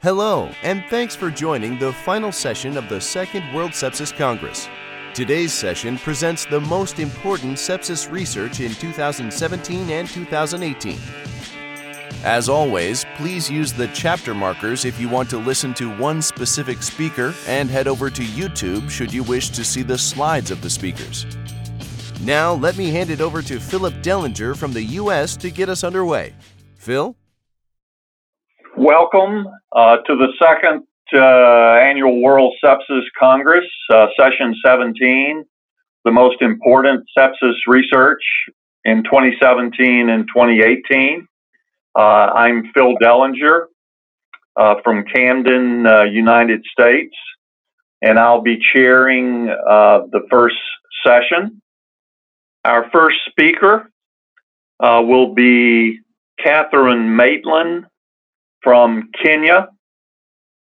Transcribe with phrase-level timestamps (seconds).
[0.00, 4.68] Hello, and thanks for joining the final session of the Second World Sepsis Congress.
[5.12, 11.00] Today's session presents the most important sepsis research in 2017 and 2018.
[12.22, 16.80] As always, please use the chapter markers if you want to listen to one specific
[16.80, 20.70] speaker and head over to YouTube should you wish to see the slides of the
[20.70, 21.26] speakers.
[22.20, 25.36] Now, let me hand it over to Philip Dellinger from the U.S.
[25.38, 26.36] to get us underway.
[26.76, 27.16] Phil?
[28.88, 29.46] Welcome
[29.76, 31.18] uh, to the second uh,
[31.78, 35.44] annual World Sepsis Congress, uh, session 17,
[36.06, 38.22] the most important sepsis research
[38.86, 41.28] in 2017 and 2018.
[41.94, 43.66] Uh, I'm Phil Dellinger
[44.56, 47.14] uh, from Camden, uh, United States,
[48.00, 50.56] and I'll be chairing the first
[51.06, 51.60] session.
[52.64, 53.90] Our first speaker
[54.80, 56.00] will be
[56.42, 57.84] Kathryn Maitland
[58.62, 59.68] from Kenya.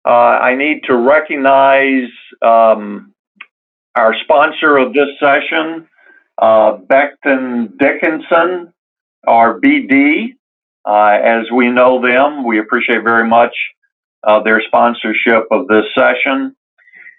[0.08, 2.10] Uh, I need to recognize
[2.42, 3.14] um,
[3.96, 5.88] our sponsor of this session,
[6.42, 8.74] uh, Becton Dickinson,
[9.28, 10.36] our BD.
[10.86, 13.54] Uh, as we know them, we appreciate very much
[14.26, 16.56] uh, their sponsorship of this session.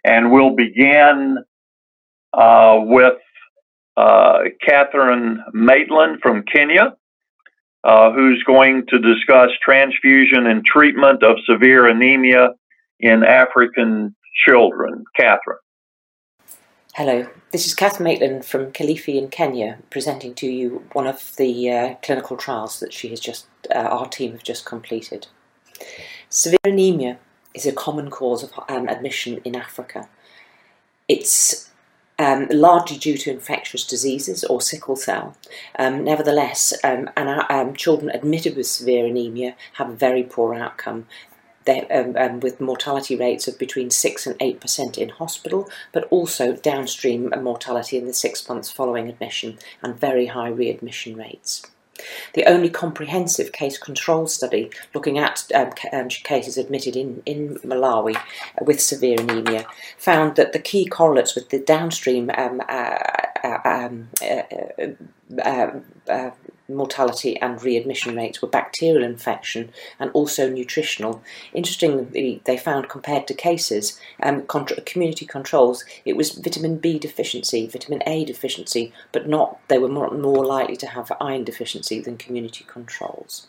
[0.05, 1.39] And we'll begin
[2.33, 3.19] uh, with
[3.97, 6.97] uh, Kathryn Maitland from Kenya
[7.85, 12.51] uh, who's going to discuss transfusion and treatment of severe anemia
[13.01, 14.15] in African
[14.47, 15.05] children.
[15.19, 15.57] Kathryn.
[16.95, 21.71] Hello, this is Kathryn Maitland from Kilifi in Kenya, presenting to you one of the
[21.71, 25.29] uh, clinical trials that she has just, uh, our team have just completed.
[26.29, 27.19] Severe anemia
[27.55, 30.09] is a common cause of um, admission in Africa.
[31.07, 31.68] It's
[32.19, 35.37] um, largely due to infectious diseases or sickle cell.
[35.79, 40.55] Um, nevertheless, um, and, uh, um, children admitted with severe anemia have a very poor
[40.55, 41.07] outcome.
[41.91, 47.31] Um, um, with mortality rates of between 6 and 8% in hospital, but also downstream
[47.43, 51.61] mortality in the six months following admission and very high readmission rates.
[52.35, 58.17] The only comprehensive case control study looking at um, um, cases admitted in, in Malawi
[58.17, 58.21] uh,
[58.65, 59.67] with severe anemia
[59.97, 62.99] found that the key correlates with the downstream um, uh,
[63.45, 64.43] uh, um, uh,
[65.43, 66.31] uh, uh
[66.69, 71.23] mortality and readmission rates were bacterial infection and also nutritional.
[71.53, 77.67] Interestingly, they found compared to cases, um, contra- community controls, it was vitamin B deficiency,
[77.67, 82.17] vitamin A deficiency, but not they were more, more likely to have iron deficiency than
[82.17, 83.47] community controls.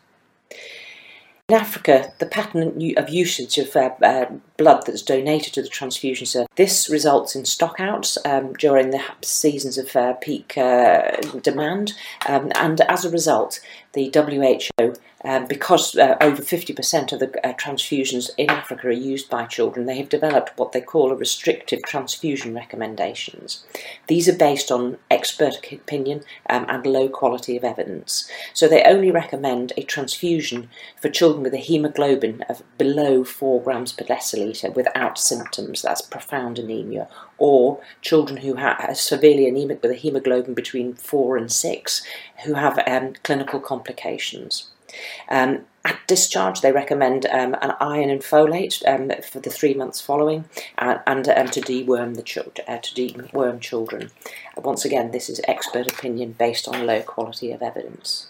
[1.50, 4.26] In Africa, the pattern of usage of uh, uh,
[4.58, 9.80] blood that's donated to the transfusion service, this results in stockouts um, during the seasons
[9.80, 11.10] of uh, peak uh,
[11.42, 11.96] demand,
[12.28, 13.62] um, and as a result,
[13.94, 19.30] the WHO um, because uh, over 50% of the uh, transfusions in Africa are used
[19.30, 23.66] by children, they have developed what they call a restrictive transfusion recommendations.
[24.08, 28.30] These are based on expert opinion um, and low quality of evidence.
[28.54, 30.70] So they only recommend a transfusion
[31.02, 36.60] for children with a hemoglobin of below 4 grams per deciliter without symptoms, that's profound
[36.60, 42.04] anemia, or children who are severely anemic with a hemoglobin between 4 and 6
[42.46, 44.70] who have um, clinical complications.
[45.30, 50.02] Um, at discharge, they recommend um, an iron and folate um, for the three months
[50.02, 50.46] following,
[50.78, 54.12] and, and um, to deworm the uh, to deworm children.
[54.58, 58.28] Once again, this is expert opinion based on low quality of evidence.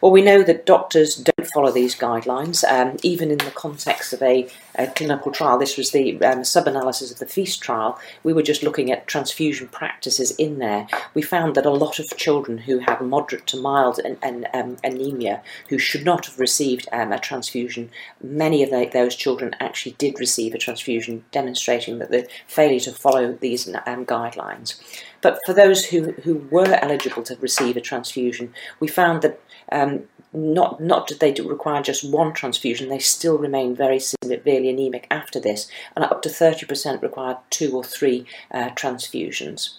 [0.00, 4.22] Well, we know that doctors don't follow these guidelines, um, even in the context of
[4.22, 5.58] a, a clinical trial.
[5.58, 7.98] This was the um, sub analysis of the FEAST trial.
[8.22, 10.86] We were just looking at transfusion practices in there.
[11.14, 14.76] We found that a lot of children who had moderate to mild an, an, um,
[14.84, 17.90] anemia, who should not have received um, a transfusion,
[18.22, 22.92] many of the, those children actually did receive a transfusion, demonstrating that the failure to
[22.92, 24.80] follow these um, guidelines.
[25.22, 29.40] But for those who, who were eligible to receive a transfusion, we found that
[29.72, 30.04] um,
[30.36, 35.06] not not that they do require just one transfusion, they still remain very severely anemic
[35.10, 39.78] after this, and up to 30% required two or three uh, transfusions.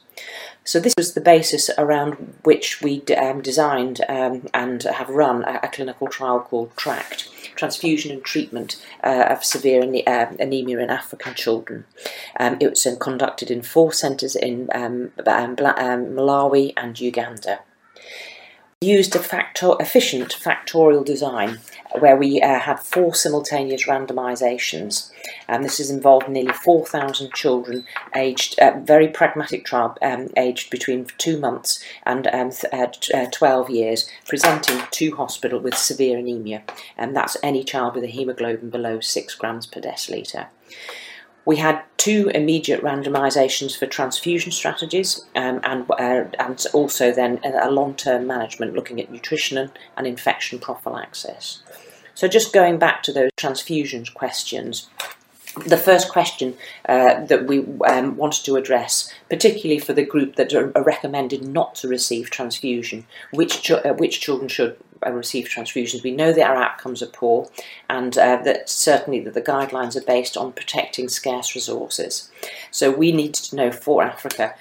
[0.63, 5.59] So this was the basis around which we um, designed um, and have run a,
[5.63, 11.35] a, clinical trial called TRACT, Transfusion and Treatment uh, of Severe uh, Anemia in African
[11.35, 11.85] Children.
[12.39, 17.59] Um, it was uh, conducted in four centres in um, um, um, Malawi and Uganda.
[18.81, 21.57] Used a factor, efficient factorial design
[21.97, 25.11] where we uh, had four simultaneous randomisations.
[25.47, 27.85] And this has involved nearly 4,000 children
[28.15, 33.71] aged, uh, very pragmatic trial, um, aged between two months and um, uh, uh 12
[33.71, 36.61] years, presenting to hospital with severe anemia.
[36.95, 40.49] And that's any child with a haemoglobin below 6 grams per decilitre.
[41.47, 47.71] We had two immediate randomisations for transfusion strategies um, and, uh, and also then a
[47.71, 51.63] long-term management looking at nutrition and infection prophylaxis.
[52.15, 54.89] So just going back to those transfusions questions,
[55.65, 56.57] the first question
[56.89, 61.75] uh, that we um, wanted to address, particularly for the group that are recommended not
[61.75, 66.03] to receive transfusion, which, ch- uh, which children should receive transfusions.
[66.03, 67.49] We know that our outcomes are poor,
[67.89, 72.29] and uh, that certainly that the guidelines are based on protecting scarce resources.
[72.71, 74.55] So we need to know for Africa,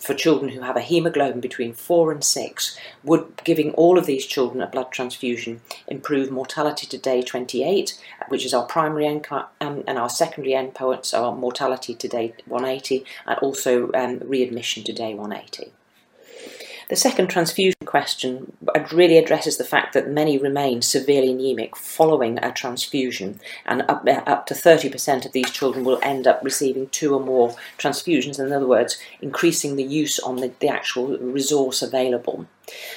[0.00, 4.26] for children who have a haemoglobin between four and six, would giving all of these
[4.26, 7.98] children a blood transfusion improve mortality to day 28,
[8.28, 13.04] which is our primary endpoint, um, and our secondary endpoints are mortality to day 180,
[13.26, 15.72] and also um, readmission to day 180.
[16.88, 18.52] The second transfusion question
[18.92, 24.22] really addresses the fact that many remain severely anemic following a transfusion, and up, uh,
[24.26, 28.52] up to 30% of these children will end up receiving two or more transfusions, in
[28.52, 32.46] other words, increasing the use on the, the actual resource available.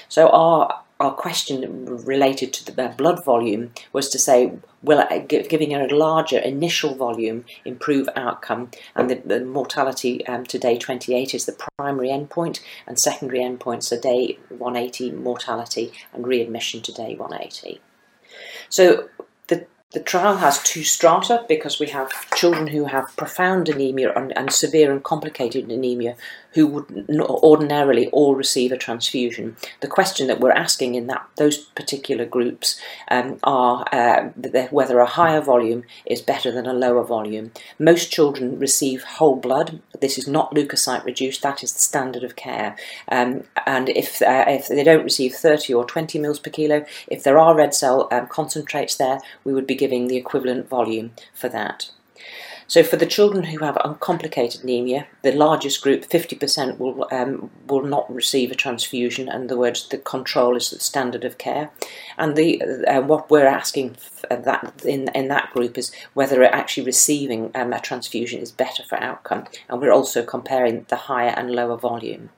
[0.08, 5.88] So, our our question related to the blood volume was to say, will giving a
[5.88, 8.72] larger initial volume improve outcome?
[8.96, 13.92] And the, the mortality um, to day 28 is the primary endpoint, and secondary endpoints
[13.92, 17.82] are day 180 mortality and readmission to day 180.
[18.70, 19.10] So
[19.48, 24.38] the the trial has two strata because we have children who have profound anemia and,
[24.38, 26.18] and severe and complicated anemia
[26.56, 29.57] who would ordinarily all receive a transfusion.
[29.81, 32.80] The question that we're asking in that those particular groups
[33.12, 34.30] um, are uh,
[34.72, 37.52] whether a higher volume is better than a lower volume.
[37.78, 39.81] Most children receive whole blood.
[40.00, 41.42] This is not leukocyte reduced.
[41.42, 42.78] That is the standard of care.
[43.10, 47.24] Um, and if uh, if they don't receive 30 or 20 mils per kilo, if
[47.24, 51.50] there are red cell um, concentrates there, we would be giving the equivalent volume for
[51.50, 51.90] that.
[52.68, 57.84] So for the children who have uncomplicated anemia, the largest group, 50%, will um, will
[57.84, 59.30] not receive a transfusion.
[59.30, 61.70] In other words, the control is the standard of care.
[62.18, 63.98] And the uh, what we're asking
[64.30, 69.02] that in in that group is whether actually receiving um, a transfusion is better for
[69.02, 69.46] outcome.
[69.70, 72.30] And we're also comparing the higher and lower volume.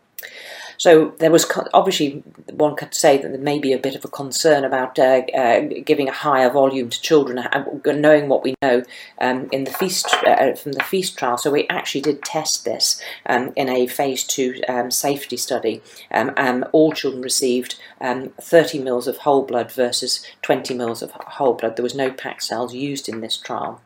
[0.77, 4.09] So there was obviously one could say that there may be a bit of a
[4.09, 8.83] concern about uh, uh, giving a higher volume to children, uh, knowing what we know
[9.19, 11.38] um, in the feast uh, from the feast trial.
[11.38, 15.81] So we actually did test this um, in a phase two um, safety study.
[16.12, 21.12] Um, um, all children received um, 30 mils of whole blood versus 20 mils of
[21.12, 21.75] whole blood.
[21.75, 23.81] There was no packed cells used in this trial.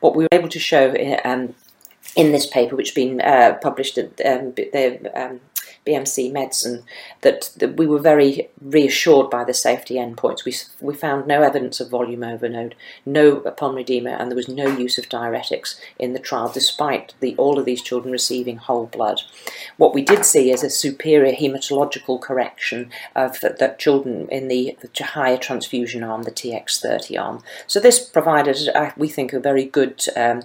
[0.00, 0.92] What we were able to show
[2.16, 5.40] in this paper, which has been uh, published at um, the um,
[5.86, 6.84] BMC Medicine
[7.22, 10.44] that, that we were very reassured by the safety endpoints.
[10.44, 14.68] We, we found no evidence of volume overload, no pulmonary edema, and there was no
[14.68, 19.22] use of diuretics in the trial, despite the, all of these children receiving whole blood.
[19.76, 24.76] What we did see is a superior hematological correction of the, the children in the,
[24.80, 27.42] the higher transfusion arm, the TX30 arm.
[27.66, 30.42] So this provided, uh, we think, a very good um,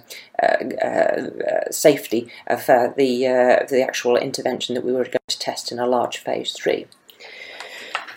[1.70, 5.78] safety of uh, the, uh, the actual intervention that we were going to test in
[5.78, 6.86] a large phase three.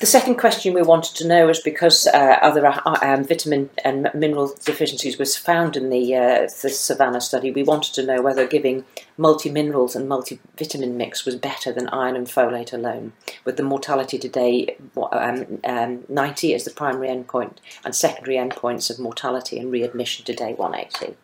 [0.01, 4.09] The second question we wanted to know is because uh, other uh, um, vitamin and
[4.15, 8.47] mineral deficiencies was found in the, uh, the Savannah study, we wanted to know whether
[8.47, 8.83] giving
[9.15, 13.13] multi-minerals and multivitamin mix was better than iron and folate alone,
[13.45, 14.75] with the mortality today
[15.11, 20.33] um, um, 90 as the primary endpoint and secondary endpoints of mortality and readmission to
[20.33, 21.15] day 180.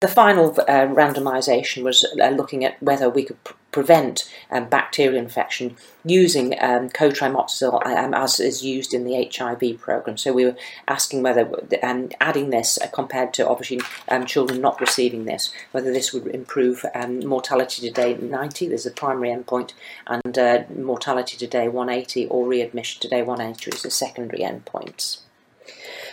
[0.00, 5.16] The final uh, randomisation was uh, looking at whether we could pr- prevent um, bacterial
[5.16, 5.74] infection
[6.04, 10.16] using um, cotrimoxazole um, as is used in the HIV program.
[10.16, 10.54] So we were
[10.86, 11.50] asking whether
[11.82, 16.28] um, adding this uh, compared to obviously um, children not receiving this, whether this would
[16.28, 19.72] improve um, mortality to day 90, there's a primary endpoint,
[20.06, 25.22] and uh, mortality to day 180 or readmission to day 180 is the secondary endpoints.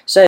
[0.07, 0.25] So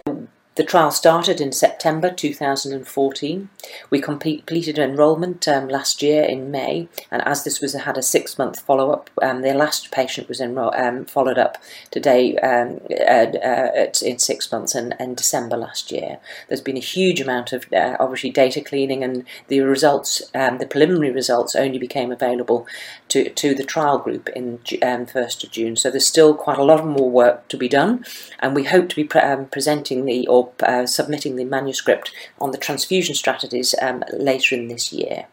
[0.57, 3.49] The trial started in September 2014.
[3.91, 8.39] We completed enrolment um, last year in May, and as this was had a six
[8.39, 11.59] month follow up, um, the last patient was enro- um, followed up
[11.91, 16.17] today um, uh, in six months and, December last year.
[16.47, 20.65] There's been a huge amount of uh, obviously data cleaning, and the results, um, the
[20.65, 22.65] preliminary results, only became available
[23.09, 25.75] to, to the trial group in um, 1st of June.
[25.75, 28.05] So there's still quite a lot more work to be done,
[28.39, 29.21] and we hope to be pre-
[29.51, 34.91] presenting the or uh, submitting the manuscript on the transfusion strategies um, later in this
[34.91, 35.27] year.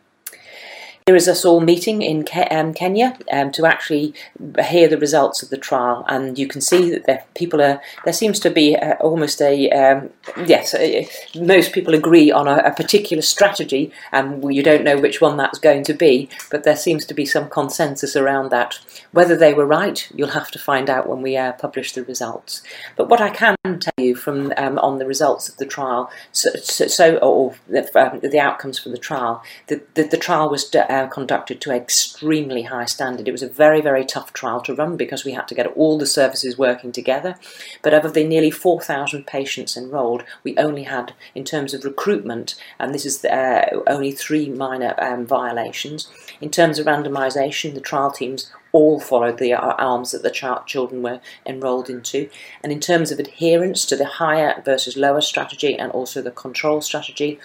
[1.07, 4.15] Here is us all meeting in Ke- um, Kenya um, to actually
[4.59, 7.83] hear the results of the trial, and you can see that there, people are.
[8.05, 10.09] There seems to be uh, almost a um,
[10.47, 10.73] yes.
[10.73, 11.03] Uh,
[11.39, 15.59] most people agree on a, a, particular strategy, and you don't know which one that's
[15.59, 18.79] going to be, but there seems to be some consensus around that.
[19.13, 22.63] Whether they were right, you'll have to find out when we uh, publish the results.
[22.97, 26.49] But what I can tell you from um, on the results of the trial, so,
[26.57, 30.65] so or the, um, the, outcomes from the trial, the, the, the trial was
[30.95, 33.27] uh, conducted to extremely high standard.
[33.27, 35.99] It was a very, very tough trial to run because we had to get all
[35.99, 37.35] the services working together.
[37.83, 42.95] But of the nearly 4,000 patients enrolled, we only had, in terms of recruitment, and
[42.95, 46.09] this is uh, only three minor um, violations.
[46.41, 51.21] In terms of randomisation, the trial teams all followed the arms that the children were
[51.45, 52.29] enrolled into.
[52.63, 56.81] And in terms of adherence to the higher versus lower strategy and also the control
[56.81, 57.41] strategy,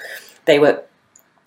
[0.46, 0.84] they were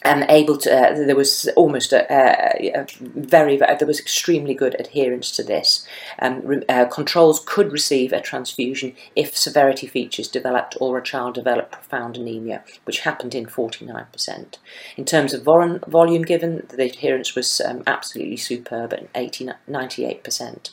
[0.05, 4.79] and able to uh, there was almost a, a, a, very there was extremely good
[4.79, 5.87] adherence to this.
[6.19, 11.73] Um, uh, controls could receive a transfusion if severity features developed or a child developed
[11.73, 14.57] profound anemia which happened in 49%
[14.97, 20.71] in terms of vol- volume given the adherence was um, absolutely superb at 80, 98%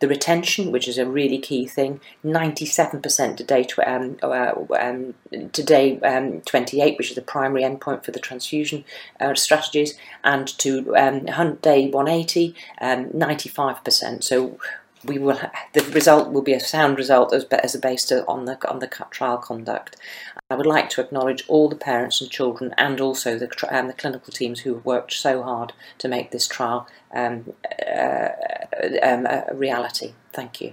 [0.00, 5.14] the retention, which is a really key thing, 97% today, um, uh, um,
[5.52, 8.84] today um, 28, which is the primary endpoint for the transfusion
[9.20, 11.24] uh, strategies, and to um,
[11.56, 14.08] day 180, 95%.
[14.08, 14.58] Um, so
[15.04, 15.40] we will
[15.72, 19.38] the result will be a sound result as, as based on the on the trial
[19.38, 19.96] conduct.
[20.50, 23.92] I would like to acknowledge all the parents and children, and also the um, the
[23.92, 27.52] clinical teams who have worked so hard to make this trial um,
[27.86, 28.28] uh,
[29.02, 30.14] um, a reality.
[30.32, 30.72] Thank you.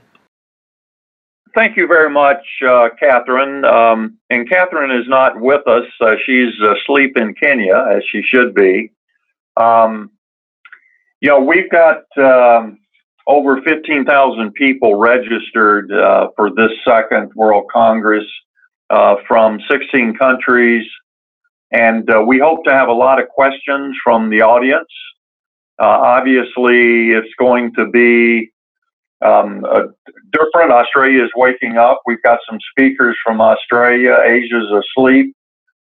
[1.54, 3.64] Thank you very much, uh, Kathryn.
[3.66, 8.54] Um, and Kathryn is not with us; uh, she's asleep in Kenya, as she should
[8.56, 8.92] be.
[9.58, 10.12] Um,
[11.22, 12.80] you know, we've got um,
[13.28, 18.26] over 15,000 people registered uh, for this second World Congress
[18.90, 20.86] uh, from 16 countries.
[21.72, 24.88] And uh, we hope to have a lot of questions from the audience.
[25.80, 28.52] Uh, obviously, it's going to be
[29.26, 29.66] um,
[30.32, 30.72] different.
[30.72, 32.02] Australia is waking up.
[32.06, 34.18] We've got some speakers from Australia.
[34.24, 35.36] Asia's asleep.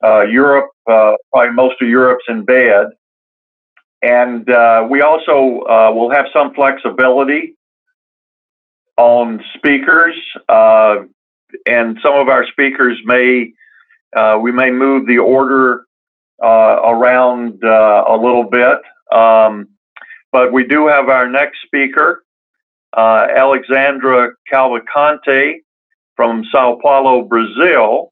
[0.04, 2.88] Uh, Europe, uh, probably most of Europe's in bed.
[4.06, 7.56] And uh, we also uh, will have some flexibility
[8.98, 10.14] on speakers,
[10.48, 10.98] uh,
[11.66, 13.52] and some of our speakers may
[14.16, 15.86] uh, we may move the order
[16.44, 18.78] uh, around uh, a little bit.
[19.12, 19.70] Um,
[20.32, 22.24] but we do have our next speaker,
[22.96, 25.62] Alexandre Cavalcanti
[26.16, 28.12] from Sao Paulo, Brazil.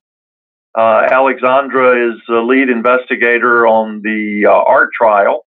[0.75, 5.45] Alexandre is the lead investigator on the ART trial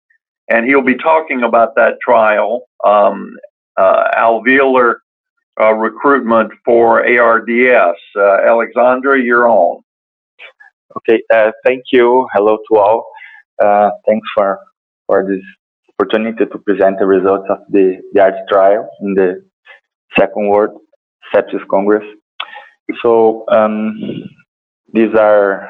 [0.48, 3.36] and he'll be talking about that trial, um,
[3.76, 4.96] uh, alveolar
[5.60, 7.98] uh, recruitment for ARDS.
[8.16, 9.82] Uh, Alexandre, you're on.
[10.96, 12.26] Okay, uh, thank you.
[12.32, 13.06] Hello to all.
[13.62, 14.58] Uh, thanks for
[15.06, 15.42] for this
[15.98, 19.44] opportunity to present the results of the, the ART trial in the
[20.18, 20.80] Second World
[21.34, 22.04] Sepsis Congress.
[23.02, 23.98] So um,
[24.92, 25.68] these are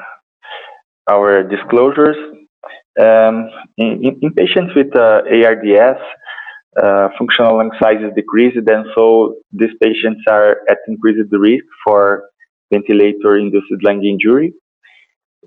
[1.10, 2.16] our disclosures
[2.98, 6.00] um, in, in, patients with uh, ARDS,
[6.82, 12.24] uh, functional lung size is decreased, and so these patients are at increased risk for
[12.72, 14.52] ventilator-induced lung injury.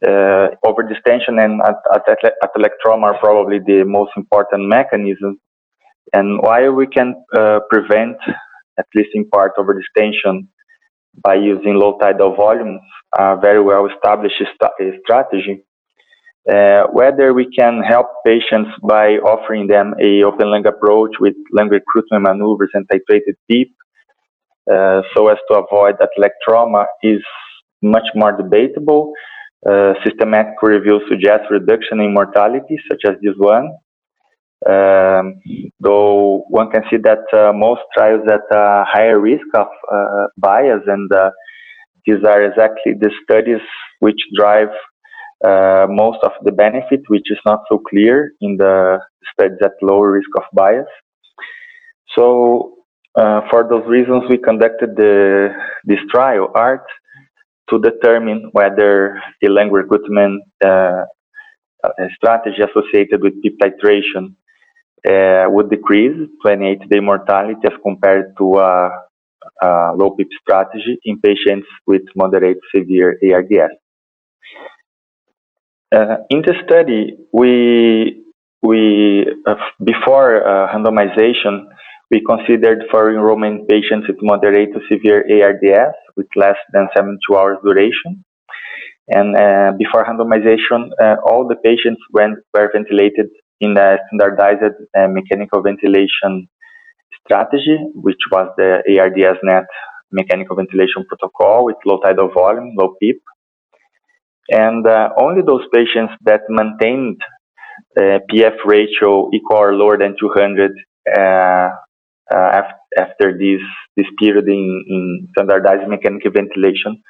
[0.06, 1.62] Uh, overdistension and
[2.44, 5.38] atelectrauma are probably the most important mechanisms.
[6.14, 8.18] And while we can uh, prevent,
[8.80, 10.48] at least in part, overdistension
[11.24, 12.82] by using low tidal volumes,
[13.18, 15.64] a very well established st strategy,
[16.50, 21.70] uh, whether we can help patients by offering them a open lung approach with lung
[21.70, 23.76] recruitment maneuvers and titrated PEEP
[24.72, 27.22] uh, so as to avoid that leg trauma is
[27.84, 29.14] much more debatable.
[29.70, 33.70] Uh, systematic reviews suggest reduction in mortality, such as this one.
[34.68, 35.42] Um,
[35.80, 40.82] though one can see that uh, most trials at a higher risk of uh, bias
[40.88, 41.10] and
[42.06, 43.62] these are exactly the studies
[44.00, 44.70] which drive
[45.44, 49.00] uh, most of the benefit, which is not so clear in the
[49.34, 50.88] studies at lower risk of bias.
[52.16, 52.76] So
[53.16, 55.50] uh, for those reasons, we conducted the,
[55.86, 56.86] this trial, ART,
[57.70, 61.04] to determine whether the lung recruitment uh,
[62.16, 64.36] strategy associated with PEEP titration
[65.08, 68.90] uh, would decrease 28-day mortality as compared to a,
[69.62, 73.74] a, low PEEP strategy in patients with moderate severe ARDS.
[75.94, 78.24] Uh, in the study, we
[78.62, 81.66] we uh, before uh, randomization,
[82.10, 87.58] we considered for enrollment patients with moderate to severe ARDS with less than 72 hours
[87.66, 88.24] duration.
[89.10, 93.28] And uh, before randomization, uh, all the patients went, were ventilated
[93.60, 96.48] in a standardized uh, mechanical ventilation
[97.26, 99.66] strategy, which was the ARDS-NET
[100.12, 103.22] mechanical ventilation protocol with low tidal volume, low PEEP.
[104.52, 107.22] And uh, only those patients that maintained
[107.98, 110.72] uh, PF ratio equal or lower than 200
[111.18, 111.70] uh,
[112.98, 113.62] after this
[113.98, 117.02] this period in, in standardized mechanical ventilation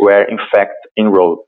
[0.00, 1.44] were in fact enrolled.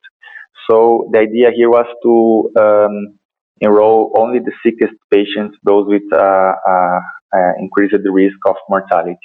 [0.70, 3.18] So the idea here was to um,
[3.60, 9.18] enroll only the sickest patients, those with uh, uh, increased risk of mortality.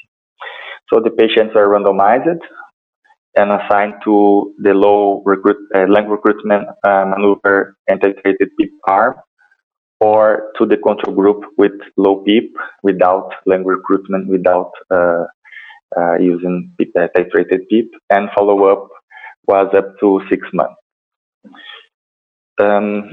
[0.94, 2.40] So the patients are randomized
[3.36, 9.16] and assigned to the low recruit, uh, recruitment uh, maneuver and titrated PEEP arm
[10.00, 15.26] or to the control group with low PEEP without lung recruitment, without uh,
[15.98, 18.90] uh, using PEEP, uh, titrated PEEP, and follow up
[19.48, 20.76] was up to six months.
[22.60, 23.10] Um,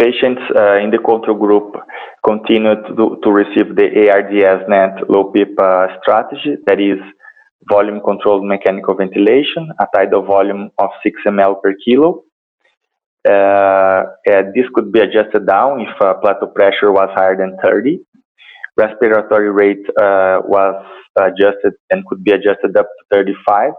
[0.00, 1.74] patients uh, in the control group
[2.24, 6.98] continued to, to receive the ARDS-NET low PEEP uh, strategy, that is
[7.68, 12.24] volume controlled mechanical ventilation, a tidal volume of 6 ml per kilo,
[13.28, 14.02] uh,
[14.54, 18.00] this could be adjusted down if uh, plateau pressure was higher than 30.
[18.76, 20.84] Respiratory rate uh, was
[21.18, 23.72] adjusted and could be adjusted up to 35.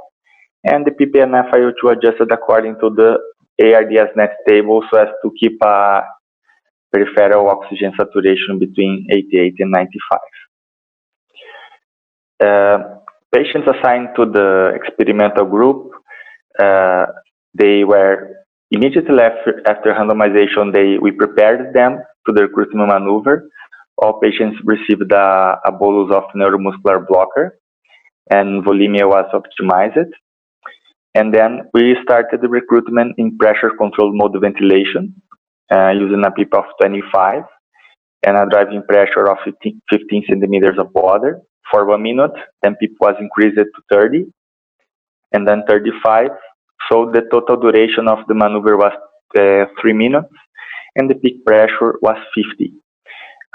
[0.64, 3.20] And the ppnFiO2 FiO2 adjusted according to the
[3.62, 6.02] ARDS net table so as to keep a
[6.92, 9.72] peripheral oxygen saturation between 88 and
[12.42, 13.05] 95.
[13.34, 15.92] Patients assigned to the experimental group,
[16.60, 17.06] uh,
[17.54, 23.48] they were Immediately after, after randomization, they, we prepared them to the recruitment maneuver.
[23.98, 27.60] All patients received a, a bolus of neuromuscular blocker
[28.30, 30.10] and volemia was optimized.
[31.14, 35.22] And then we started the recruitment in pressure controlled mode ventilation
[35.72, 37.44] uh, using a PEEP of 25
[38.26, 41.40] and a driving pressure of 15, 15 centimeters of water
[41.72, 42.32] for one minute.
[42.62, 44.26] Then PEEP was increased to 30
[45.34, 46.30] and then 35
[46.92, 48.94] so the total duration of the maneuver was
[49.38, 50.34] uh, three minutes
[50.96, 52.74] and the peak pressure was 50.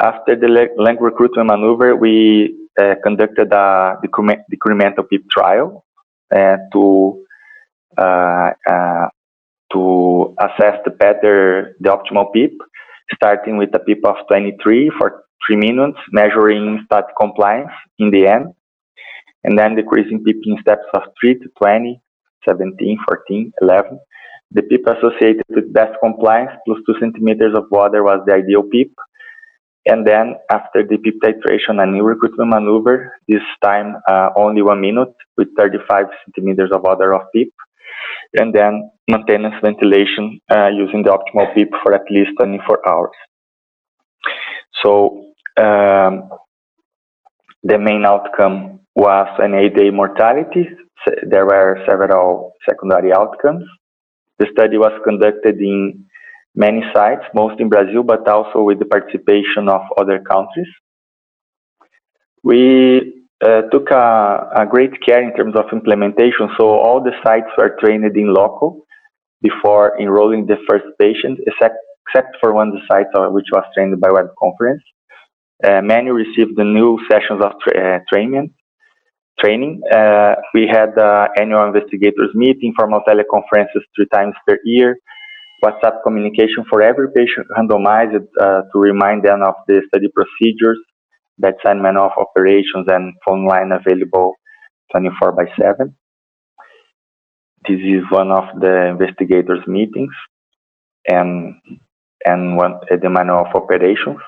[0.02, 5.84] After the lung recruitment maneuver, we uh, conducted a decremental PEEP trial
[6.34, 7.24] uh, to
[7.98, 9.08] uh, uh,
[9.72, 12.58] to assess the better the optimal PEEP,
[13.14, 18.54] starting with a PEEP of 23 for three minutes, measuring static compliance in the end,
[19.44, 22.00] and then decreasing PEEP in steps of 3 to 20,
[22.48, 24.00] 17, 14, 11.
[24.52, 28.92] The PEEP associated with best compliance plus 2 centimeters of water was the ideal PEEP.
[29.86, 34.80] And then after the PEEP titration, a new recruitment maneuver, this time uh, only one
[34.80, 37.52] minute with 35 centimeters of water of PEEP.
[38.34, 43.16] And then maintenance ventilation uh, using the optimal PEEP for at least 24 hours.
[44.82, 46.30] So um,
[47.62, 50.66] the main outcome was an eight-day mortality,
[51.26, 53.64] there were several secondary outcomes.
[54.38, 56.06] The study was conducted in
[56.54, 60.68] many sites, most in Brazil, but also with the participation of other countries.
[62.42, 67.48] We uh, took a, a, great care in terms of implementation, so all the sites
[67.56, 68.86] were trained in local
[69.42, 74.10] before enrolling the first patient, except, except for one sites uh, which was trained by
[74.10, 74.82] web conference.
[75.64, 78.54] Uh, many received the new sessions of tra uh, training
[79.40, 79.80] training.
[79.92, 84.96] Uh, we had uh, annual investigators meeting, formal teleconferences three times per year,
[85.64, 90.78] WhatsApp communication for every patient randomized uh, to remind them of the study procedures,
[91.38, 94.34] bedside manual of operations, and phone line available
[94.92, 95.96] 24 by 7.
[97.68, 100.14] This is one of the investigators' meetings
[101.06, 101.54] and
[102.24, 104.18] and one the manual of operations.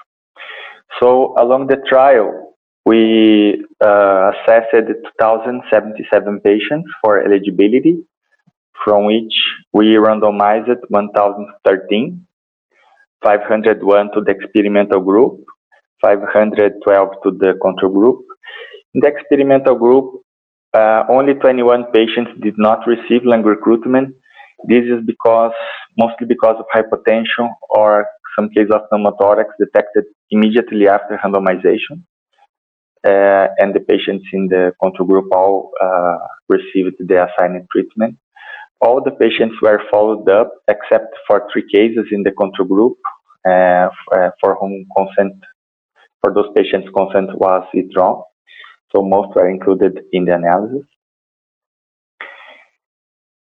[1.00, 8.02] So along the trial, we uh, assessed 2,077 patients for eligibility,
[8.84, 9.32] from which
[9.72, 12.26] we randomized 1,013,
[13.22, 15.44] 501 to the experimental group,
[16.02, 18.24] 512 to the control group.
[18.94, 20.22] In the experimental group,
[20.74, 24.14] uh, only 21 patients did not receive lung recruitment.
[24.68, 25.52] This is because
[25.98, 28.06] mostly because of hypotension or
[28.38, 32.04] some cases of pneumothorax detected immediately after randomization.
[33.04, 36.18] Uh, and the patients in the control group all uh,
[36.48, 38.16] received the assigned treatment.
[38.80, 42.98] All the patients were followed up except for three cases in the control group
[43.48, 45.34] uh, uh for whom consent,
[46.20, 48.22] for those patients consent was withdrawn.
[48.94, 50.86] So most were included in the analysis.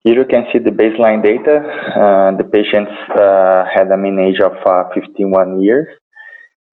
[0.07, 1.57] Here you can see the baseline data.
[2.03, 5.88] Uh, the patients uh, had a mean age of uh, 51 years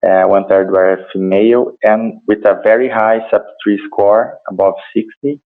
[0.04, 5.40] uh, one third were female, and with a very high SAPS3 score, above 60,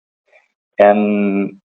[0.78, 1.60] and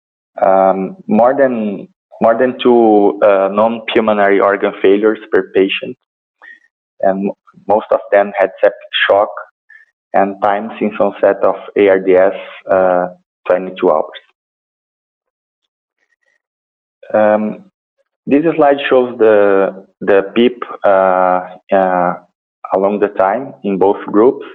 [0.44, 1.88] um, more than
[2.20, 5.96] more than two uh, non-pulmonary organ failures per patient,
[7.00, 7.30] and
[7.68, 9.28] most of them had septic shock,
[10.14, 12.36] and time since onset of ARDS,
[12.70, 13.08] uh,
[13.50, 14.27] 22 hours.
[17.14, 17.70] Um,
[18.26, 21.40] this slide shows the the PEEP uh,
[21.72, 22.14] uh,
[22.74, 24.46] along the time in both groups.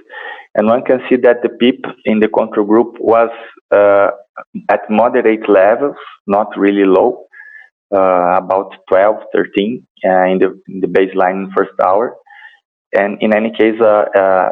[0.54, 3.30] And one can see that the PEEP in the control group was
[3.74, 4.10] uh,
[4.70, 7.26] at moderate levels, not really low,
[7.90, 12.16] about 12, 13 uh, in, the, in the baseline first hour.
[12.92, 14.50] And in any case, uh, uh,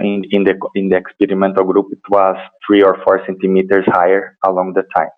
[0.00, 2.36] in, in, the, in the experimental group, it was
[2.66, 5.10] three or four centimeters higher along the time.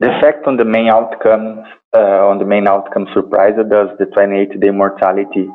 [0.00, 3.88] The effect on the main outcomes, uh, on the main outcome surprised us.
[3.98, 5.48] The 28-day mortality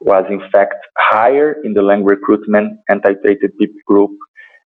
[0.00, 3.52] was in fact higher in the lung recruitment and titrated
[3.86, 4.10] group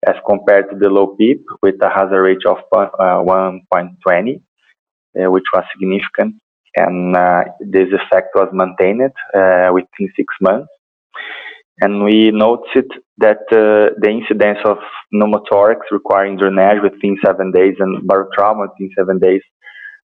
[0.06, 4.40] as compared to the low PEEP with a hazard rate of uh, 1.20,
[5.20, 6.37] uh, which was significant.
[6.76, 10.68] And uh, this effect was maintained uh, within six months
[11.80, 14.78] and we noticed that uh, the incidence of
[15.12, 19.42] pneumothorax requiring drainage within seven days and barotrauma within seven days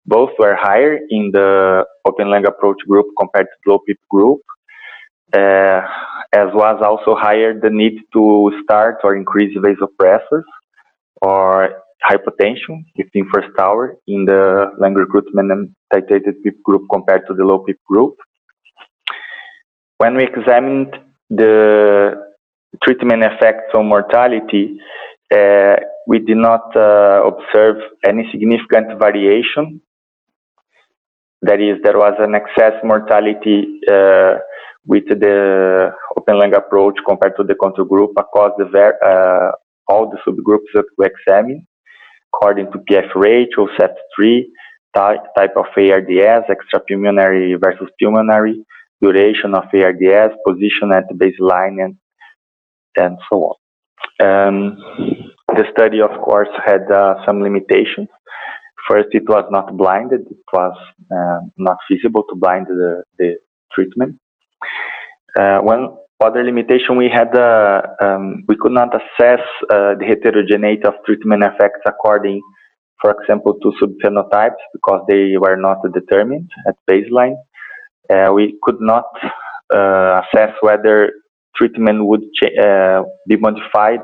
[0.07, 4.41] both were higher in the open lung approach group compared to the low PEEP group,
[5.33, 5.81] uh,
[6.33, 10.49] as was also higher the need to start or increase vasopressors
[11.23, 17.35] or hypotension within first hour in the lung recruitment and titrated PEEP group compared to
[17.35, 18.17] the low PEEP group.
[19.99, 20.97] When we examined
[21.31, 22.13] the
[22.85, 24.79] treatment effects on mortality,
[25.33, 29.81] uh, we did not uh, observe any significant variation.
[31.43, 34.35] That is, there was an excess mortality uh,
[34.85, 39.53] with the open lung approach compared to the control group across the uh,
[39.89, 41.67] all the subgroups that we examined,
[42.33, 44.43] according to PF ratio, SAPS3,
[44.95, 48.65] type, type of ARDS, extrapulmonary versus pulmonary,
[49.03, 51.97] duration of ARDS, position at the baseline, and,
[52.97, 53.57] and so on.
[54.21, 54.79] Um,
[55.49, 58.09] the study, of course, had uh, some limitations.
[58.89, 60.23] First, it was not blinded.
[60.31, 60.77] It was
[61.11, 63.37] uh, not feasible to blind the, the
[63.73, 64.19] treatment.
[65.39, 70.83] Uh, one other limitation we had, uh, um, we could not assess uh, the heterogeneity
[70.85, 72.41] of treatment effects according,
[73.01, 77.37] for example, to subphenotypes because they were not determined at baseline
[78.33, 79.05] we could not
[79.75, 81.13] uh, assess whether
[81.57, 82.25] treatment would
[82.63, 84.01] uh, be modified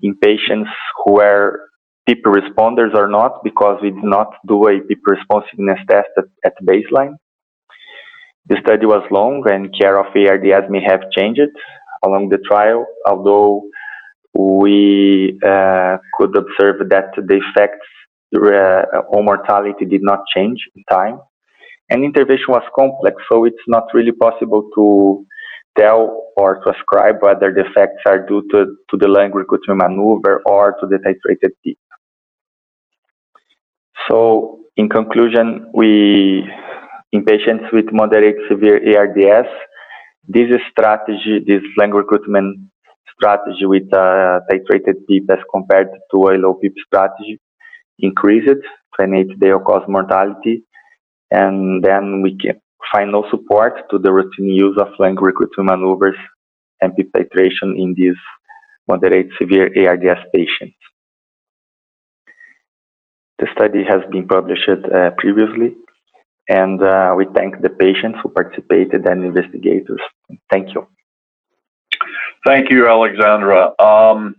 [0.00, 0.70] in patients
[1.04, 1.60] who were
[2.06, 6.52] PEEP responders or not because we did not do a PEEP responsiveness test at, at
[6.64, 7.14] baseline.
[8.48, 11.40] The study was long and care of ARDS may have changed
[12.04, 13.68] along the trial, although
[14.38, 17.86] we uh, could observe that the effects
[18.36, 21.18] uh, on mortality did not change in time
[21.88, 25.24] and intervention was complex, so it's not really possible to
[25.78, 30.42] tell or to ascribe whether the effects are due to, to the lung recruitment maneuver
[30.46, 31.78] or to the titrated PEEP.
[34.10, 36.44] So, in conclusion, we,
[37.12, 39.48] in patients with moderate severe ARDS,
[40.28, 42.68] this strategy, this lung recruitment
[43.14, 47.40] strategy with uh, titrated PEEP as compared to a low PEEP strategy
[47.98, 48.60] increased
[48.96, 50.64] 28 day all-cause mortality
[51.30, 52.60] and then we can
[52.92, 56.16] find no support to the routine use of lung recruitment maneuvers
[56.80, 58.16] and titration in these
[58.88, 60.76] moderate severe ARDS patients.
[63.38, 65.74] The study has been published uh, previously,
[66.48, 70.00] and uh, we thank the patients who participated and investigators.
[70.50, 70.86] Thank you.
[72.46, 73.70] Thank you, Alexandre.
[73.80, 74.36] Um,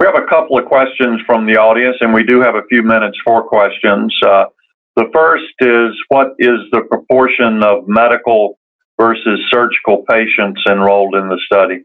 [0.00, 2.82] we have a couple of questions from the audience, and we do have a few
[2.82, 4.14] minutes for questions.
[4.26, 4.46] Uh,
[4.96, 8.58] the first is what is the proportion of medical
[9.00, 11.84] versus surgical patients enrolled in the study?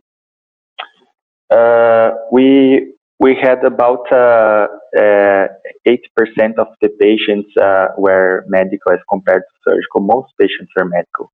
[1.50, 4.68] Uh, we we had about uh,
[4.98, 5.48] uh,
[5.86, 10.02] 80% of the patients uh, were medical as compared to surgical.
[10.02, 11.32] Most patients are medical.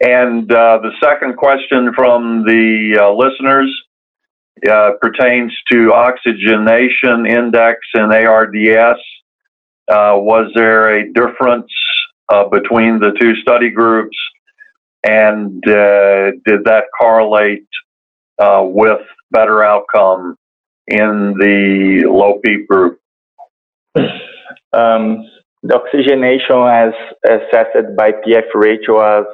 [0.00, 3.70] And uh, the second question from the uh, listeners
[4.68, 9.00] uh, pertains to oxygenation index and ARDS.
[9.88, 11.70] Uh, was there a difference
[12.28, 14.16] uh, between the two study groups?
[15.02, 17.66] And uh, did that correlate
[18.38, 20.36] with better outcome
[20.86, 23.00] in the low PEEP group?
[24.72, 25.26] Um,
[25.62, 26.92] the oxygenation as
[27.26, 29.26] assessed by PF ratio was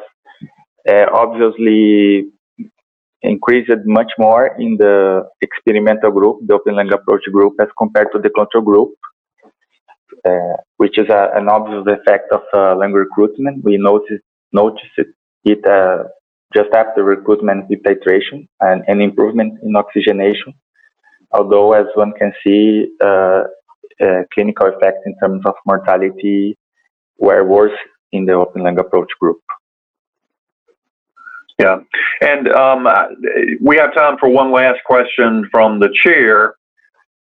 [0.88, 2.30] uh, obviously
[3.22, 8.18] increased much more in the experimental group, the open lung approach group, as compared to
[8.18, 8.90] the control group,
[10.24, 13.64] uh, which is a, an obvious effect of uh, lung recruitment.
[13.64, 14.98] We noticed, noticed
[15.44, 16.04] it uh,
[16.54, 20.54] just after recruitment with titration and an improvement in oxygenation.
[21.32, 23.42] Although, as one can see, uh,
[24.02, 26.56] uh, clinical effects in terms of mortality
[27.18, 27.78] were worse
[28.12, 29.40] in the open lung approach group.
[31.58, 31.78] Yeah.
[32.20, 32.86] And um,
[33.60, 36.54] we have time for one last question from the chair.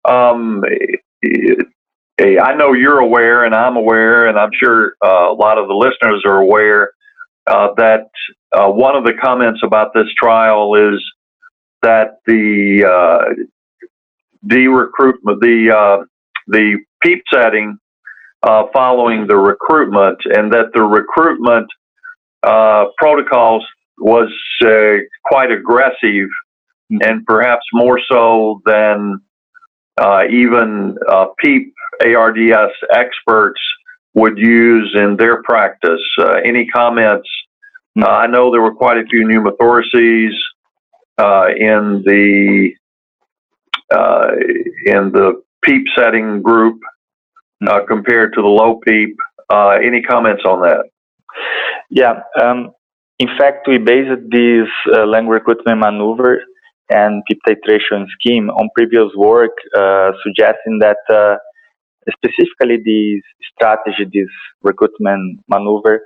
[0.07, 0.61] Um,
[2.19, 5.73] I know you're aware, and I'm aware, and I'm sure uh, a lot of the
[5.73, 6.91] listeners are aware
[7.47, 8.09] uh, that
[8.53, 11.03] uh, one of the comments about this trial is
[11.81, 13.43] that the uh,
[14.43, 16.05] the recruitment, the uh,
[16.47, 17.77] the PEEP setting
[18.43, 21.67] uh, following the recruitment, and that the recruitment
[22.97, 23.65] protocols
[23.97, 24.31] was
[24.63, 26.29] uh, quite aggressive
[26.89, 29.19] and perhaps more so than
[29.97, 33.61] uh, even uh, PEEP ARDS experts
[34.13, 36.01] would use in their practice.
[36.19, 37.27] Uh, any comments?
[37.99, 40.31] Uh, I know there were quite a few pneumothoraces
[41.17, 42.71] uh, in the
[44.87, 46.79] in the PEEP setting group
[47.87, 49.15] compared to the low PEEP.
[49.51, 50.85] any comments on that?
[51.89, 52.71] Yeah, um,
[53.19, 56.41] in fact, we based this uh, lung recruitment maneuver
[56.89, 61.37] and PEEP titration scheme on previous work uh, suggesting that uh,
[62.11, 63.23] specifically this
[63.53, 64.29] strategy, this
[64.61, 66.01] recruitment maneuver,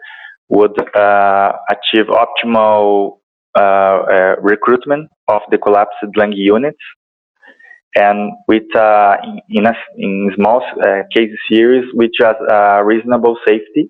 [0.49, 3.17] would uh, achieve optimal
[3.57, 6.77] uh, uh, recruitment of the collapsed lung units.
[7.95, 10.61] And with in, a, in small
[11.13, 12.35] case series which has
[12.85, 13.89] reasonable safety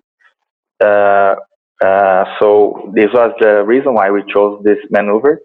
[1.84, 5.42] uh, uh, so this was the reason why we chose this maneuver.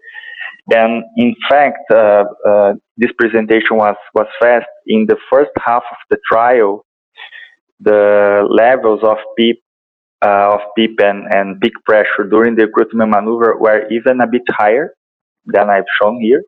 [0.71, 4.65] And in fact, uh, uh, this presentation was, was fast.
[4.87, 6.85] In the first half of the trial,
[7.79, 9.61] the levels of PEEP,
[10.25, 14.41] uh, of PEEP and, and peak pressure during the recruitment maneuver were even a bit
[14.49, 14.93] higher
[15.45, 16.43] than I've shown here.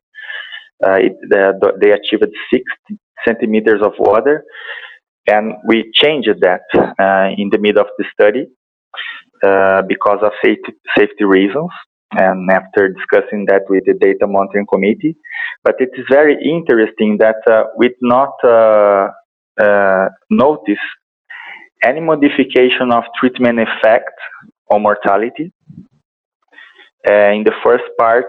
[0.84, 4.44] Uh, it, the, they achieved 60 centimeters of water,
[5.26, 6.62] and we changed that
[7.36, 8.46] in the middle of the study
[9.44, 11.70] uh, because of safety, reasons
[12.12, 15.16] and after discussing that with the data monitoring committee.
[15.62, 19.08] But it is very interesting that uh, we did not uh,
[19.60, 20.78] uh, notice
[21.84, 24.14] any modification of treatment effect
[24.70, 25.52] on mortality
[27.08, 28.26] uh, in the first part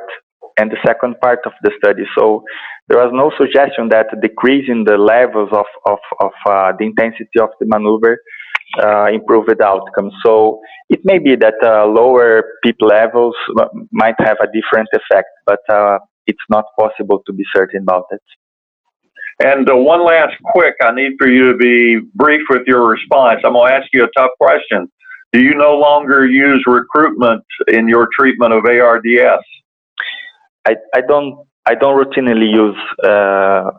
[0.58, 2.04] and the second part of the study.
[2.18, 2.44] So
[2.88, 7.50] there was no suggestion that decreasing the levels of, of, of uh, the intensity of
[7.60, 8.20] the maneuver
[8.82, 10.14] uh, improved outcomes.
[10.26, 13.36] So it may be that uh, lower PEEP levels
[13.92, 18.22] might have a different effect, but uh, it's not possible to be certain about it.
[19.42, 23.40] And uh, one last quick, I need for you to be brief with your response.
[23.46, 24.92] I'm going to ask you a tough question.
[25.32, 29.46] Do you no longer use recruitment in your treatment of ARDS?
[30.68, 33.08] I, I don't I don't routinely use uh,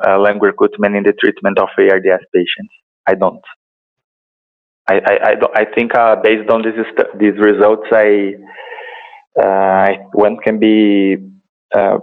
[0.06, 2.72] uh, lung recruitment in the treatment of ARDS patients.
[3.06, 3.42] I don't.
[4.92, 6.86] I I, I, I think uh, based on these
[7.22, 8.34] these results, I
[9.42, 11.16] uh, one can be
[11.74, 11.98] uh,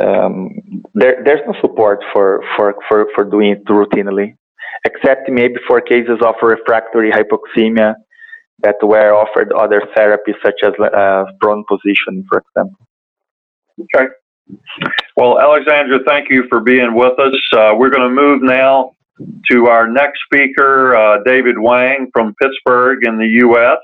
[0.00, 0.50] um,
[0.94, 1.22] there.
[1.24, 4.36] There's no support for, for, for, for doing it routinely,
[4.84, 7.94] except maybe for cases of refractory hypoxemia
[8.60, 12.86] that were offered other therapies such as uh, prone positioning, for example.
[13.80, 14.06] Okay.
[15.16, 17.34] Well, Alexandre, thank you for being with us.
[17.54, 18.92] Uh, we're going to move now
[19.50, 23.78] to our next speaker, uh, David Huang from Pittsburgh in the U.S.,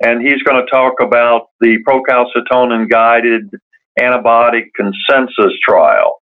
[0.00, 3.50] and he's going to talk about the procalcitonin guided
[3.98, 6.22] antibiotic consensus trial.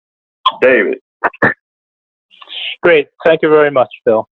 [0.61, 0.97] David.
[2.83, 3.07] Great.
[3.25, 4.27] Thank you very much, Phil.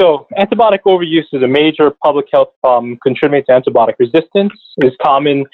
[0.00, 4.52] So, antibiotic overuse is a major public health problem contributing to antibiotic resistance.
[4.78, 5.44] It is common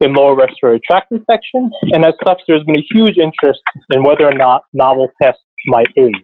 [0.00, 4.26] in lower respiratory tract infection, and as such, there's been a huge interest in whether
[4.26, 6.14] or not novel tests might aid.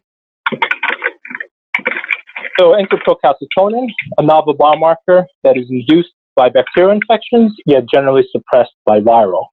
[2.58, 9.00] So, procalcitonin, a novel biomarker that is induced by bacterial infections, yet generally suppressed by
[9.00, 9.46] viral.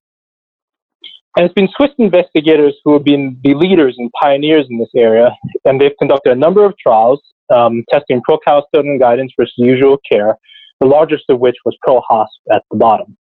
[1.36, 5.36] And it's been Swiss investigators who have been the leaders and pioneers in this area,
[5.66, 7.22] and they've conducted a number of trials
[7.54, 10.38] um, testing procalcitonin guidance versus usual care,
[10.80, 13.18] the largest of which was ProHOSP at the bottom.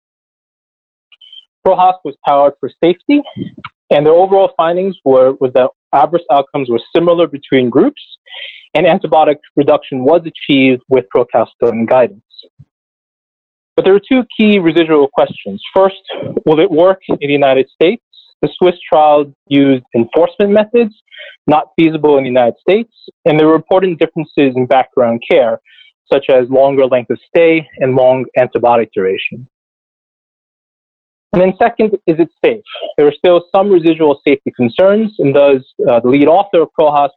[1.65, 3.21] ProHOSP was powered for safety,
[3.89, 8.01] and their overall findings were was that adverse outcomes were similar between groups,
[8.73, 12.21] and antibiotic reduction was achieved with procalcitonin guidance.
[13.75, 15.61] But there are two key residual questions.
[15.75, 16.01] First,
[16.45, 18.03] will it work in the United States?
[18.41, 20.95] The Swiss trial used enforcement methods,
[21.47, 22.91] not feasible in the United States,
[23.25, 25.59] and there were important differences in background care,
[26.11, 29.47] such as longer length of stay and long antibiotic duration.
[31.33, 32.63] And then second, is it safe?
[32.97, 37.09] There are still some residual safety concerns, and thus uh, the lead author of ProHOSP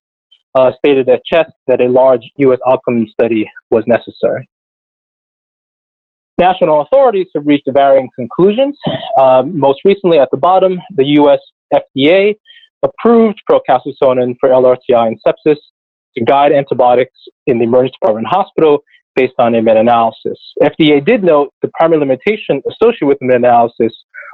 [0.56, 2.58] uh, stated at CHEST that a large U.S.
[2.68, 4.48] outcome study was necessary.
[6.38, 8.76] National authorities have reached varying conclusions.
[9.18, 11.38] Um, most recently, at the bottom, the U.S.
[11.72, 12.34] FDA
[12.82, 15.58] approved procalcitonin for LRTI and sepsis
[16.16, 18.82] to guide antibiotics in the emergency department hospital
[19.20, 20.38] based on a meta-analysis.
[20.62, 23.92] FDA did note the primary limitation associated with the meta-analysis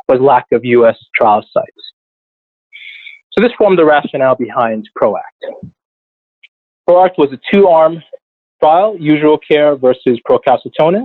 [0.09, 0.96] was lack of U.S.
[1.18, 1.83] trial sites.
[3.33, 5.40] So this formed the rationale behind PROACT.
[6.87, 8.01] PROACT was a two-arm
[8.62, 11.05] trial, usual care versus procalcitonin.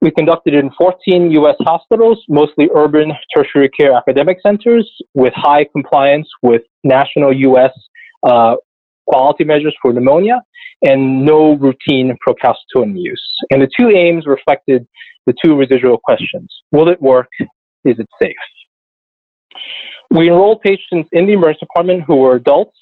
[0.00, 1.56] We conducted it in 14 U.S.
[1.60, 7.72] hospitals, mostly urban tertiary care academic centers, with high compliance with national U.S.
[8.26, 8.56] Uh,
[9.06, 10.42] quality measures for pneumonia
[10.82, 13.22] and no routine procalcitonin use.
[13.50, 14.86] And the two aims reflected
[15.26, 16.48] the two residual questions.
[16.72, 17.28] Will it work?
[17.84, 18.36] Is it safe?
[20.10, 22.78] We enrolled patients in the emergency department who were adults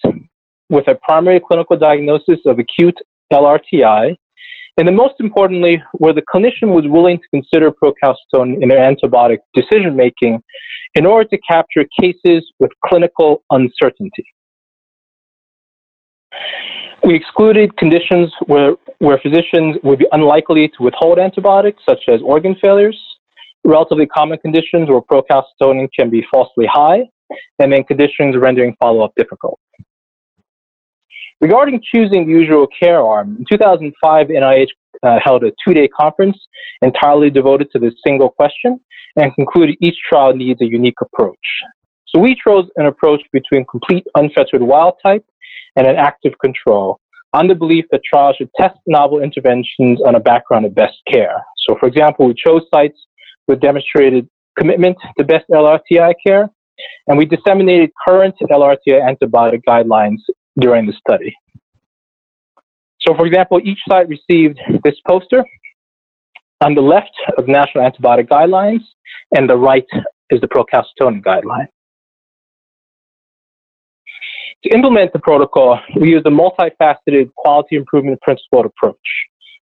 [0.68, 2.98] with a primary clinical diagnosis of acute
[3.32, 4.16] LRTI
[4.78, 9.38] and then most importantly, where the clinician was willing to consider procalcitonin in their antibiotic
[9.54, 10.42] decision making
[10.94, 14.24] in order to capture cases with clinical uncertainty.
[17.06, 22.56] We excluded conditions where, where physicians would be unlikely to withhold antibiotics, such as organ
[22.60, 23.00] failures,
[23.64, 27.04] relatively common conditions where procalcitonin can be falsely high,
[27.60, 29.60] and then conditions rendering follow-up difficult.
[31.40, 34.66] Regarding choosing the usual care arm, in 2005, NIH
[35.04, 36.36] uh, held a two-day conference
[36.82, 38.80] entirely devoted to this single question
[39.14, 41.38] and concluded each trial needs a unique approach.
[42.08, 45.24] So we chose an approach between complete unfettered wild type
[45.76, 46.98] and an active control
[47.32, 51.44] on the belief that trials should test novel interventions on a background of best care.
[51.68, 52.98] So for example, we chose sites
[53.46, 56.48] with demonstrated commitment to best LRTI care,
[57.06, 60.18] and we disseminated current LRTI antibiotic guidelines
[60.58, 61.34] during the study.
[63.00, 65.44] So, for example, each site received this poster
[66.64, 68.80] on the left of National Antibiotic Guidelines,
[69.36, 69.86] and the right
[70.30, 71.68] is the procalcitonin guideline.
[74.66, 78.98] To implement the protocol, we used a multifaceted quality improvement principled approach.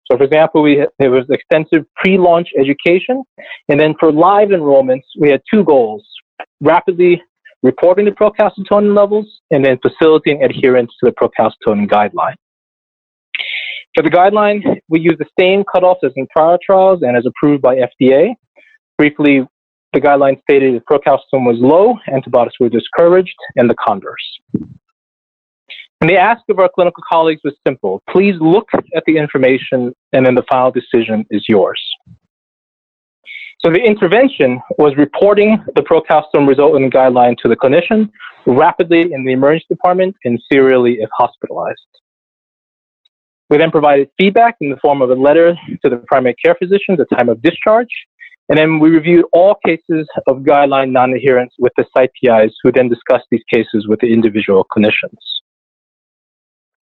[0.09, 3.21] So, for example, we there was extensive pre-launch education,
[3.67, 6.07] and then for live enrollments, we had two goals:
[6.61, 7.21] rapidly
[7.63, 12.35] reporting the procalcitonin levels, and then facilitating adherence to the procalcitonin guideline.
[13.95, 17.61] For the guideline, we use the same cutoffs as in prior trials and as approved
[17.61, 18.35] by FDA.
[18.97, 19.45] Briefly,
[19.91, 24.39] the guideline stated if procalcitonin was low, antibiotics were discouraged, and the converse.
[26.03, 28.03] And the ask of our clinical colleagues was simple.
[28.09, 31.81] Please look at the information, and then the final decision is yours.
[33.63, 38.09] So the intervention was reporting the procalcitonin result in the guideline to the clinician
[38.45, 41.79] rapidly in the emergency department and serially if hospitalized.
[43.49, 46.95] We then provided feedback in the form of a letter to the primary care physician
[46.95, 47.87] at the time of discharge.
[48.49, 52.89] And then we reviewed all cases of guideline non-adherence with the site PIs who then
[52.89, 55.42] discussed these cases with the individual clinicians.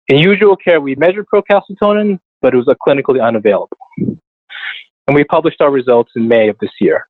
[0.08, 3.78] In usual care, we measured procalcitonin, but it was clinically unavailable
[5.06, 7.06] and we published our results in May of this year.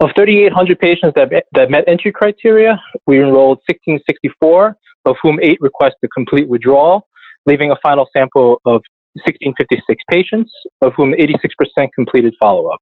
[0.00, 4.76] Of 3,800 patients that, that met entry criteria, we enrolled 1,664,
[5.06, 7.06] of whom eight requested complete withdrawal,
[7.46, 8.82] leaving a final sample of
[9.24, 12.80] 1,656 patients, of whom 86% completed follow-up.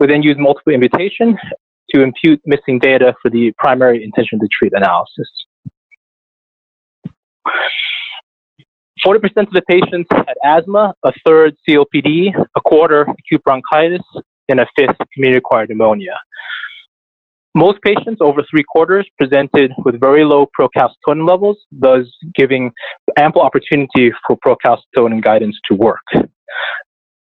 [0.00, 1.36] We then used multiple imputation
[1.94, 5.28] to impute missing data for the primary intention to treat analysis.
[9.04, 14.02] 40% of the patients had asthma, a third COPD, a quarter acute bronchitis,
[14.48, 16.18] and a fifth community-acquired pneumonia.
[17.54, 22.70] Most patients, over three quarters, presented with very low procalcitonin levels, thus giving
[23.18, 26.04] ample opportunity for procalcitonin guidance to work.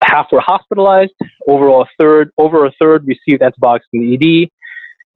[0.02, 1.14] Half were hospitalized,
[1.48, 4.48] overall a third, over a third received antibiotics in the ED,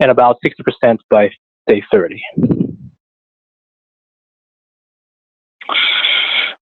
[0.00, 1.30] and about 60% by
[1.68, 2.22] day 30.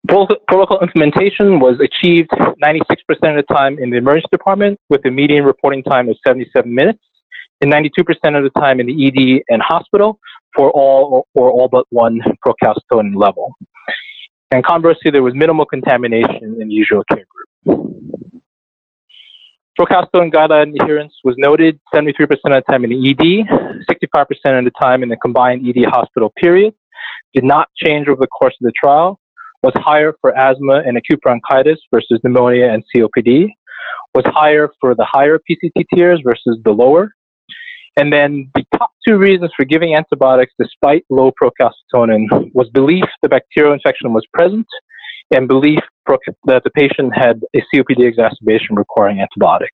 [0.08, 5.46] Protocol implementation was achieved 96% of the time in the emergency department with a median
[5.46, 7.00] reporting time of 77 minutes
[7.62, 7.88] and 92%
[8.38, 10.20] of the time in the ED and hospital
[10.56, 13.56] for all or all but one procalcitonin level.
[14.52, 17.26] And conversely, there was minimal contamination in the usual care
[17.66, 18.04] group.
[19.80, 23.48] Procalcitonin guideline adherence was noted 73% of the time in the ED,
[23.90, 26.76] 65% of the time in the combined ED hospital period,
[27.34, 29.20] did not change over the course of the trial,
[29.64, 33.48] was higher for asthma and acute bronchitis versus pneumonia and COPD,
[34.14, 37.14] was higher for the higher PCT tiers versus the lower.
[37.96, 43.30] And then the top two reasons for giving antibiotics despite low procalcitonin was belief the
[43.30, 44.68] bacterial infection was present
[45.32, 45.80] and belief
[46.46, 49.72] that the patient had a COPD exacerbation requiring antibiotics.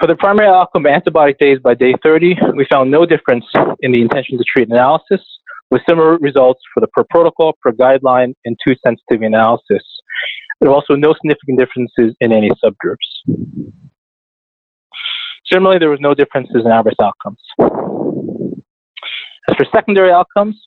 [0.00, 3.44] For the primary outcome of antibiotic days by day 30, we found no difference
[3.80, 5.20] in the intention to treat analysis,
[5.72, 9.82] with similar results for the per protocol, per guideline, and two sensitivity analysis.
[10.60, 13.34] There were also no significant differences in any subgroups.
[15.50, 17.42] Similarly, there was no differences in adverse outcomes.
[19.50, 20.64] As for secondary outcomes,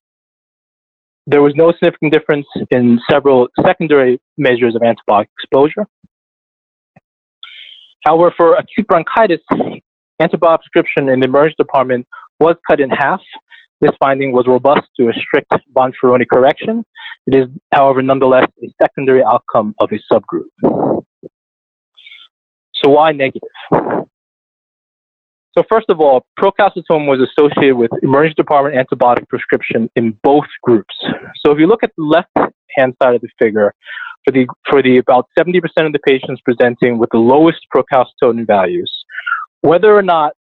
[1.25, 5.88] there was no significant difference in several secondary measures of antibiotic exposure.
[8.04, 9.41] However, for acute bronchitis,
[10.22, 12.08] antibiotic prescription in the emergency department
[12.39, 13.22] was cut in half
[13.82, 16.86] this finding was robust to a strict Bonferroni correction.
[17.26, 21.04] It is, however, nonetheless a secondary outcome of a subgroup.
[22.76, 23.49] So why negative?
[25.58, 30.93] So first of all, procalcitonin was associated with emergency department antibiotic prescription in both groups.
[31.43, 33.74] So if you look at the left-hand side of the figure,
[34.32, 38.91] for the, for the about 70% of the patients presenting with the lowest procalcitonin values,
[39.61, 40.34] whether or not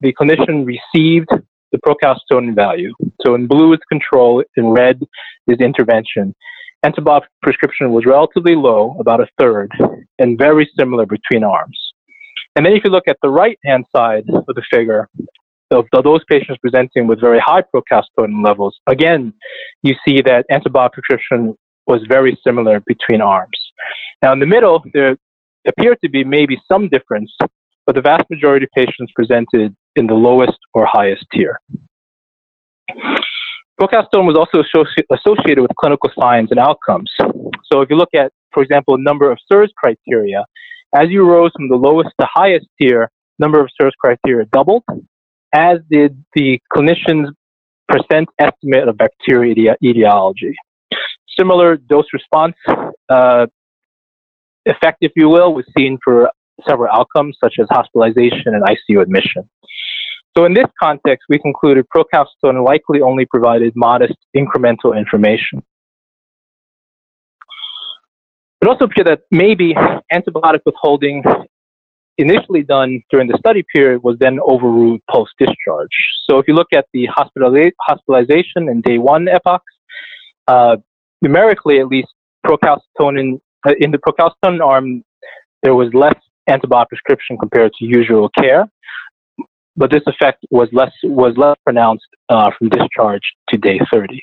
[0.00, 1.28] the clinician received
[1.72, 2.92] the procalcitonin value.
[3.24, 5.00] So in blue is control, in red
[5.46, 6.34] is intervention.
[6.84, 9.70] Antibiotic prescription was relatively low, about a third,
[10.18, 11.78] and very similar between arms.
[12.56, 15.08] And then if you look at the right-hand side of the figure,
[15.70, 19.34] of those patients presenting with very high procalcitonin levels, again,
[19.82, 21.56] you see that antibiotic prescription
[21.88, 23.58] was very similar between arms.
[24.22, 25.16] Now in the middle, there
[25.66, 27.34] appeared to be maybe some difference,
[27.86, 31.60] but the vast majority of patients presented in the lowest or highest tier.
[33.80, 34.64] Procalcitonin was also
[35.12, 37.10] associated with clinical signs and outcomes.
[37.70, 40.44] So if you look at, for example, number of SIRS criteria,
[40.94, 44.84] as you rose from the lowest to highest tier, number of SIRS criteria doubled,
[45.52, 47.32] as did the clinician's
[47.88, 50.54] percent estimate of bacteria etiology.
[51.38, 52.56] Similar dose response
[53.08, 53.46] uh,
[54.66, 56.30] effect, if you will, was seen for
[56.68, 59.48] several outcomes such as hospitalization and ICU admission.
[60.36, 65.62] So in this context, we concluded procalcitonin likely only provided modest incremental information.
[68.60, 69.74] It also appeared that maybe
[70.12, 71.22] antibiotic withholding
[72.18, 75.88] initially done during the study period was then overruled post-discharge.
[76.28, 79.64] So if you look at the hospitalization and day one epochs,
[80.48, 80.76] uh,
[81.22, 82.08] numerically at least,
[82.46, 85.04] procalcitonin, uh, in the procalcitonin arm,
[85.62, 86.14] there was less
[86.48, 88.66] antibiotic prescription compared to usual care,
[89.76, 94.22] but this effect was less was less pronounced uh, from discharge to day 30.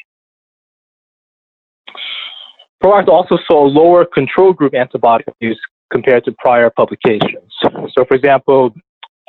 [2.83, 5.59] ProAct also saw lower control group antibiotic use
[5.91, 7.51] compared to prior publications.
[7.63, 8.73] So, for example,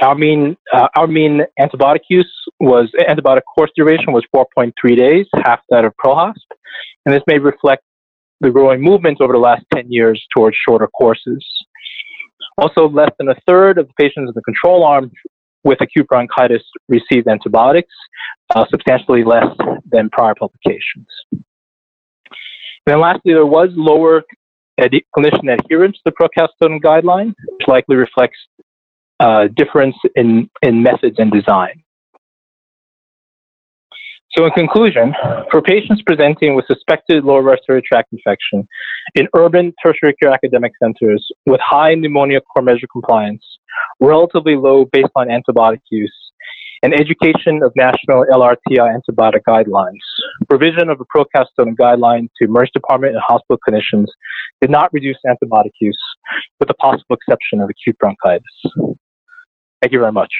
[0.03, 5.61] our mean uh, our mean antibiotic use was antibiotic course duration was 4.3 days, half
[5.71, 6.35] that of ProHosp,
[7.07, 7.83] and this may reflect
[8.41, 11.45] the growing movement over the last 10 years towards shorter courses.
[12.59, 15.11] Also, less than a third of the patients in the control arm
[15.65, 17.93] with acute bronchitis received antibiotics,
[18.55, 19.47] uh, substantially less
[19.91, 21.07] than prior publications.
[21.33, 21.45] And
[22.87, 24.23] then lastly, there was lower
[24.79, 28.39] ad- clinician adherence to the procalcitonin guideline, which likely reflects
[29.21, 31.83] uh, difference in, in methods and design.
[34.37, 35.15] So, in conclusion,
[35.51, 38.69] for patients presenting with suspected lower respiratory tract infection
[39.15, 43.43] in urban tertiary care academic centers with high pneumonia core measure compliance,
[43.99, 46.15] relatively low baseline antibiotic use,
[46.83, 50.05] and education of national LRTI antibiotic guidelines.
[50.51, 54.09] Provision of a procalcitonin guideline to emergency department and hospital clinicians
[54.61, 55.99] did not reduce antibiotic use,
[56.61, 58.45] with the possible exception of acute bronchitis.
[59.81, 60.33] Thank you very much.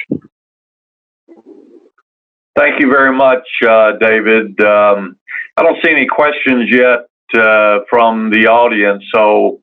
[2.57, 4.59] Thank you very much, uh, David.
[4.61, 5.17] Um,
[5.57, 7.01] I don't see any questions yet
[7.39, 9.61] uh, from the audience, so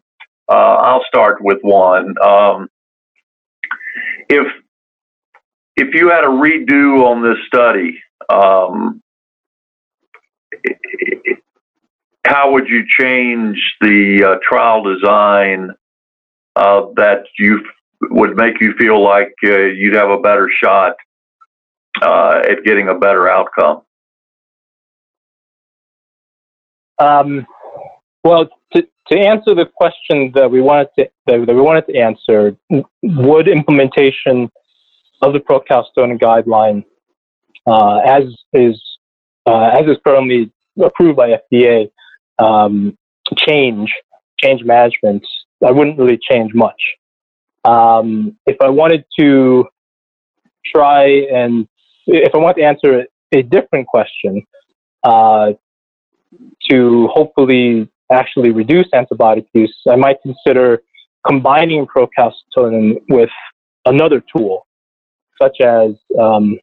[0.48, 2.14] uh, I'll start with one.
[2.24, 2.68] Um,
[4.28, 4.46] if
[5.76, 9.02] if you had a redo on this study, um,
[12.24, 15.70] how would you change the uh, trial design
[16.54, 17.58] uh, that you
[18.02, 20.94] would make you feel like uh, you'd have a better shot
[22.02, 23.82] uh, at getting a better outcome?
[26.98, 27.46] Um,
[28.22, 32.56] well, to, to answer the question that we wanted to that, we wanted to answer,
[33.02, 34.50] would implementation
[35.22, 36.84] of the procalcitonin guideline,
[37.66, 38.80] uh, as is
[39.46, 41.90] uh, as is currently approved by FDA,
[42.38, 42.96] um,
[43.36, 43.90] change
[44.38, 45.26] change management.
[45.64, 46.80] I wouldn't really change much.
[47.64, 49.66] Um, if I wanted to
[50.66, 51.66] try and
[52.06, 54.42] if I want to answer a different question,
[55.04, 55.52] uh,
[56.70, 60.82] to hopefully actually reduce antibiotic use, I might consider
[61.26, 63.30] combining procalcitonin with
[63.86, 64.66] another tool
[65.40, 66.58] such as um,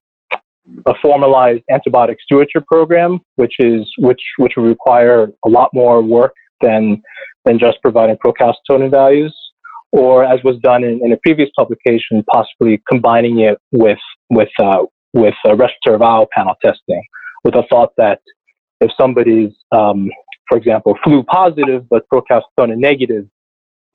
[0.85, 6.33] a formalized antibiotic stewardship program, which is which which will require a lot more work
[6.61, 7.01] than
[7.45, 9.35] than just providing procalcitonin values,
[9.91, 14.83] or as was done in, in a previous publication, possibly combining it with with uh,
[15.13, 17.03] with a respiratory viral panel testing,
[17.43, 18.21] with the thought that
[18.79, 20.09] if somebody's, um,
[20.47, 23.25] for example, flu positive but procalcitonin negative,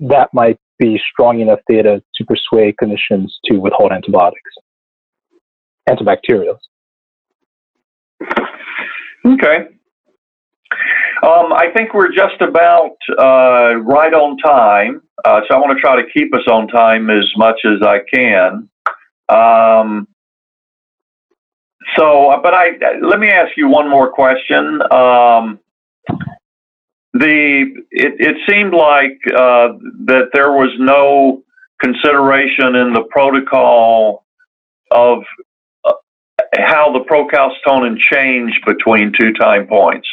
[0.01, 4.41] that might be strong enough data to persuade clinicians to withhold antibiotics
[5.89, 6.59] antibacterials.
[9.25, 9.69] Okay.
[11.23, 15.81] Um, I think we're just about uh, right on time, uh, so I want to
[15.81, 18.69] try to keep us on time as much as I can.
[19.29, 20.09] Um,
[21.95, 22.71] so, uh, but I
[23.03, 24.81] let me ask you one more question.
[24.91, 25.61] Um,
[27.13, 31.43] the it, it seemed like uh, that there was no
[31.81, 34.25] consideration in the protocol
[34.91, 35.23] of
[36.59, 40.09] how the procalcitonin changed between two time points.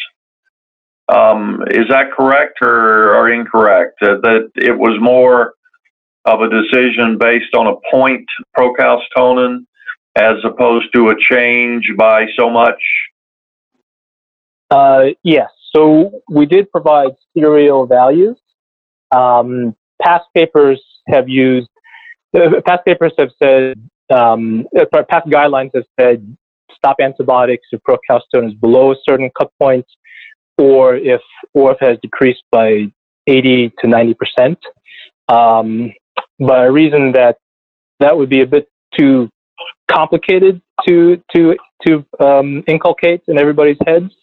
[1.09, 4.01] Um, is that correct or, or incorrect?
[4.01, 5.53] Uh, that it was more
[6.25, 8.25] of a decision based on a point
[8.57, 9.65] procalcitonin
[10.15, 12.81] as opposed to a change by so much?
[14.69, 15.49] Uh, yes.
[15.75, 18.37] So we did provide serial values.
[19.11, 21.69] Um, past papers have used,
[22.35, 23.77] uh, past papers have said
[24.13, 24.65] um,
[25.09, 26.35] past guidelines have said
[26.75, 29.85] stop antibiotics if procalcitonin is below a certain cut point,
[30.57, 31.21] or if
[31.53, 32.91] or if has decreased by
[33.27, 34.59] 80 to 90 percent.
[35.29, 35.93] Um,
[36.39, 37.37] but I reason that
[37.99, 39.29] that would be a bit too
[39.91, 41.55] complicated to to
[41.87, 44.13] to um, inculcate in everybody's heads,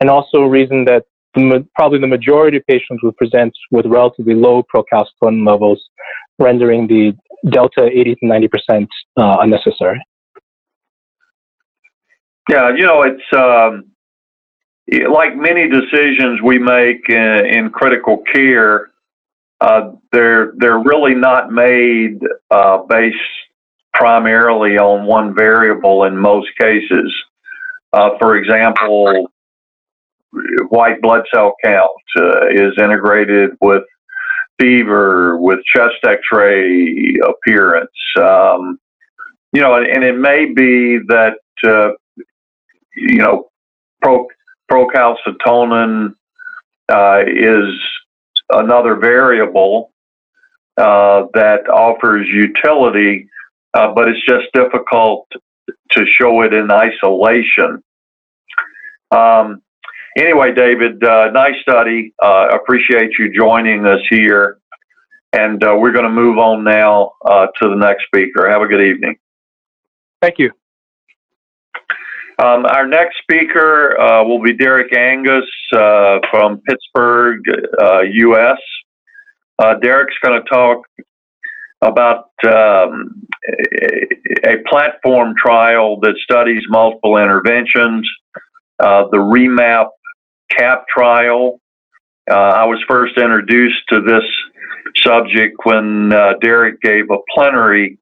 [0.00, 1.04] and also a reason that
[1.34, 5.82] the, probably the majority of patients would present with relatively low procalcitonin levels,
[6.38, 7.12] rendering the
[7.50, 10.00] delta 80 to 90 percent uh, unnecessary.
[12.48, 13.90] Yeah, you know, it's um,
[15.12, 18.90] like many decisions we make in, in critical care.
[19.60, 22.20] Uh, they're they're really not made
[22.50, 23.16] uh, based
[23.98, 27.12] primarily on one variable in most cases.
[27.92, 29.30] Uh, for example,
[30.68, 33.82] white blood cell count uh, is integrated with
[34.60, 37.90] fever, with chest X-ray appearance.
[38.20, 38.78] Um,
[39.52, 41.90] you know, and, it may be that uh,
[42.94, 43.48] you know
[44.02, 44.26] pro,
[44.70, 46.14] procalcitonin
[46.88, 47.74] uh, is
[48.50, 49.92] another variable
[50.76, 53.28] uh, that offers utility,
[53.78, 55.28] uh, but it's just difficult
[55.92, 57.82] to show it in isolation.
[59.12, 59.62] Um,
[60.18, 62.12] anyway, David, uh, nice study.
[62.20, 64.58] Uh, appreciate you joining us here.
[65.32, 68.50] And uh, we're going to move on now uh, to the next speaker.
[68.50, 69.16] Have a good evening.
[70.20, 70.50] Thank you.
[72.42, 77.42] Um, our next speaker uh, will be Derek Angus uh, from Pittsburgh,
[78.10, 78.58] U.S.
[79.82, 80.84] Derek's going to talk
[81.80, 83.22] about um,
[84.44, 88.08] a, platform trial that studies multiple interventions
[88.80, 89.88] uh, the REMAP
[90.56, 91.60] CAP trial.
[92.30, 94.22] Uh, I was first introduced to this
[95.02, 97.98] subject when uh, Derek gave a plenary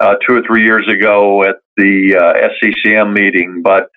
[0.00, 3.62] uh, two or three years ago at the uh, SCCM meeting.
[3.62, 3.88] But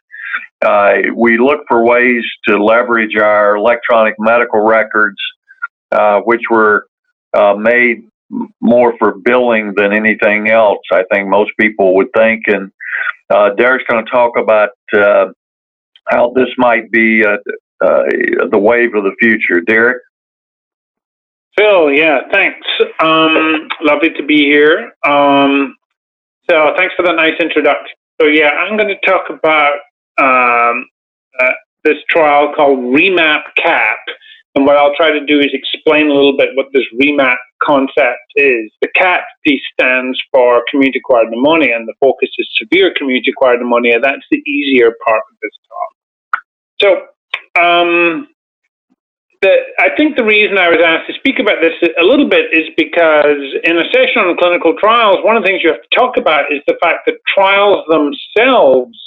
[0.66, 5.18] uh, we look for ways to leverage our electronic medical records,
[6.26, 6.88] which were
[7.36, 8.08] uh, made
[8.62, 10.82] more for billing than anything else.
[10.92, 12.44] I think most people would think.
[12.48, 12.72] And
[13.30, 15.28] uh, Derek's going to talk about uh,
[16.10, 17.38] how this might be uh,
[17.82, 19.62] the wave of the future.
[19.62, 20.02] Derek?
[21.58, 22.68] Phil, yeah, thanks.
[23.00, 24.92] Um, lovely to be here.
[25.06, 25.78] Um,
[26.50, 27.96] so thanks for that nice introduction.
[28.20, 29.74] So yeah, I'm going to talk about
[30.18, 30.86] um,
[31.40, 31.52] uh,
[31.84, 34.00] this trial called REMAP CAP.
[34.56, 38.24] And what I'll try to do is explain a little bit what this REMAP concept
[38.36, 38.72] is.
[38.82, 43.60] The CAP piece stands for community acquired pneumonia, and the focus is severe community acquired
[43.60, 43.99] pneumonia.
[43.99, 46.41] That's the easier part of this talk.
[46.82, 48.28] So, um,
[49.41, 52.53] the, I think the reason I was asked to speak about this a little bit
[52.53, 55.95] is because in a session on clinical trials, one of the things you have to
[55.95, 58.97] talk about is the fact that trials themselves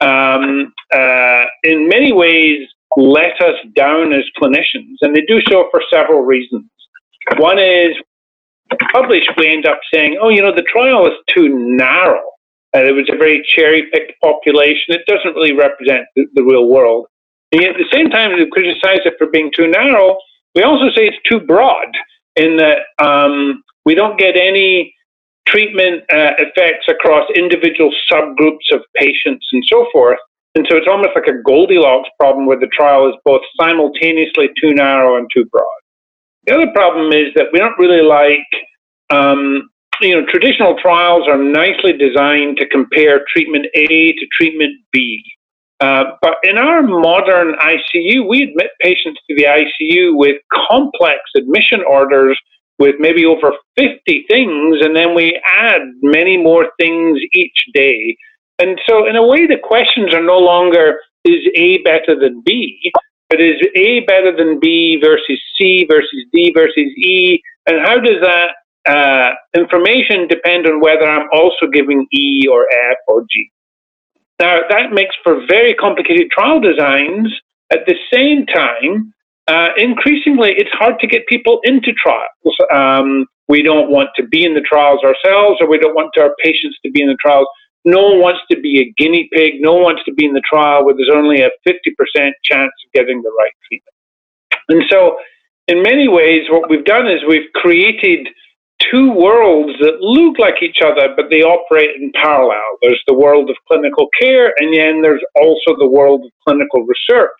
[0.00, 5.82] um, uh, in many ways let us down as clinicians, and they do so for
[5.92, 6.64] several reasons.
[7.38, 7.94] One is
[8.92, 12.22] published, we end up saying, oh, you know, the trial is too narrow.
[12.74, 14.94] Uh, it was a very cherry picked population.
[14.94, 17.06] It doesn't really represent the, the, real world.
[17.52, 20.16] And yet at the same time, we criticize it for being too narrow.
[20.54, 21.88] We also say it's too broad
[22.34, 24.94] in that um, we don't get any
[25.46, 30.18] treatment uh, effects across individual subgroups of patients and so forth.
[30.56, 34.72] And so it's almost like a Goldilocks problem where the trial is both simultaneously too
[34.72, 35.66] narrow and too broad.
[36.46, 38.48] The other problem is that we don't really like,
[39.10, 39.68] um,
[40.00, 45.22] you know, traditional trials are nicely designed to compare treatment A to treatment B.
[45.80, 50.40] Uh, but in our modern ICU, we admit patients to the ICU with
[50.70, 52.38] complex admission orders
[52.78, 58.16] with maybe over 50 things, and then we add many more things each day.
[58.58, 62.92] And so, in a way, the questions are no longer is A better than B,
[63.28, 67.40] but is A better than B versus C versus D versus E?
[67.66, 68.50] And how does that
[68.88, 73.50] uh, information depend on whether I'm also giving E or F or G?
[74.38, 77.32] Now, that makes for very complicated trial designs.
[77.72, 79.12] At the same time,
[79.48, 82.56] uh, increasingly, it's hard to get people into trials.
[82.72, 86.34] Um, we don't want to be in the trials ourselves, or we don't want our
[86.42, 87.46] patients to be in the trials.
[87.86, 89.54] No one wants to be a guinea pig.
[89.60, 92.92] No one wants to be in the trial where there's only a 50% chance of
[92.92, 93.94] getting the right treatment.
[94.68, 95.18] And so,
[95.68, 98.28] in many ways, what we've done is we've created
[98.90, 102.58] two worlds that look like each other, but they operate in parallel.
[102.82, 107.38] There's the world of clinical care, and then there's also the world of clinical research.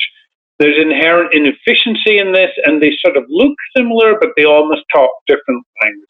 [0.58, 5.10] There's inherent inefficiency in this, and they sort of look similar, but they almost talk
[5.26, 6.08] different languages.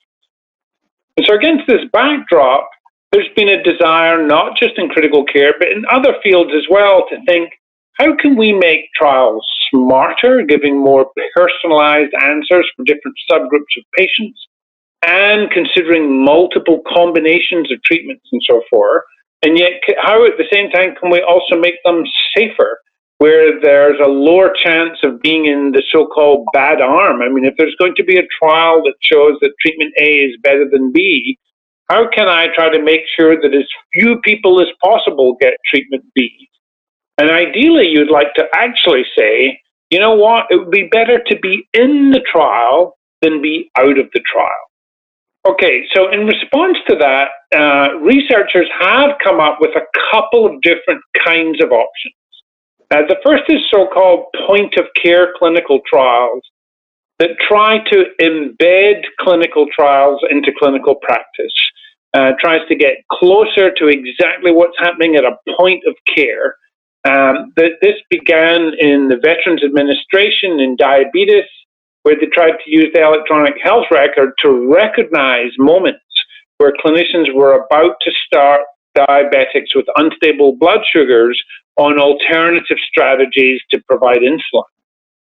[1.16, 2.68] And so, against this backdrop,
[3.12, 7.06] there's been a desire, not just in critical care, but in other fields as well,
[7.08, 7.50] to think
[7.94, 14.38] how can we make trials smarter, giving more personalized answers for different subgroups of patients,
[15.06, 19.02] and considering multiple combinations of treatments and so forth.
[19.42, 22.04] And yet, how at the same time can we also make them
[22.36, 22.78] safer?
[23.18, 27.22] where there's a lower chance of being in the so-called bad arm.
[27.22, 30.36] I mean, if there's going to be a trial that shows that treatment A is
[30.42, 31.38] better than B,
[31.88, 36.04] how can I try to make sure that as few people as possible get treatment
[36.14, 36.48] B?
[37.18, 39.60] And ideally, you'd like to actually say,
[39.90, 43.98] you know what, it would be better to be in the trial than be out
[43.98, 44.66] of the trial.
[45.48, 50.60] Okay, so in response to that, uh, researchers have come up with a couple of
[50.62, 52.14] different kinds of options.
[52.90, 56.42] Uh, the first is so called point of care clinical trials
[57.18, 61.54] that try to embed clinical trials into clinical practice,
[62.16, 66.56] uh, tries to get closer to exactly what's happening at a point of care.
[67.06, 71.44] Um, this began in the Veterans Administration in diabetes,
[72.02, 76.00] where they tried to use the electronic health record to recognize moments
[76.56, 78.62] where clinicians were about to start
[78.96, 81.38] diabetics with unstable blood sugars
[81.76, 84.64] on alternative strategies to provide insulin.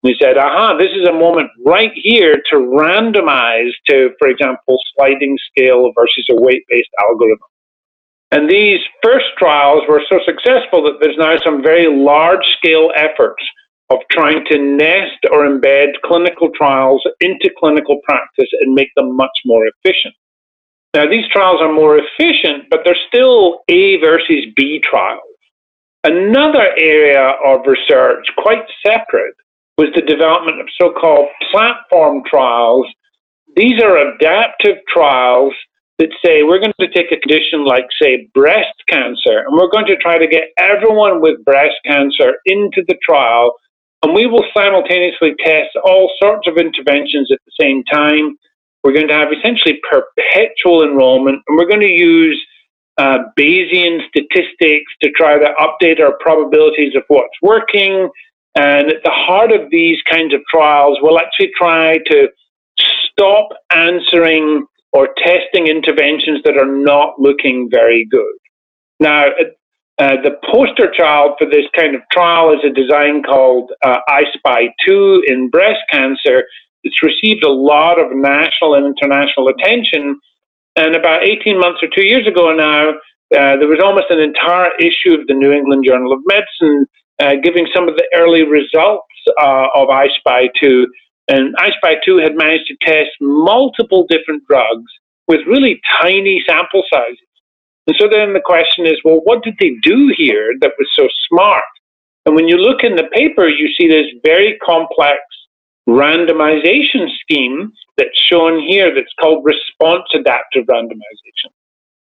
[0.04, 5.38] We said, aha, this is a moment right here to randomize to, for example, sliding
[5.50, 7.48] scale versus a weight based algorithm.
[8.32, 13.42] And these first trials were so successful that there's now some very large scale efforts
[13.92, 19.38] of trying to nest or embed clinical trials into clinical practice and make them much
[19.46, 20.16] more efficient.
[20.94, 25.22] Now, these trials are more efficient, but they're still A versus B trials.
[26.04, 29.36] Another area of research, quite separate,
[29.78, 32.86] was the development of so called platform trials.
[33.56, 35.54] These are adaptive trials
[36.00, 39.86] that say we're going to take a condition like, say, breast cancer, and we're going
[39.86, 43.54] to try to get everyone with breast cancer into the trial,
[44.04, 48.36] and we will simultaneously test all sorts of interventions at the same time.
[48.84, 52.42] We're going to have essentially perpetual enrollment, and we're going to use
[52.98, 58.10] uh, Bayesian statistics to try to update our probabilities of what's working.
[58.56, 62.28] And at the heart of these kinds of trials, we'll actually try to
[63.12, 68.36] stop answering or testing interventions that are not looking very good.
[69.00, 69.30] Now,
[70.00, 74.70] uh, the poster child for this kind of trial is a design called uh, I-SPY
[74.88, 76.44] 2 in breast cancer.
[76.84, 80.20] It's received a lot of national and international attention.
[80.76, 82.92] And about 18 months or two years ago now,
[83.36, 86.86] uh, there was almost an entire issue of the New England Journal of Medicine
[87.24, 89.08] uh, giving some of the early results
[89.42, 90.88] uh, of I-SPY 2
[91.30, 94.92] and I-SPY 2 had managed to test multiple different drugs
[95.28, 97.18] with really tiny sample sizes.
[97.88, 101.08] And so then the question is, well, what did they do here that was so
[101.30, 101.64] smart?
[102.26, 105.20] And when you look in the paper, you see this very complex
[105.88, 111.52] randomization scheme that's shown here that's called response adaptive randomization.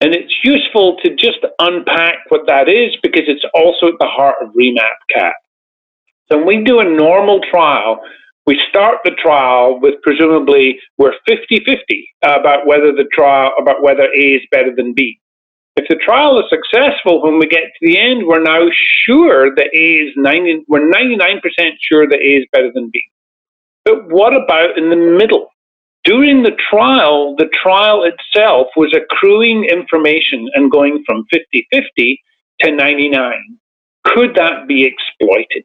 [0.01, 4.37] And it's useful to just unpack what that is because it's also at the heart
[4.43, 5.35] of REMAP CAP.
[6.31, 8.01] So when we do a normal trial,
[8.47, 11.79] we start the trial with presumably we're 50-50
[12.23, 15.19] about whether the trial about whether A is better than B.
[15.77, 18.67] If the trial is successful when we get to the end, we're now
[19.05, 21.41] sure that A is 90, we're 99%
[21.81, 23.03] sure that A is better than B.
[23.85, 25.49] But what about in the middle?
[26.07, 32.17] During the trial, the trial itself was accruing information and going from 50-50
[32.61, 33.33] to 99.
[34.05, 35.65] Could that be exploited?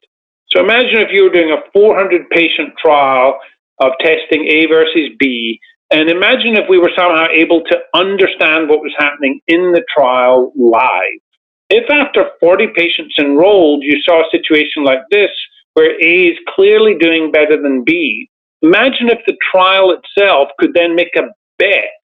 [0.49, 3.37] So imagine if you were doing a 400 patient trial
[3.81, 5.59] of testing A versus B,
[5.91, 10.51] and imagine if we were somehow able to understand what was happening in the trial
[10.57, 11.21] live.
[11.69, 15.29] If after 40 patients enrolled, you saw a situation like this,
[15.75, 18.27] where A is clearly doing better than B,
[18.62, 22.01] imagine if the trial itself could then make a bet.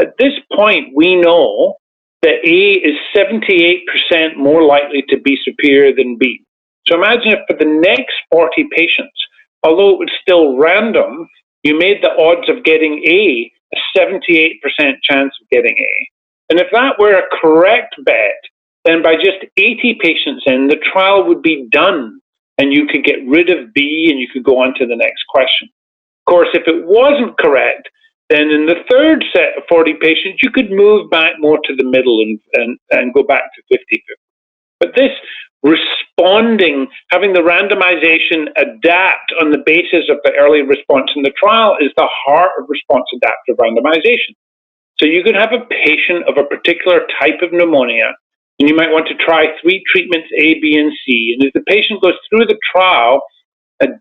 [0.00, 1.76] At this point, we know
[2.22, 6.42] that A is 78% more likely to be superior than B.
[6.86, 9.16] So imagine if for the next 40 patients,
[9.62, 11.28] although it was still random,
[11.62, 14.60] you made the odds of getting A a 78%
[15.02, 16.08] chance of getting A.
[16.50, 18.40] And if that were a correct bet,
[18.84, 22.20] then by just 80 patients in, the trial would be done
[22.58, 25.24] and you could get rid of B and you could go on to the next
[25.28, 25.68] question.
[26.26, 27.88] Of course, if it wasn't correct,
[28.28, 31.84] then in the third set of 40 patients, you could move back more to the
[31.84, 34.02] middle and, and, and go back to 50 50.
[34.78, 35.10] But this
[35.62, 41.76] responding, having the randomization adapt on the basis of the early response in the trial
[41.80, 44.32] is the heart of response adaptive randomization.
[44.98, 48.12] So you could have a patient of a particular type of pneumonia,
[48.58, 51.36] and you might want to try three treatments A, B, and C.
[51.36, 53.20] And if the patient goes through the trial,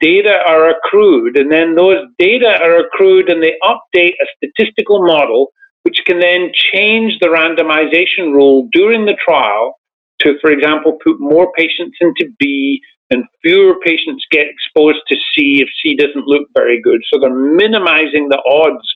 [0.01, 5.47] data are accrued, and then those data are accrued and they update a statistical model,
[5.84, 9.75] which can then change the randomization rule during the trial
[10.19, 15.61] to, for example, put more patients into B and fewer patients get exposed to C
[15.61, 17.01] if C doesn't look very good.
[17.11, 18.88] So they're minimizing the odds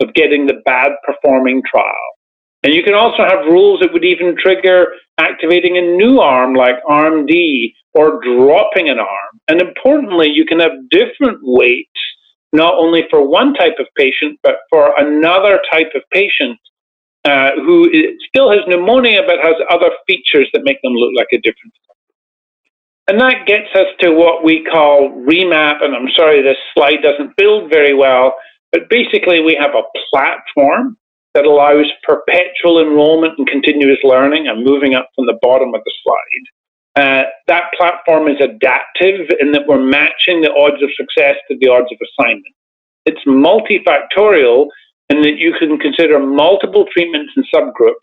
[0.00, 2.11] of getting the bad performing trial.
[2.62, 6.76] And you can also have rules that would even trigger activating a new arm like
[6.88, 9.40] arm D or dropping an arm.
[9.48, 11.90] And importantly, you can have different weights,
[12.52, 16.58] not only for one type of patient, but for another type of patient
[17.24, 17.88] uh, who
[18.28, 21.72] still has pneumonia but has other features that make them look like a different.
[23.08, 25.84] And that gets us to what we call REMAP.
[25.84, 28.34] And I'm sorry, this slide doesn't build very well,
[28.70, 30.96] but basically, we have a platform
[31.34, 34.48] that allows perpetual enrollment and continuous learning.
[34.48, 36.46] I'm moving up from the bottom of the slide.
[36.94, 41.68] Uh, that platform is adaptive in that we're matching the odds of success to the
[41.68, 42.54] odds of assignment.
[43.06, 44.66] It's multifactorial
[45.08, 47.94] in that you can consider multiple treatments and subgroups.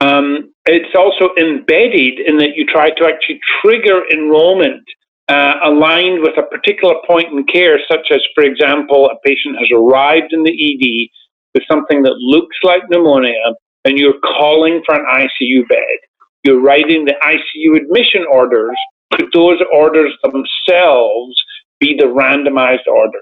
[0.00, 4.82] Um, it's also embedded in that you try to actually trigger enrollment
[5.28, 9.68] uh, aligned with a particular point in care, such as, for example, a patient has
[9.72, 11.08] arrived in the ED
[11.54, 15.98] with something that looks like pneumonia and you're calling for an ICU bed.
[16.44, 18.76] You're writing the ICU admission orders.
[19.12, 21.34] Could those orders themselves
[21.80, 23.20] be the randomized orders?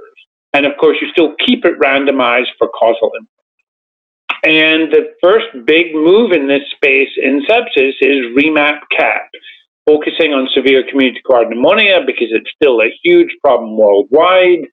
[0.52, 3.28] And of course, you still keep it randomized for causal influence.
[4.42, 9.28] And the first big move in this space in sepsis is REMAP CAP.
[9.86, 14.66] focusing on severe community acquired pneumonia because it's still a huge problem worldwide.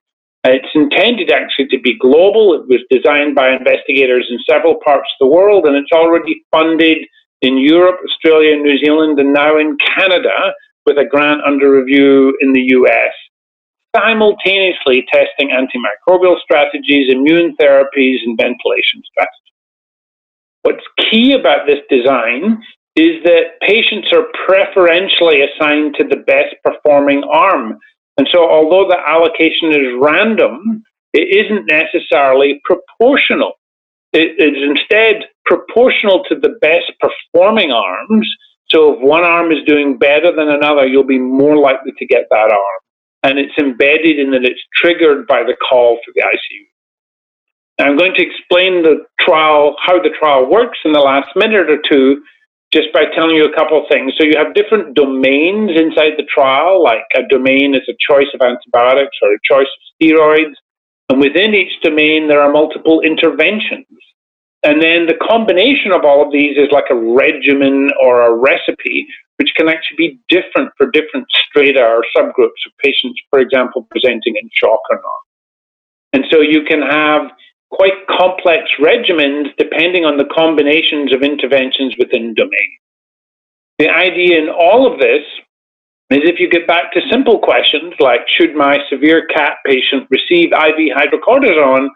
[0.44, 2.54] It's intended actually to be global.
[2.54, 6.98] It was designed by investigators in several parts of the world, and it's already funded
[7.42, 10.54] in Europe, Australia, New Zealand, and now in Canada
[10.86, 13.12] with a grant under review in the US,
[13.94, 19.48] simultaneously testing antimicrobial strategies, immune therapies, and ventilation strategies.
[20.62, 22.62] What's key about this design
[22.96, 27.78] is that patients are preferentially assigned to the best performing arm.
[28.18, 33.52] And so, although the allocation is random, it isn't necessarily proportional.
[34.12, 38.28] It is instead proportional to the best performing arms.
[38.70, 42.26] So, if one arm is doing better than another, you'll be more likely to get
[42.30, 42.80] that arm.
[43.22, 46.64] And it's embedded in that it's triggered by the call for the ICU.
[47.80, 51.78] I'm going to explain the trial, how the trial works in the last minute or
[51.88, 52.22] two,
[52.72, 54.12] just by telling you a couple of things.
[54.18, 58.40] So you have different domains inside the trial, like a domain is a choice of
[58.40, 60.54] antibiotics or a choice of steroids.
[61.08, 63.86] And within each domain, there are multiple interventions.
[64.64, 69.06] And then the combination of all of these is like a regimen or a recipe,
[69.36, 74.34] which can actually be different for different strata or subgroups of patients, for example, presenting
[74.36, 75.22] in shock or not.
[76.12, 77.30] And so you can have
[77.70, 82.78] quite complex regimens depending on the combinations of interventions within domain.
[83.78, 85.22] The idea in all of this
[86.10, 90.52] is if you get back to simple questions like should my severe CAP patient receive
[90.52, 91.88] IV hydrocortisone,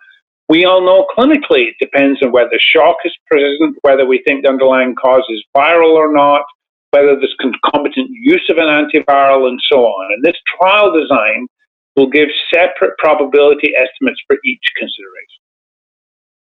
[0.48, 4.50] we all know clinically it depends on whether shock is present, whether we think the
[4.50, 6.42] underlying cause is viral or not,
[6.90, 10.12] whether there's concomitant use of an antiviral, and so on.
[10.12, 11.46] And this trial design
[11.96, 15.40] will give separate probability estimates for each consideration.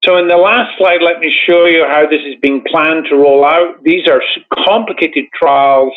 [0.03, 3.15] So in the last slide, let me show you how this is being planned to
[3.15, 3.83] roll out.
[3.83, 4.21] These are
[4.65, 5.93] complicated trials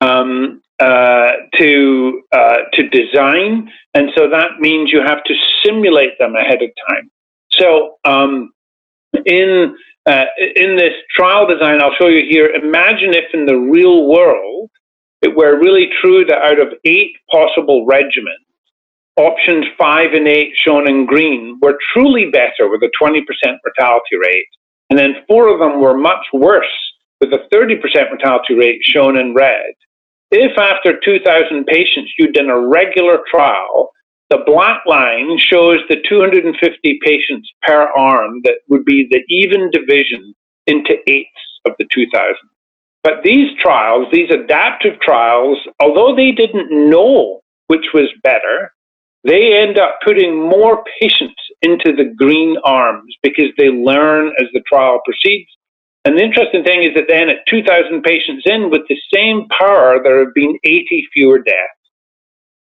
[0.00, 6.34] um, uh, to uh, to design, and so that means you have to simulate them
[6.34, 7.10] ahead of time.
[7.52, 8.52] So um,
[9.24, 10.24] in uh,
[10.56, 12.46] in this trial design, I'll show you here.
[12.48, 14.70] Imagine if in the real world
[15.20, 18.50] it were really true that out of eight possible regimens,
[19.16, 24.46] options five and eight, shown in green, were truly better with a 20% mortality rate.
[24.90, 26.66] And then four of them were much worse
[27.20, 29.72] with a 30% mortality rate shown in red.
[30.30, 33.90] If after 2,000 patients you'd done a regular trial,
[34.30, 40.34] the black line shows the 250 patients per arm that would be the even division
[40.66, 41.28] into eighths
[41.66, 42.34] of the 2,000.
[43.04, 48.72] But these trials, these adaptive trials, although they didn't know which was better,
[49.24, 54.62] they end up putting more patients into the green arms because they learn as the
[54.68, 55.48] trial proceeds.
[56.04, 60.00] And the interesting thing is that then at 2,000 patients in with the same power,
[60.02, 61.58] there have been 80 fewer deaths.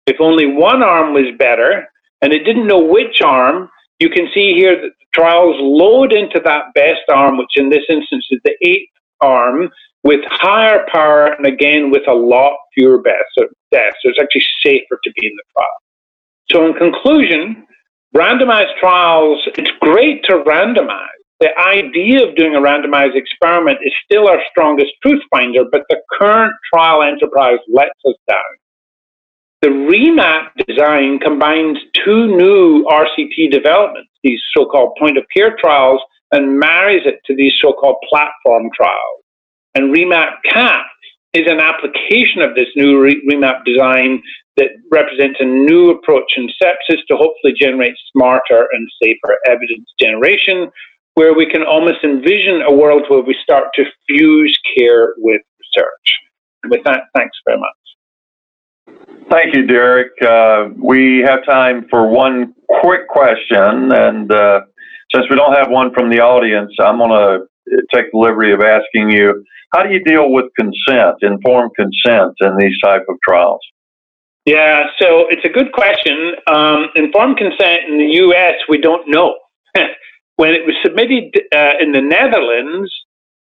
[0.06, 1.88] If only one arm was better
[2.20, 6.40] and it didn't know which arm, you can see here that the trials load into
[6.44, 8.90] that best arm, which in this instance is the eighth
[9.22, 9.70] arm,
[10.04, 13.24] with higher power and again with a lot fewer deaths.
[13.38, 13.46] So
[14.04, 15.68] it's actually safer to be in the trial.
[16.52, 17.66] So, in conclusion,
[18.14, 21.08] randomized trials, it's great to randomize.
[21.40, 26.00] The idea of doing a randomized experiment is still our strongest truth finder, but the
[26.20, 28.38] current trial enterprise lets us down.
[29.62, 36.00] The REMAP design combines two new RCT developments, these so called point of care trials,
[36.32, 39.22] and marries it to these so called platform trials.
[39.74, 40.86] And REMAP CAP
[41.32, 44.22] is an application of this new REMAP design
[44.56, 50.70] that represents a new approach in sepsis to hopefully generate smarter and safer evidence generation,
[51.14, 56.12] where we can almost envision a world where we start to fuse care with research.
[56.62, 57.70] And with that, thanks very much.
[59.30, 60.12] Thank you, Derek.
[60.22, 64.60] Uh, we have time for one quick question, and uh,
[65.14, 67.46] since we don't have one from the audience, I'm going to
[67.94, 69.42] take the liberty of asking you
[69.74, 73.60] how do you deal with consent, informed consent in these type of trials?
[74.44, 76.32] Yeah, so it's a good question.
[76.48, 79.36] Um, informed consent in the U.S., we don't know.
[80.36, 82.92] when it was submitted uh, in the Netherlands,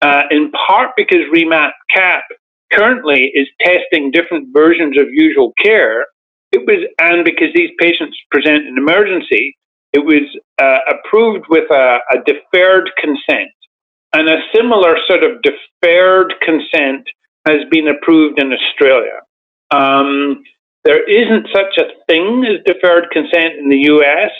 [0.03, 2.25] uh, in part because REMAP CAP
[2.73, 6.07] currently is testing different versions of usual care,
[6.53, 9.57] it was, and because these patients present an emergency,
[9.93, 10.23] it was
[10.61, 13.51] uh, approved with a, a deferred consent.
[14.13, 17.07] And a similar sort of deferred consent
[17.47, 19.21] has been approved in Australia.
[19.71, 20.43] Um,
[20.85, 24.31] there isn't such a thing as deferred consent in the US.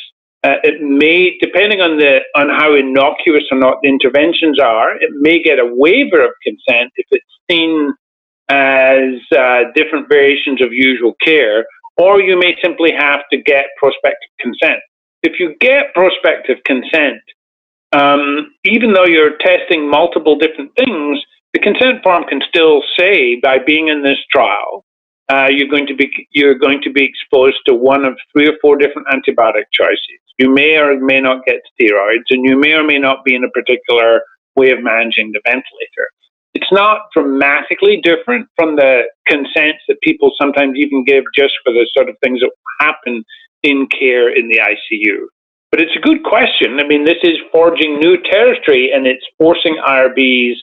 [0.43, 5.11] Uh, it may, depending on the on how innocuous or not the interventions are, it
[5.21, 7.93] may get a waiver of consent if it's seen
[8.49, 11.67] as uh, different variations of usual care,
[11.99, 14.81] or you may simply have to get prospective consent.
[15.23, 17.21] If you get prospective consent,
[17.93, 21.21] um, even though you're testing multiple different things,
[21.53, 24.85] the consent form can still say, by being in this trial,
[25.31, 28.55] uh, you're going to be you're going to be exposed to one of three or
[28.61, 30.21] four different antibiotic choices.
[30.39, 33.45] You may or may not get steroids, and you may or may not be in
[33.45, 34.23] a particular
[34.57, 36.09] way of managing the ventilator.
[36.55, 41.89] It's not dramatically different from the consents that people sometimes even give just for the
[41.97, 42.51] sort of things that
[42.81, 43.23] happen
[43.63, 45.27] in care in the ICU.
[45.71, 46.81] But it's a good question.
[46.81, 50.57] I mean, this is forging new territory and it's forcing IRBs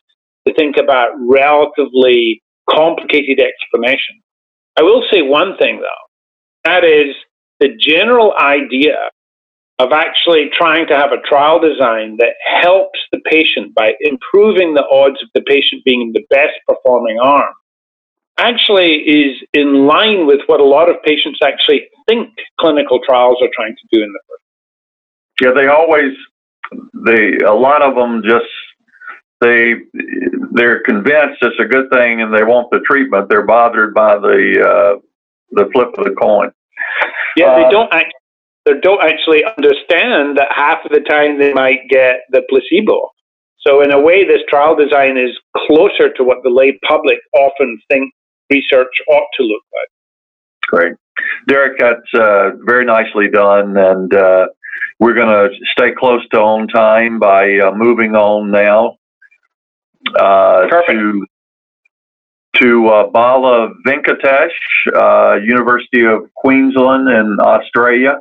[0.45, 4.21] to think about relatively complicated explanations.
[4.77, 6.03] I will say one thing though.
[6.65, 7.15] That is
[7.59, 8.97] the general idea
[9.79, 14.85] of actually trying to have a trial design that helps the patient by improving the
[14.91, 17.53] odds of the patient being the best performing arm
[18.37, 23.49] actually is in line with what a lot of patients actually think clinical trials are
[23.55, 24.43] trying to do in the first.
[25.41, 26.13] Yeah, they always
[27.05, 28.45] they a lot of them just
[29.41, 29.73] they
[30.53, 33.29] they're convinced it's a good thing and they want the treatment.
[33.29, 34.99] They're bothered by the uh,
[35.51, 36.51] the flip of the coin.
[37.35, 38.13] Yeah, they uh, don't act,
[38.65, 43.11] they don't actually understand that half of the time they might get the placebo.
[43.59, 47.79] So in a way, this trial design is closer to what the lay public often
[47.91, 48.13] think
[48.49, 49.89] research ought to look like.
[50.69, 50.93] Great,
[51.47, 51.77] Derek.
[51.79, 54.47] That's uh, very nicely done, and uh,
[54.99, 58.97] we're going to stay close to on time by uh, moving on now
[60.15, 61.25] uh, to
[62.55, 64.49] to uh, Bala Venkatesh,
[64.95, 68.15] uh, University of Queensland in Australia.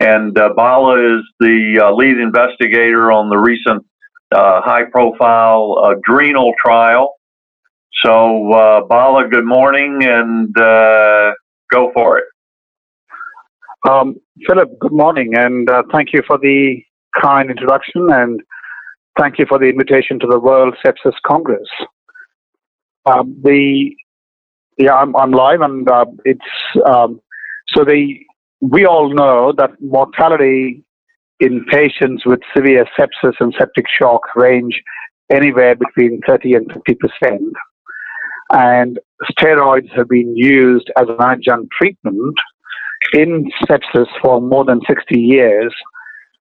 [0.00, 3.84] And uh, Bala is the uh, lead investigator on the recent
[4.32, 7.14] uh, high profile adrenal trial.
[8.04, 12.24] So, Bala, good morning and go for it.
[13.88, 14.16] Um,
[14.46, 16.82] Philip, good morning, and thank you for the
[17.20, 18.40] kind introduction and
[19.20, 21.68] Thank you for the invitation to the World Sepsis Congress.
[23.04, 23.90] Um, the
[24.78, 26.40] yeah, I'm, I'm live, and uh, it's
[26.86, 27.20] um,
[27.68, 28.14] so the
[28.62, 30.82] we all know that mortality
[31.38, 34.80] in patients with severe sepsis and septic shock range
[35.30, 37.52] anywhere between 30 and 50 percent,
[38.54, 38.98] and
[39.38, 42.36] steroids have been used as an adjunct treatment
[43.12, 45.74] in sepsis for more than 60 years,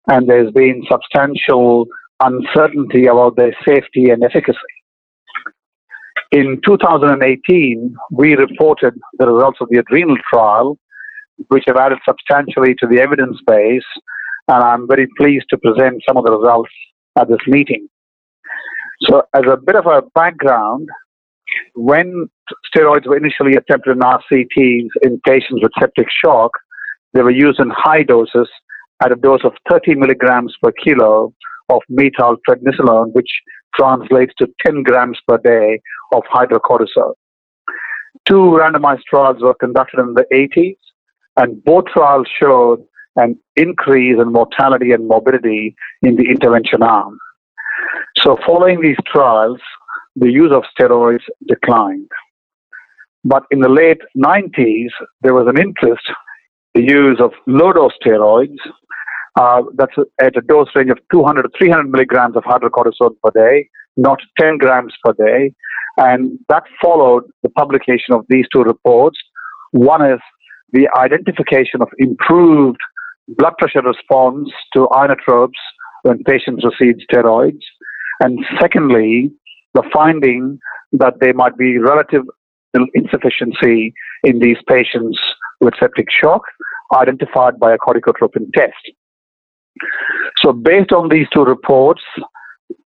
[0.08, 1.86] and there's been substantial
[2.24, 4.58] uncertainty about their safety and efficacy.
[6.32, 10.78] In 2018, we reported the results of the adrenal trial,
[11.50, 13.84] which have added substantially to the evidence base,
[14.48, 16.72] and I'm very pleased to present some of the results
[17.20, 17.88] at this meeting.
[19.10, 20.88] So, as a bit of a background,
[21.76, 22.28] when
[22.74, 26.52] steroids were initially attempted in RCTs in patients with septic shock,
[27.14, 28.50] they were used in high doses
[29.04, 31.34] at a dose of 30 milligrams per kilo
[31.76, 33.30] of methylprednisolone, which
[33.76, 35.80] translates to 10 grams per day
[36.14, 37.14] of hydrocortisone.
[38.28, 40.78] Two randomized trials were conducted in the 80s,
[41.38, 47.18] and both trials showed an increase in mortality and morbidity in the intervention arm.
[48.18, 49.60] So, following these trials,
[50.16, 52.10] the use of steroids declined.
[53.26, 54.90] But in the late 90s,
[55.22, 56.04] there was an interest
[56.76, 58.58] in the use of low dose steroids
[59.40, 63.70] uh, that's at a dose range of 200 to 300 milligrams of hydrocortisone per day,
[63.98, 65.54] not 10 grams per day.
[65.98, 69.18] And that followed the publication of these two reports.
[69.72, 70.20] One is
[70.72, 72.80] the identification of improved
[73.28, 75.62] blood pressure response to inotropes
[76.04, 77.62] when patients receive steroids.
[78.20, 79.32] And secondly,
[79.74, 80.60] the finding
[80.94, 82.24] that there might be relative
[82.94, 85.20] insufficiency in these patients
[85.62, 86.42] with septic shock
[86.96, 88.92] identified by a corticotropin test.
[90.44, 92.02] So, based on these two reports,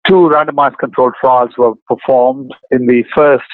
[0.07, 3.47] two randomized controlled trials were performed in the first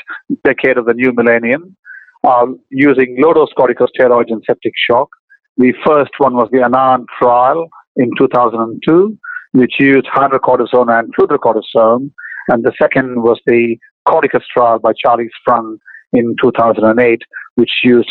[0.44, 1.76] decade of the new millennium
[2.24, 5.08] uh, using low dose corticosteroids in septic shock.
[5.56, 9.18] The first one was the Annane trial in 2002,
[9.52, 12.10] which used hydrocortisone and fludrocortisone,
[12.48, 13.76] and the second was the
[14.08, 15.78] Corticus trial by Charlie Sprung
[16.12, 17.20] in 2008,
[17.56, 18.10] which used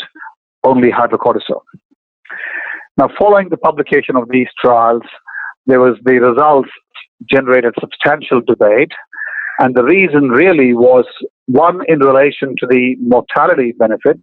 [0.64, 1.62] only hydrocortisone.
[2.98, 5.04] Now, following the publication of these trials,
[5.66, 6.70] there was the results
[7.30, 8.92] generated substantial debate.
[9.60, 11.06] And the reason really was
[11.46, 14.20] one in relation to the mortality benefit.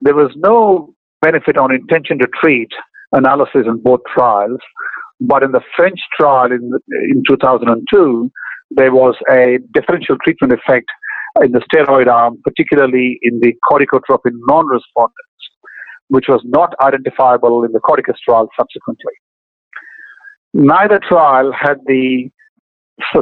[0.00, 2.68] There was no benefit on intention to treat
[3.12, 4.60] analysis in both trials.
[5.20, 6.70] But in the French trial in,
[7.10, 8.30] in 2002,
[8.70, 10.86] there was a differential treatment effect
[11.42, 15.25] in the steroid arm, particularly in the corticotropin non-responders,
[16.08, 19.12] which was not identifiable in the Corticus trial subsequently.
[20.54, 22.30] Neither trial had the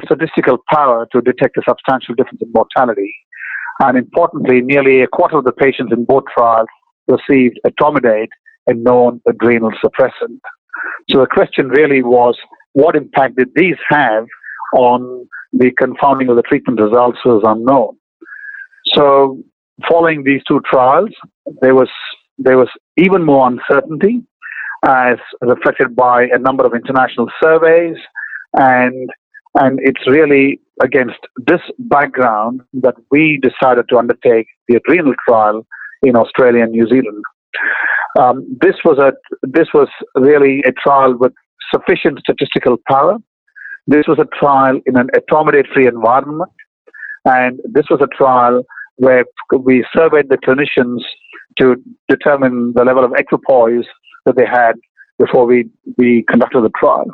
[0.05, 3.13] statistical power to detect a substantial difference in mortality.
[3.81, 6.69] And importantly, nearly a quarter of the patients in both trials
[7.09, 8.29] received etomidate,
[8.69, 10.39] a known adrenal suppressant.
[11.11, 12.37] So the question really was,
[12.73, 14.27] what impact did these have
[14.75, 17.97] on the confounding of the treatment results was unknown.
[18.93, 19.43] So
[19.89, 21.11] following these two trials,
[21.61, 21.89] there was
[22.39, 24.23] there was even more uncertainty
[24.87, 27.97] as reflected by a number of international surveys
[28.55, 29.11] and
[29.57, 35.65] and it's really against this background that we decided to undertake the adrenal trial
[36.03, 37.23] in Australia and New Zealand.
[38.19, 39.13] Um, this was a
[39.43, 41.33] this was really a trial with
[41.73, 43.19] sufficient statistical power.
[43.87, 46.51] This was a trial in an etomidate-free environment,
[47.25, 48.65] and this was a trial
[48.97, 49.25] where
[49.59, 51.01] we surveyed the clinicians
[51.59, 51.77] to
[52.09, 53.87] determine the level of equipoise
[54.27, 54.73] that they had
[55.19, 57.07] before we, we conducted the trial.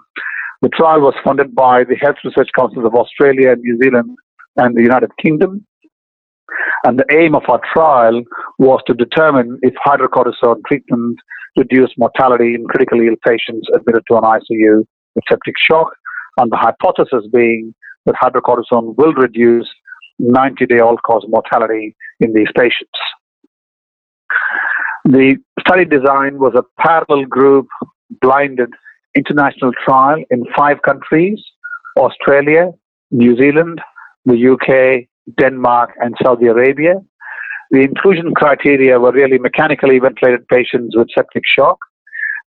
[0.62, 4.16] The trial was funded by the Health Research Councils of Australia, New Zealand,
[4.56, 5.64] and the United Kingdom.
[6.84, 8.22] And the aim of our trial
[8.58, 11.18] was to determine if hydrocortisone treatment
[11.56, 14.84] reduced mortality in critically ill patients admitted to an ICU
[15.14, 15.88] with septic shock,
[16.38, 17.74] and the hypothesis being
[18.06, 19.68] that hydrocortisone will reduce
[20.18, 22.98] 90 day all cause mortality in these patients.
[25.04, 27.68] The study design was a parallel group,
[28.20, 28.70] blinded
[29.16, 31.40] international trial in five countries
[31.96, 32.70] Australia,
[33.10, 33.80] New Zealand,
[34.24, 36.94] the UK, Denmark, and Saudi Arabia.
[37.70, 41.78] The inclusion criteria were really mechanically ventilated patients with septic shock,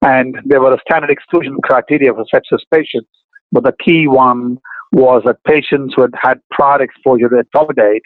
[0.01, 3.09] and there were a standard exclusion criteria for sepsis patients.
[3.51, 4.57] But the key one
[4.91, 8.01] was that patients who had had prior exposure to etomidate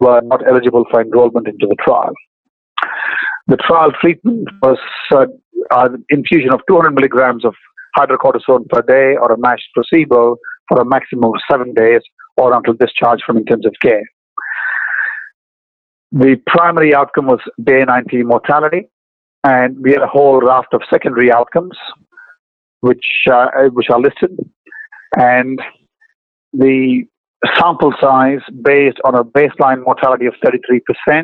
[0.00, 2.14] were not eligible for enrollment into the trial.
[3.50, 4.78] The trial treatment was
[5.12, 5.26] uh,
[5.72, 7.52] an infusion of 200 milligrams of
[7.98, 10.36] hydrocortisone per day or a matched placebo
[10.68, 12.00] for a maximum of seven days
[12.36, 14.04] or until discharge from intensive care.
[16.12, 18.88] The primary outcome was day 90 mortality,
[19.42, 21.76] and we had a whole raft of secondary outcomes,
[22.82, 24.30] which uh, which are listed,
[25.16, 25.60] and
[26.52, 27.02] the
[27.58, 31.22] sample size based on a baseline mortality of 33%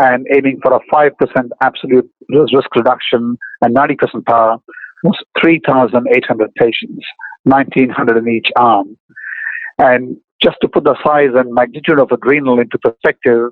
[0.00, 1.12] and aiming for a 5%
[1.62, 4.56] absolute risk reduction and 90% power
[5.02, 7.04] was 3,800 patients,
[7.44, 8.96] 1,900 in each arm.
[9.78, 13.50] And just to put the size and magnitude of adrenal into perspective,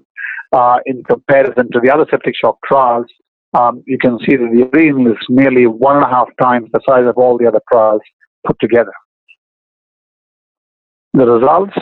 [0.52, 3.06] uh, in comparison to the other septic shock trials,
[3.52, 6.80] um, you can see that the adrenal is nearly one and a half times the
[6.88, 8.00] size of all the other trials
[8.46, 8.92] put together
[11.12, 11.74] the results.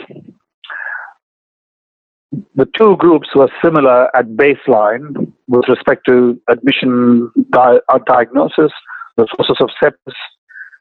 [2.33, 8.72] The two groups were similar at baseline with respect to admission di- uh, diagnosis,
[9.16, 10.14] the sources of sepsis,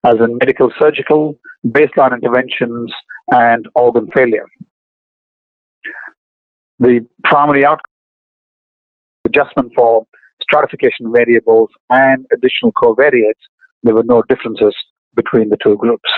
[0.05, 1.37] as in medical surgical,
[1.67, 2.91] baseline interventions,
[3.31, 4.45] and organ failure.
[6.79, 7.91] The primary outcome
[9.25, 10.05] adjustment for
[10.41, 13.41] stratification variables and additional covariates,
[13.83, 14.75] there were no differences
[15.15, 16.09] between the two groups.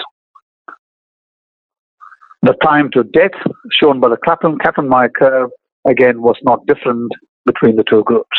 [2.44, 3.32] The time to death
[3.72, 5.50] shown by the Kaplan Kaplan-Meier curve
[5.88, 7.12] again was not different
[7.46, 8.38] between the two groups.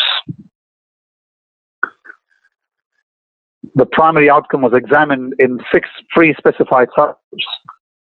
[3.75, 7.15] The primary outcome was examined in six pre-specified subgroups.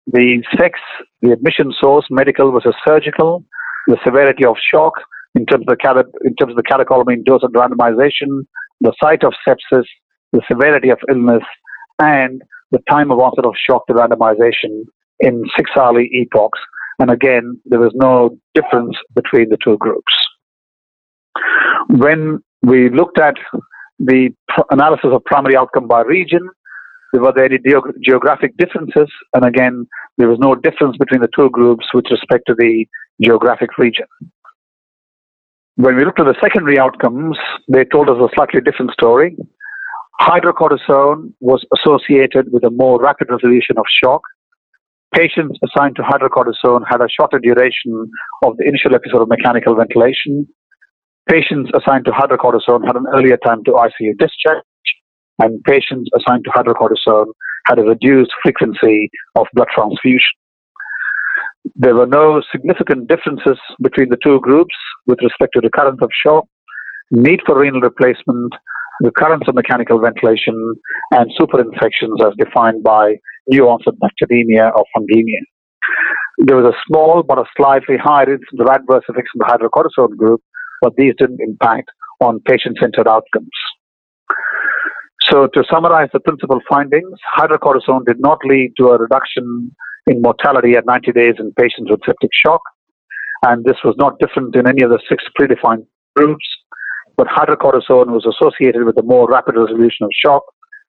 [0.06, 0.78] The sex,
[1.20, 3.44] the admission source, medical versus surgical,
[3.86, 4.94] the severity of shock
[5.34, 8.46] in terms of the, in terms of the catecholamine dose and randomization,
[8.80, 9.84] the site of sepsis,
[10.32, 11.42] the severity of illness,
[11.98, 14.84] and the time of onset of shock to randomization
[15.20, 16.58] in six hourly epochs.
[16.98, 20.12] And again, there was no difference between the two groups.
[21.88, 23.36] When we looked at
[23.98, 24.30] the
[24.70, 26.48] analysis of primary outcome by region,
[27.12, 27.58] were there any
[28.04, 29.86] geographic differences, and again,
[30.18, 32.86] there was no difference between the two groups with respect to the
[33.22, 34.06] geographic region.
[35.76, 37.38] When we looked at the secondary outcomes,
[37.68, 39.36] they told us a slightly different story.
[40.20, 44.22] Hydrocortisone was associated with a more rapid resolution of shock
[45.14, 48.10] Patients assigned to hydrocortisone had a shorter duration
[48.44, 50.46] of the initial episode of mechanical ventilation.
[51.28, 54.62] Patients assigned to hydrocortisone had an earlier time to ICU discharge,
[55.40, 57.26] and patients assigned to hydrocortisone
[57.66, 60.36] had a reduced frequency of blood transfusion.
[61.74, 64.74] There were no significant differences between the two groups
[65.06, 66.44] with respect to recurrence of shock,
[67.10, 68.52] need for renal replacement,
[69.02, 70.74] recurrence of mechanical ventilation,
[71.12, 73.14] and superinfections as defined by
[73.48, 75.42] new onset bacteremia or fungemia.
[76.38, 80.16] there was a small but a slightly higher incidence of adverse effects in the hydrocortisone
[80.16, 80.40] group,
[80.82, 83.50] but these didn't impact on patient-centered outcomes.
[85.30, 89.74] So to summarize the principal findings, hydrocortisone did not lead to a reduction
[90.06, 92.62] in mortality at 90 days in patients with septic shock,
[93.44, 96.44] and this was not different in any of the six predefined groups,
[97.18, 100.44] but hydrocortisone was associated with a more rapid resolution of shock,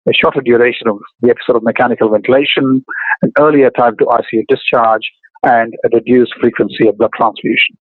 [0.09, 2.85] a shorter duration of the episode of mechanical ventilation,
[3.23, 5.09] an earlier time to ICU discharge,
[5.45, 7.79] and a reduced frequency of blood transfusion.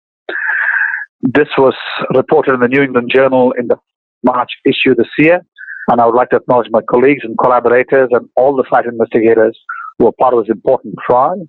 [1.22, 1.74] This was
[2.16, 3.78] reported in the New England Journal in the
[4.24, 5.42] March issue this year,
[5.90, 9.58] and I would like to acknowledge my colleagues and collaborators and all the site investigators
[9.98, 11.48] who were part of this important trial.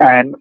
[0.00, 0.34] And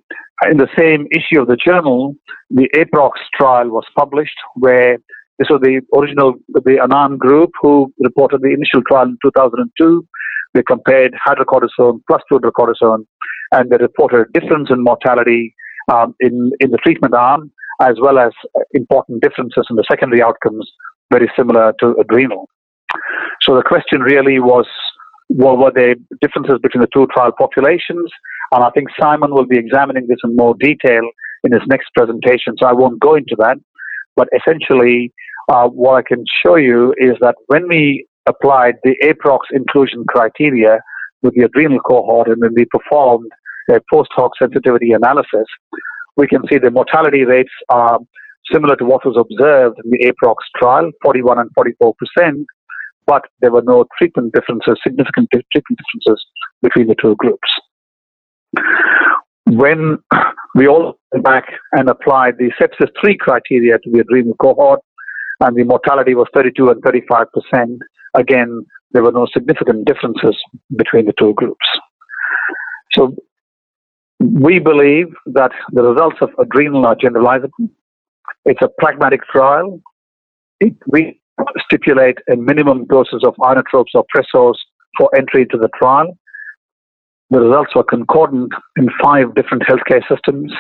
[0.50, 2.16] in the same issue of the journal,
[2.50, 4.98] the APROX trial was published, where
[5.40, 10.06] this was the original, the Annane group who reported the initial trial in 2002.
[10.54, 13.06] They compared hydrocortisone plus fludrocortisone,
[13.54, 15.56] and they reported a difference in mortality
[15.92, 17.52] um, in, in the treatment arm,
[17.82, 18.32] as well as
[18.74, 20.70] important differences in the secondary outcomes,
[21.12, 22.50] very similar to adrenal.
[23.42, 24.66] So the question really was,
[25.28, 28.12] what were the differences between the two trial populations?
[28.52, 31.02] And I think Simon will be examining this in more detail
[31.44, 33.58] in his next presentation, so I won't go into that.
[34.16, 35.14] But essentially,
[35.50, 40.80] uh, what I can show you is that when we applied the APROX inclusion criteria
[41.24, 43.32] with the adrenal cohort and when we performed
[43.72, 45.48] a post hoc sensitivity analysis,
[46.18, 48.00] we can see the mortality rates are
[48.52, 52.46] similar to what was observed in the APROX trial, 41 and 44 percent,
[53.06, 56.26] but there were no treatment differences, significant treatment differences
[56.62, 57.50] between the two groups.
[59.46, 59.98] When
[60.56, 64.80] we all went back and applied the sepsis 3 criteria to the adrenal cohort,
[65.40, 67.82] and the mortality was 32 and 35 percent,
[68.16, 70.36] again, there were no significant differences
[70.76, 71.66] between the two groups.
[72.94, 73.16] So
[74.20, 77.70] we believe that the results of adrenal are generalizable.
[78.46, 79.82] It's a pragmatic trial.
[80.60, 81.22] It, we
[81.66, 84.56] stipulate a minimum doses of inotropes or pressors
[84.98, 86.18] for entry into the trial.
[87.30, 90.52] The results were concordant in five different healthcare systems,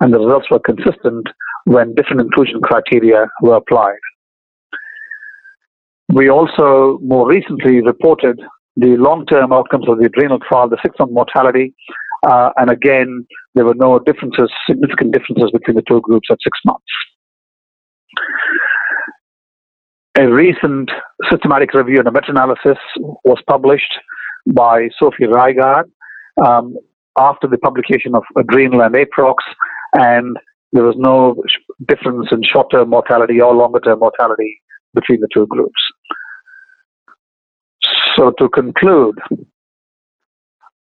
[0.00, 1.26] and the results were consistent
[1.64, 3.98] when different inclusion criteria were applied.
[6.12, 8.40] We also more recently reported
[8.76, 11.74] the long-term outcomes of the adrenal trial, the six-month mortality,
[12.26, 16.58] uh, and again, there were no differences, significant differences between the two groups at six
[16.64, 16.84] months.
[20.16, 20.90] A recent
[21.30, 22.78] systematic review and a meta-analysis
[23.24, 23.92] was published
[24.52, 25.84] by Sofie Rygård
[26.44, 26.76] um,
[27.18, 29.34] after the publication of Adrenal and Aprox,
[29.94, 30.36] and
[30.74, 31.36] there was no
[31.88, 34.60] difference in short-term mortality or longer-term mortality
[34.92, 35.80] between the two groups.
[38.16, 39.18] So to conclude,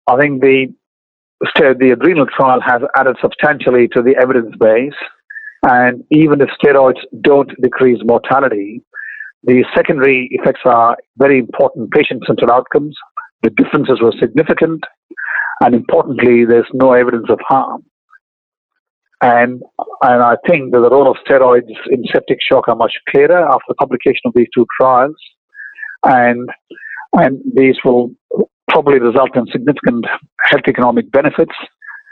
[0.06, 0.66] I think the
[1.54, 4.98] the adrenal trial has added substantially to the evidence base,
[5.62, 8.82] and even if steroids don't decrease mortality,
[9.44, 12.96] the secondary effects are very important patient-centered outcomes.
[13.44, 14.82] The differences were significant,
[15.60, 17.84] and importantly, there's no evidence of harm.
[19.20, 19.62] And,
[20.02, 23.64] and I think that the role of steroids in septic shock are much clearer after
[23.68, 25.16] the publication of these two trials.
[26.04, 26.48] And,
[27.14, 28.12] and these will
[28.68, 30.04] probably result in significant
[30.44, 31.54] health economic benefits,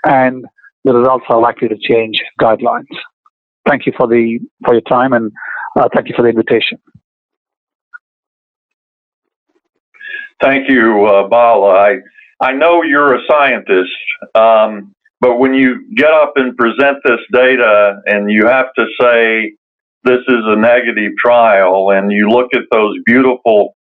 [0.05, 0.45] and
[0.85, 2.87] the results are likely to change guidelines.
[3.69, 5.31] Thank you for the for your time, and
[5.79, 6.79] uh, thank you for the invitation.
[10.41, 11.75] Thank you, uh, Bala.
[11.75, 11.97] I
[12.41, 13.91] I know you're a scientist,
[14.35, 19.55] um, but when you get up and present this data, and you have to say
[20.05, 23.75] this is a negative trial, and you look at those beautiful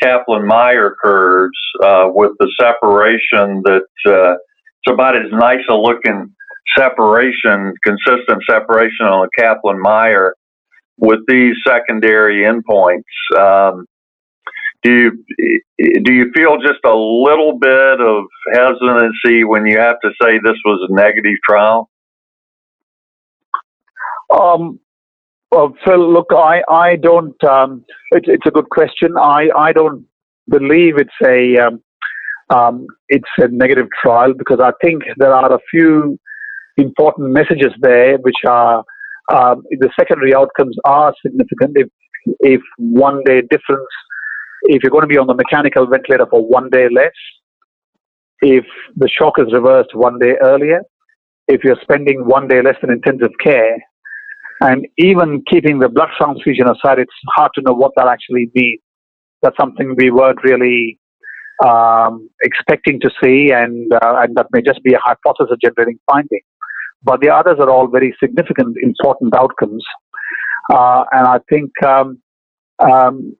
[0.00, 6.32] Kaplan Meier curves uh, with the separation that uh, it's about as nice a looking
[6.76, 10.34] separation, consistent separation on the Kaplan Meier
[10.98, 13.02] with these secondary endpoints.
[13.36, 13.86] Um,
[14.82, 15.10] do you
[16.04, 20.56] do you feel just a little bit of hesitancy when you have to say this
[20.64, 21.90] was a negative trial?
[24.30, 24.80] Um,
[25.50, 29.14] well, Phil, look, I, I don't, um, it, it's a good question.
[29.18, 30.06] I, I don't
[30.48, 31.82] believe it's a, um,
[32.50, 36.18] um, it's a negative trial because I think there are a few
[36.76, 38.84] important messages there which are,
[39.32, 41.76] um, the secondary outcomes are significant.
[41.76, 41.88] If,
[42.40, 43.88] if one day difference,
[44.62, 47.12] if you're going to be on the mechanical ventilator for one day less,
[48.40, 48.64] if
[48.96, 50.80] the shock is reversed one day earlier,
[51.48, 53.78] if you're spending one day less in intensive care,
[54.60, 58.80] and even keeping the blood transfusion aside, it's hard to know what that actually means.
[59.42, 60.98] That's something we weren't really
[61.64, 66.40] um, expecting to see, and, uh, and that may just be a hypothesis generating finding.
[67.04, 69.84] But the others are all very significant, important outcomes.
[70.72, 72.20] Uh, and I think um,
[72.80, 73.36] um,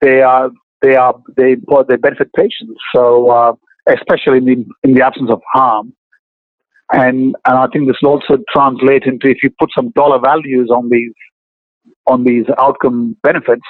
[0.00, 0.50] they are
[0.82, 1.56] they are they
[1.88, 2.80] they benefit patients.
[2.94, 3.52] So uh,
[3.88, 5.92] especially in the, in the absence of harm.
[6.92, 10.70] And and I think this will also translate into if you put some dollar values
[10.70, 11.12] on these
[12.06, 13.62] on these outcome benefits,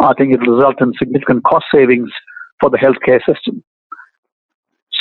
[0.00, 2.10] I think it will result in significant cost savings
[2.60, 3.64] for the healthcare system.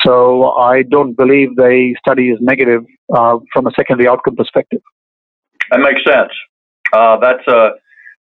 [0.05, 2.83] So I don't believe the study is negative
[3.13, 4.81] uh, from a secondary outcome perspective.
[5.71, 6.31] That makes sense.
[6.93, 7.71] Uh, that's a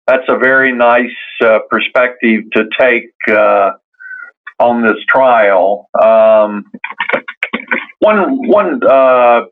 [0.08, 3.72] that's a very nice uh, perspective to take uh,
[4.58, 5.88] on this trial.
[6.02, 6.64] Um,
[8.00, 8.80] one one.
[8.82, 9.42] Uh,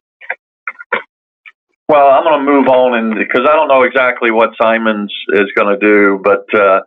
[1.88, 5.46] well, I'm going to move on, and because I don't know exactly what Simons is
[5.54, 6.80] going to do, but uh,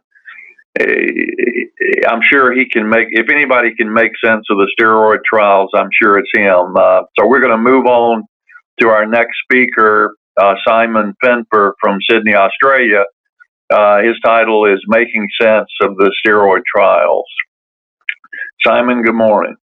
[2.09, 3.07] I'm sure he can make.
[3.11, 6.75] If anybody can make sense of the steroid trials, I'm sure it's him.
[6.75, 8.23] Uh, so we're going to move on
[8.81, 13.03] to our next speaker, uh, Simon Finfer from Sydney, Australia.
[13.71, 17.25] Uh, his title is Making Sense of the Steroid Trials.
[18.65, 19.55] Simon, good morning.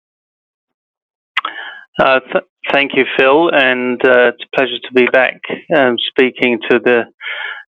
[1.99, 5.41] Uh, th- thank you, Phil, and uh, it's a pleasure to be back
[5.77, 7.03] um, speaking to the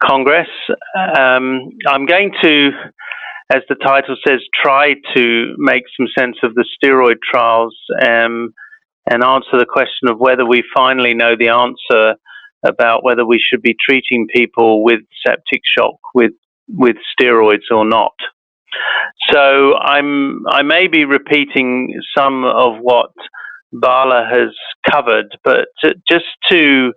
[0.02, 0.48] Congress.
[0.96, 2.70] Um, I'm going to,
[3.54, 8.54] as the title says, try to make some sense of the steroid trials um,
[9.10, 12.16] and answer the question of whether we finally know the answer
[12.66, 16.32] about whether we should be treating people with septic shock with
[16.68, 18.14] with steroids or not.
[19.32, 23.12] So I'm I may be repeating some of what
[23.74, 24.54] Bala has
[24.92, 26.94] covered, but to, just to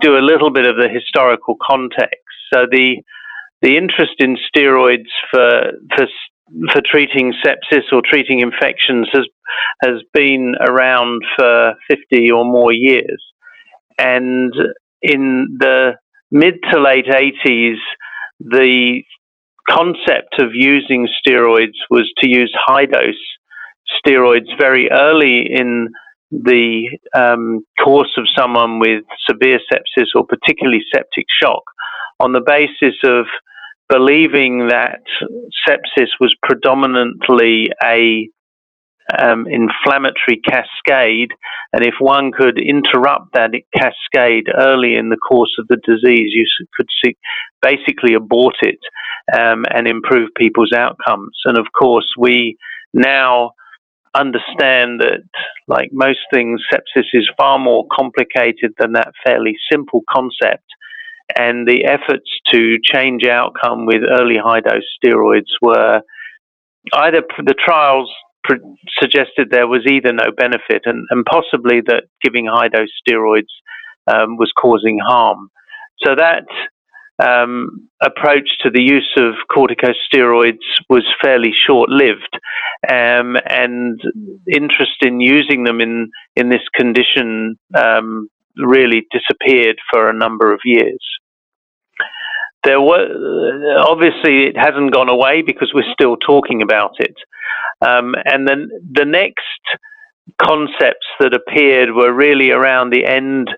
[0.00, 2.16] do a little bit of the historical context.
[2.52, 3.02] So the
[3.60, 6.06] the interest in steroids for for
[6.70, 9.26] for treating sepsis or treating infections has
[9.82, 13.22] has been around for 50 or more years.
[13.98, 14.54] And
[15.02, 15.92] in the
[16.30, 17.76] mid to late 80s,
[18.40, 19.02] the
[19.68, 23.14] concept of using steroids was to use high dose
[24.04, 25.88] steroids very early in
[26.30, 31.62] the um, course of someone with severe sepsis or particularly septic shock
[32.18, 33.26] on the basis of
[33.88, 35.02] believing that
[35.68, 38.28] sepsis was predominantly a
[39.18, 41.30] um, inflammatory cascade,
[41.72, 46.46] and if one could interrupt that cascade early in the course of the disease, you
[46.74, 47.16] could see,
[47.60, 48.78] basically abort it
[49.36, 51.36] um, and improve people's outcomes.
[51.44, 52.56] And of course, we
[52.92, 53.52] now
[54.14, 55.22] understand that,
[55.68, 60.64] like most things, sepsis is far more complicated than that fairly simple concept.
[61.38, 66.02] And the efforts to change outcome with early high dose steroids were
[66.92, 68.12] either the trials
[69.00, 73.52] suggested there was either no benefit and, and possibly that giving high dose steroids
[74.06, 75.50] um, was causing harm.
[76.04, 76.44] So that
[77.22, 82.38] um, approach to the use of corticosteroids was fairly short lived,
[82.90, 84.00] um, and
[84.52, 90.60] interest in using them in, in this condition um, really disappeared for a number of
[90.64, 91.00] years.
[92.64, 93.08] There were
[93.78, 97.16] obviously it hasn't gone away because we're still talking about it.
[97.80, 99.42] Um, and then the next
[100.40, 103.48] concepts that appeared were really around the end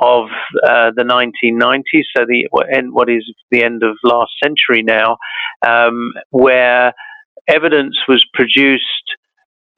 [0.00, 0.26] of
[0.66, 2.48] uh, the 1990s, so the
[2.90, 5.16] what is the end of last century now,
[5.66, 6.92] um, where
[7.48, 8.86] evidence was produced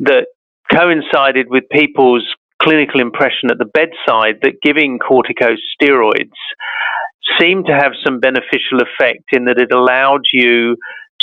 [0.01, 0.27] that
[0.71, 2.27] coincided with people's
[2.63, 6.31] clinical impression at the bedside that giving corticosteroids
[7.41, 10.77] seemed to have some beneficial effect in that it allowed you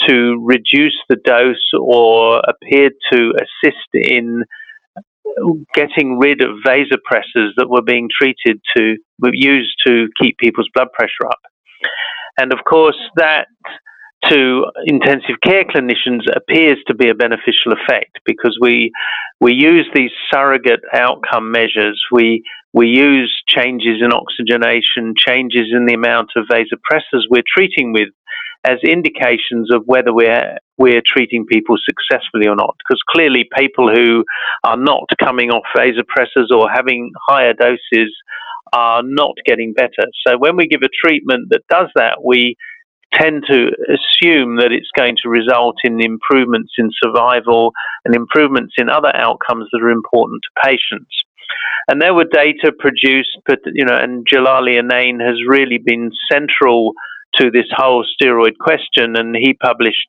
[0.07, 4.43] to reduce the dose or appeared to assist in
[5.73, 8.97] getting rid of vasopressors that were being treated to
[9.33, 11.39] used to keep people's blood pressure up.
[12.37, 13.47] And of course, that
[14.29, 18.91] to intensive care clinicians appears to be a beneficial effect because we
[19.39, 22.01] we use these surrogate outcome measures.
[22.11, 28.09] We we use changes in oxygenation, changes in the amount of vasopressors we're treating with
[28.63, 32.75] as indications of whether we're we're treating people successfully or not.
[32.77, 34.23] Because clearly, people who
[34.63, 38.13] are not coming off vasopressors or having higher doses
[38.73, 40.07] are not getting better.
[40.25, 42.55] So when we give a treatment that does that, we
[43.13, 47.73] tend to assume that it's going to result in improvements in survival
[48.05, 51.11] and improvements in other outcomes that are important to patients.
[51.87, 56.93] And there were data produced, but you know, and Djillali Annane has really been central
[57.35, 60.07] to this whole steroid question, and he published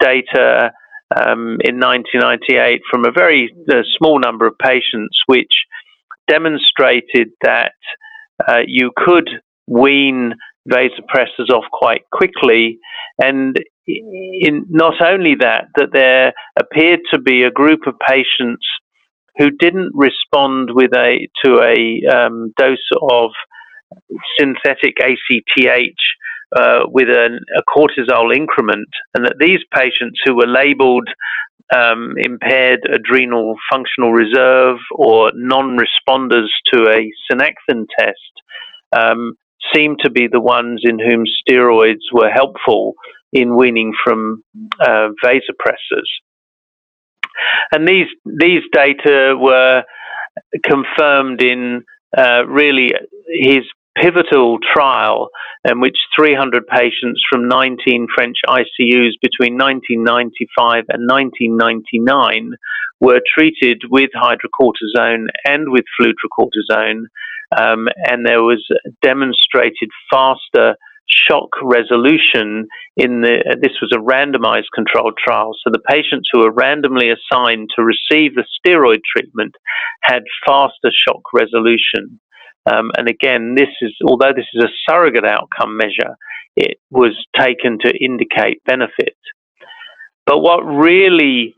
[0.00, 0.72] data
[1.14, 5.52] um, in 1998 from a very uh, small number of patients, which
[6.28, 7.72] demonstrated that
[8.46, 9.28] uh, you could
[9.66, 10.34] wean
[10.68, 12.78] vasopressors off quite quickly,
[13.22, 13.56] and
[13.86, 18.66] in not only that, that there appeared to be a group of patients
[19.38, 23.30] who didn't respond with a to a um, dose of
[24.38, 25.94] synthetic ACTH
[26.56, 31.08] uh, with an, a cortisol increment, and that these patients who were labeled
[31.74, 38.16] um, impaired adrenal functional reserve or non responders to a Synacthen test
[38.96, 39.34] um,
[39.74, 42.94] seem to be the ones in whom steroids were helpful
[43.32, 44.42] in weaning from
[44.80, 46.08] uh, vasopressors.
[47.72, 49.82] And these, these data were
[50.64, 51.82] confirmed in
[52.16, 52.92] uh, really
[53.28, 53.64] his
[53.96, 55.28] pivotal trial
[55.64, 62.52] in which 300 patients from 19 French ICUs between 1995 and 1999
[63.00, 67.04] were treated with hydrocortisone and with fludrocortisone,
[67.56, 68.64] um, and there was
[69.02, 70.76] demonstrated faster
[71.08, 72.66] shock resolution
[72.96, 77.68] in the this was a randomized controlled trial so the patients who were randomly assigned
[77.76, 79.54] to receive the steroid treatment
[80.02, 82.20] had faster shock resolution
[82.70, 86.16] um, and again, this is although this is a surrogate outcome measure,
[86.56, 89.16] it was taken to indicate benefit.
[90.26, 91.54] But what really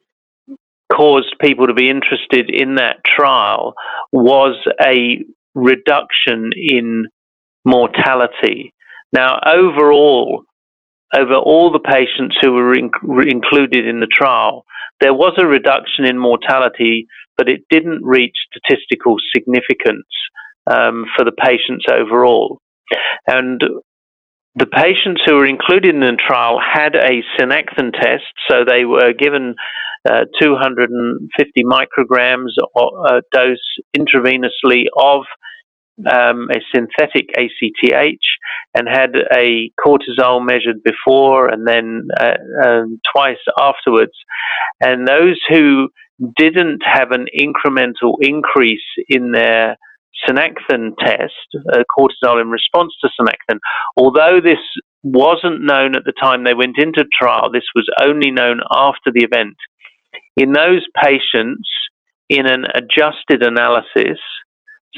[0.92, 3.74] caused people to be interested in that trial
[4.12, 7.06] was a reduction in
[7.64, 8.74] mortality.
[9.12, 10.42] Now, overall,
[11.16, 12.90] over all the patients who were in,
[13.26, 14.64] included in the trial,
[15.00, 17.06] there was a reduction in mortality,
[17.36, 20.06] but it didn't reach statistical significance
[20.70, 22.60] um, for the patients overall.
[23.26, 23.62] And
[24.54, 29.12] the patients who were included in the trial had a Synacthen test, so they were
[29.12, 29.54] given
[30.08, 33.58] uh, 250 micrograms uh, dose
[33.96, 35.22] intravenously of
[36.06, 38.26] um, a synthetic ACTH
[38.74, 42.34] and had a cortisol measured before and then uh,
[42.66, 44.12] um, twice afterwards.
[44.80, 45.88] And those who
[46.36, 49.76] didn't have an incremental increase in their
[50.26, 51.32] Synacthen test,
[51.72, 53.58] uh, cortisol in response to Synacthen,
[53.96, 54.58] although this
[55.04, 59.24] wasn't known at the time they went into trial, this was only known after the
[59.24, 59.56] event.
[60.36, 61.68] In those patients,
[62.28, 64.18] in an adjusted analysis,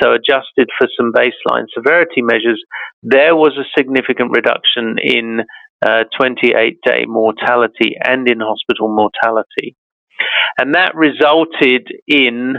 [0.00, 2.62] so adjusted for some baseline severity measures,
[3.02, 5.40] there was a significant reduction in
[5.86, 9.76] uh, 28 day mortality and in hospital mortality.
[10.58, 12.56] And that resulted in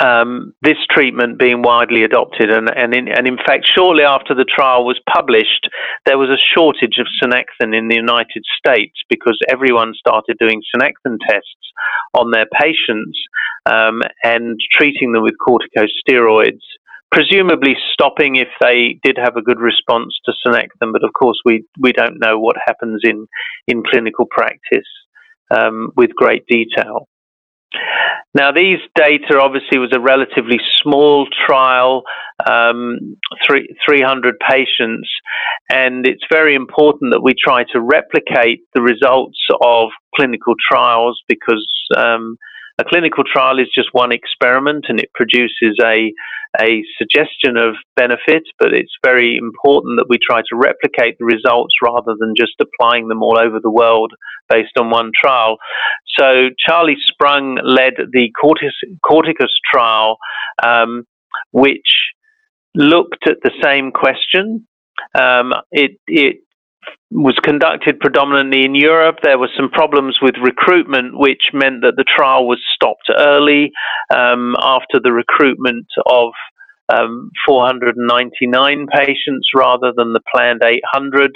[0.00, 2.50] um, this treatment being widely adopted.
[2.50, 5.68] And, and, in, and in fact, shortly after the trial was published,
[6.06, 11.18] there was a shortage of Synacthen in the United States because everyone started doing Synacthen
[11.28, 11.72] tests
[12.14, 13.18] on their patients
[13.66, 16.64] um, and treating them with corticosteroids.
[17.12, 21.64] Presumably stopping if they did have a good response to Synacthen, but of course we,
[21.78, 23.26] we don't know what happens in,
[23.66, 24.86] in clinical practice
[25.50, 27.08] um, with great detail.
[28.34, 32.02] Now, these data obviously was a relatively small trial,
[32.48, 33.16] um,
[33.46, 35.08] three, 300 patients,
[35.70, 41.66] and it's very important that we try to replicate the results of clinical trials because
[41.96, 42.36] um,
[42.80, 46.12] a clinical trial is just one experiment and it produces a,
[46.58, 51.74] a suggestion of benefit, but it's very important that we try to replicate the results
[51.82, 54.12] rather than just applying them all over the world
[54.48, 55.58] based on one trial.
[56.18, 58.72] So Charlie Sprung led the Cortis,
[59.04, 60.16] Corticus trial,
[60.64, 61.04] um,
[61.52, 62.12] which
[62.74, 64.66] looked at the same question.
[65.14, 66.36] Um, it, it
[67.10, 69.16] was conducted predominantly in Europe.
[69.22, 73.72] There were some problems with recruitment, which meant that the trial was stopped early
[74.14, 76.32] um, after the recruitment of
[76.92, 81.32] um, 499 patients rather than the planned 800.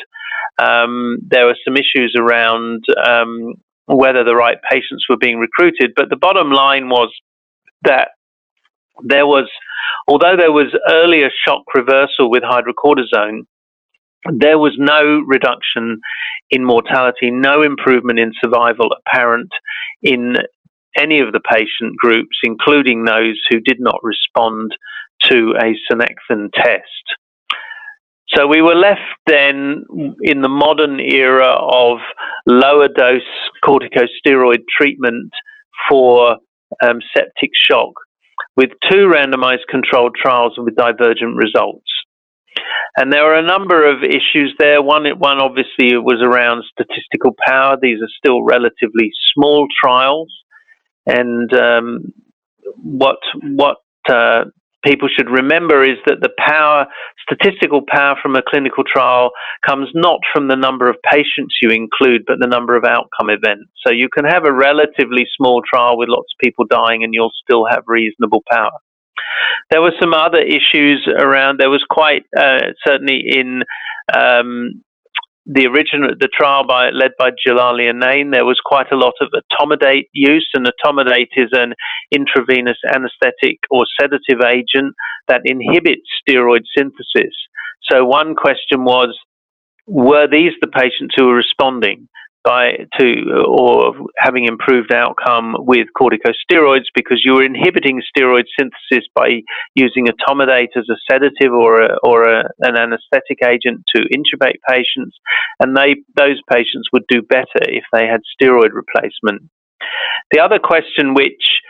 [0.59, 3.55] Um, there were some issues around um,
[3.87, 7.13] whether the right patients were being recruited, but the bottom line was
[7.83, 8.09] that
[9.03, 9.49] there was,
[10.09, 13.41] although there was earlier shock reversal with hydrocortisone,
[14.33, 16.01] there was no reduction
[16.51, 19.51] in mortality, no improvement in survival apparent
[20.03, 20.37] in
[20.97, 24.71] any of the patient groups, including those who did not respond
[25.23, 26.85] to a Synacthen test.
[28.29, 29.85] So we were left then
[30.23, 31.99] in the modern era of
[32.47, 33.23] lower dose
[33.65, 35.33] corticosteroid treatment
[35.89, 36.39] for
[36.83, 37.93] um, septic shock
[38.57, 41.91] with two randomized controlled trials with divergent results.
[42.97, 44.81] And there are a number of issues there.
[44.81, 47.77] One, one obviously was around statistical power.
[47.81, 50.33] These are still relatively small trials,
[51.07, 52.13] and um,
[52.77, 53.79] what what
[54.09, 54.45] uh,
[54.85, 56.87] people should remember is that the power,
[57.27, 59.31] statistical power from a clinical trial
[59.67, 63.71] comes not from the number of patients you include, but the number of outcome events.
[63.85, 67.33] So you can have a relatively small trial with lots of people dying and you'll
[67.43, 68.79] still have reasonable power.
[69.71, 71.59] There were some other issues around.
[71.59, 73.63] There was quite uh, certainly in
[74.15, 74.83] um,
[75.47, 79.29] the original the trial by led by Djillali Annane, there was quite a lot of
[79.33, 81.75] etomidate use, and etomidate is an
[82.11, 84.95] intravenous anesthetic or sedative agent
[85.29, 87.35] that inhibits steroid synthesis.
[87.91, 89.19] So one question was,
[89.87, 92.09] were these the patients who were responding?
[92.45, 99.41] By to or having improved outcome with corticosteroids because you were inhibiting steroid synthesis by
[99.75, 105.17] using etomidate as a sedative or a, or a, an anesthetic agent to intubate patients,
[105.59, 109.51] and they those patients would do better if they had steroid replacement.
[110.31, 111.63] The other question, which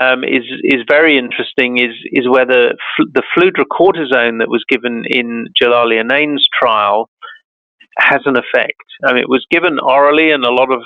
[0.00, 5.46] um, is is very interesting, is is whether f- the fludrocortisone that was given in
[5.60, 7.10] Djillali Annane's trial
[7.98, 8.82] has an effect.
[9.04, 10.80] I mean, it was given orally, and a lot of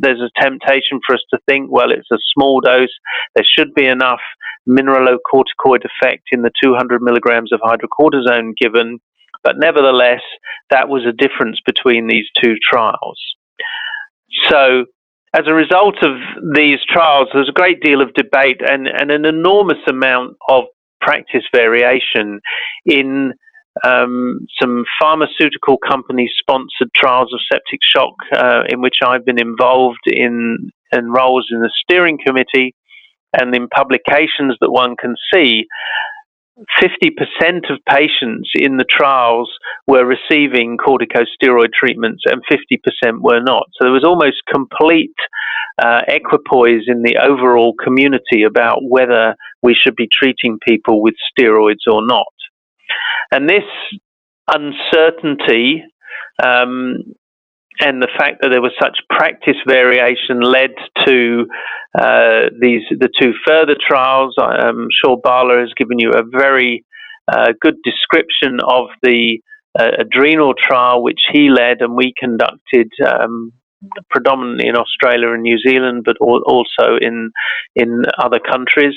[0.00, 2.92] there's a temptation for us to think, well, it's a small dose.
[3.34, 4.20] There should be enough
[4.68, 9.00] mineralocorticoid effect in the 200 milligrams of hydrocortisone given,
[9.42, 10.22] but nevertheless,
[10.70, 13.20] that was a difference between these two trials.
[14.48, 14.86] So,
[15.34, 16.16] as a result of
[16.54, 20.64] these trials, there's a great deal of debate and, and an enormous amount of
[21.00, 22.40] practice variation
[22.84, 23.32] in
[23.84, 30.06] um, some pharmaceutical company sponsored trials of septic shock uh, in which I've been involved
[30.06, 32.74] in, roles in the steering committee
[33.38, 35.64] and in publications that one can see.
[36.80, 39.50] 50% of patients in the trials
[39.86, 43.64] were receiving corticosteroid treatments and 50% were not.
[43.72, 45.14] So there was almost complete
[45.82, 51.90] uh, equipoise in the overall community about whether we should be treating people with steroids
[51.90, 52.26] or not.
[53.32, 53.64] And this
[54.46, 55.82] uncertainty
[56.42, 56.98] um,
[57.80, 60.70] and the fact that there was such practice variation led
[61.06, 61.46] to
[61.98, 64.34] uh, these the two further trials.
[64.38, 66.84] I'm sure Bala has given you a very
[67.32, 69.40] uh, good description of the
[69.78, 73.52] uh, adrenal trial which he led and we conducted um,
[74.10, 77.30] predominantly in Australia and New Zealand, but also in
[77.74, 78.94] in other countries.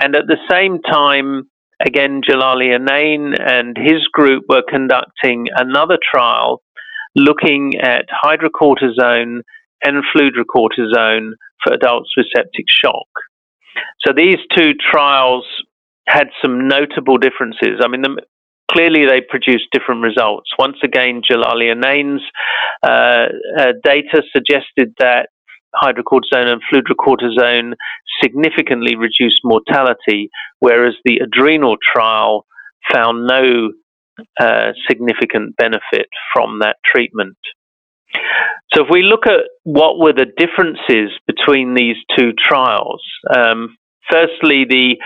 [0.00, 1.48] And at the same time,
[1.84, 6.62] again, Djillali Annane and his group were conducting another trial
[7.14, 9.40] looking at hydrocortisone
[9.84, 11.30] and fludrocortisone
[11.62, 13.08] for adults with septic shock.
[14.04, 15.44] So these two trials
[16.08, 17.80] had some notable differences.
[17.82, 18.22] I mean, the,
[18.70, 20.50] clearly they produced different results.
[20.58, 22.22] Once again, Djillali Annane's
[22.82, 23.26] uh,
[23.58, 25.28] uh, data suggested that
[25.74, 27.72] hydrocortisone and fludrocortisone
[28.22, 30.30] significantly reduced mortality,
[30.60, 32.46] whereas the adrenal trial
[32.92, 33.72] found no
[34.40, 37.36] uh, significant benefit from that treatment.
[38.74, 43.02] So, if we look at what were the differences between these two trials,
[43.34, 43.76] um,
[44.10, 44.96] firstly, the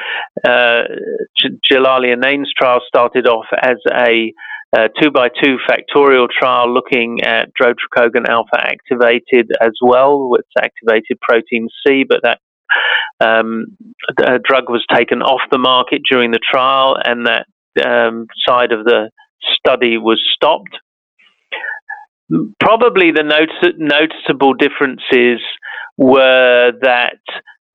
[0.46, 0.82] uh,
[1.70, 4.32] Djillali Annane's trial started off as a
[4.74, 11.20] uh, two by two factorial trial looking at drotrecogin alfa activated as well, which activated
[11.20, 12.38] protein C, but that
[13.20, 13.76] um,
[14.16, 17.46] drug was taken off the market during the trial, and that
[17.84, 19.10] um, side of the
[19.58, 20.76] study was stopped.
[22.58, 25.40] Probably the notice- noticeable differences
[25.98, 27.18] were that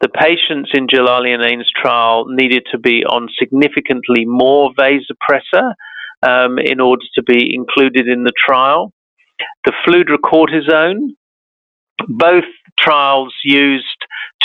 [0.02, 5.74] the patients in Djillali Annane's trial needed to be on significantly more vasopressor
[6.24, 8.94] um, in order to be included in the trial.
[9.66, 11.16] The fludrocortisone,
[12.08, 12.46] both
[12.80, 13.86] trials used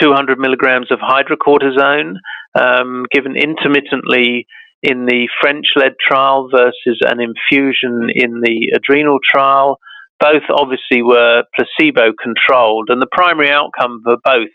[0.00, 2.14] 200 milligrams of hydrocortisone
[2.58, 4.46] um, given intermittently
[4.82, 9.78] in the French led trial versus an infusion in the adrenal trial.
[10.18, 14.50] Both obviously were placebo controlled, and the primary outcome for both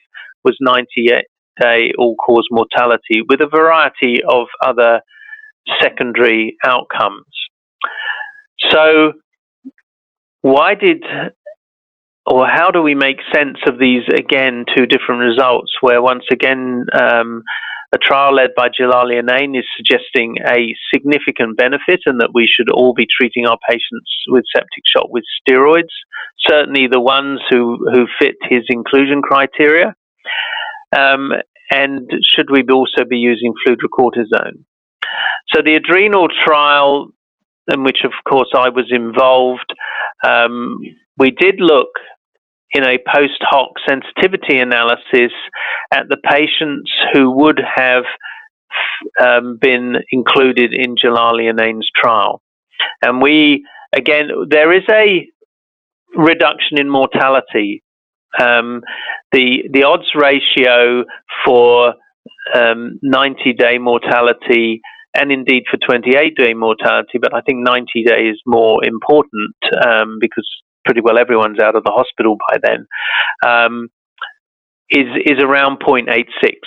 [0.48, 1.26] was 98
[1.60, 5.02] day all cause mortality with a variety of other
[5.82, 7.26] secondary outcomes.
[8.72, 9.14] So,
[10.41, 11.03] why did
[12.26, 16.86] or how do we make sense of these again two different results where once again
[16.94, 17.44] um,
[17.94, 22.69] a trial led by Djillali Annane is suggesting a significant benefit and that we should
[22.69, 25.95] all be treating our patients with septic shock with steroids,
[26.49, 29.95] certainly the ones who, who fit his inclusion criteria.
[30.97, 31.31] Um,
[31.71, 34.63] and should we also be using fludrocortisone?
[35.53, 37.11] So the adrenal trial
[37.71, 39.73] in which, of course, I was involved,
[40.25, 40.79] um,
[41.17, 41.89] we did look
[42.71, 45.31] in a post hoc sensitivity analysis
[45.93, 48.03] at the patients who would have
[49.21, 52.41] um, been included in Djillali Annane's trial.
[53.01, 55.27] And we, again, there is a
[56.15, 57.83] reduction in mortality.
[58.39, 58.81] Um,
[59.31, 61.03] the the odds ratio
[61.45, 61.93] for
[62.53, 64.81] um, 90 day mortality
[65.13, 69.55] and indeed for 28 day mortality, but I think 90 day is more important
[69.85, 70.47] um, because
[70.85, 72.87] pretty well everyone's out of the hospital by then.
[73.45, 73.89] Um,
[74.89, 76.23] is is around 0.86.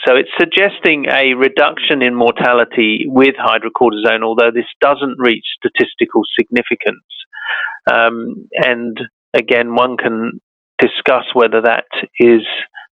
[0.07, 7.07] So it's suggesting a reduction in mortality with hydrocortisone, although this doesn't reach statistical significance.
[7.91, 8.99] Um, and
[9.33, 10.41] again, one can
[10.81, 11.87] discuss whether that
[12.19, 12.43] is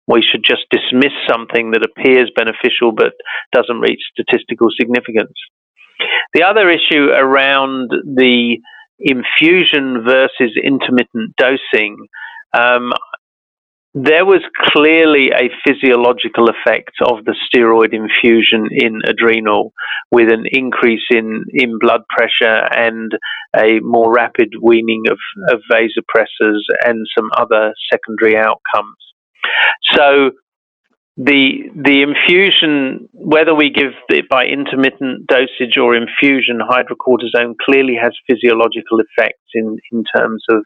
[0.07, 3.13] we should just dismiss something that appears beneficial but
[3.51, 5.33] doesn't reach statistical significance.
[6.33, 8.57] The other issue around the
[8.99, 11.97] infusion versus intermittent dosing,
[12.57, 12.91] um,
[14.03, 14.41] there was
[14.73, 19.73] clearly a physiological effect of the steroid infusion in adrenal
[20.11, 23.11] with an increase in, in blood pressure and
[23.55, 25.17] a more rapid weaning of,
[25.49, 28.97] of vasopressors and some other secondary outcomes.
[29.93, 30.31] So
[31.15, 38.11] the the infusion, whether we give it by intermittent dosage or infusion, hydrocortisone clearly has
[38.29, 40.63] physiological effects in in terms of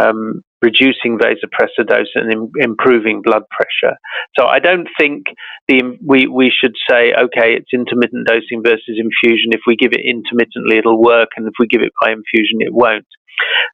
[0.00, 3.96] um, reducing vasopressor dose and Im- improving blood pressure.
[4.38, 5.26] So I don't think
[5.68, 9.50] the we we should say okay, it's intermittent dosing versus infusion.
[9.50, 12.72] If we give it intermittently, it'll work, and if we give it by infusion, it
[12.72, 13.06] won't.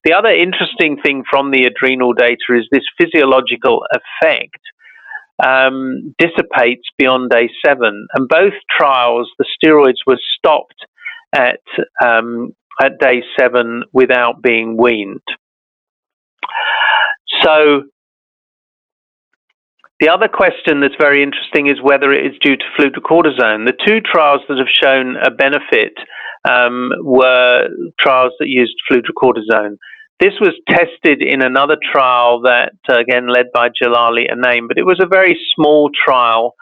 [0.04, 4.60] The other interesting thing from the adrenal data is this physiological effect
[5.44, 8.06] um, dissipates beyond day seven.
[8.14, 10.86] And both trials, the steroids were stopped
[11.34, 11.60] at
[12.04, 15.20] um, at day seven without being weaned.
[17.42, 17.82] So
[20.00, 23.66] the other question that's very interesting is whether it is due to fludrocortisone.
[23.66, 25.94] The two trials that have shown a benefit
[26.48, 27.68] um, were
[27.98, 29.76] trials that used fludrocortisone.
[30.20, 34.86] This was tested in another trial that, uh, again, led by Djillali Annane, but it
[34.86, 36.54] was a very small trial.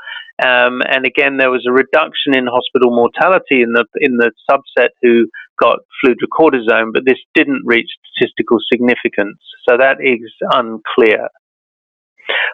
[0.43, 4.91] Um, and again, there was a reduction in hospital mortality in the in the subset
[5.03, 5.29] who
[5.61, 9.39] got fludrocortisone, but this didn't reach statistical significance.
[9.69, 11.29] So that is unclear.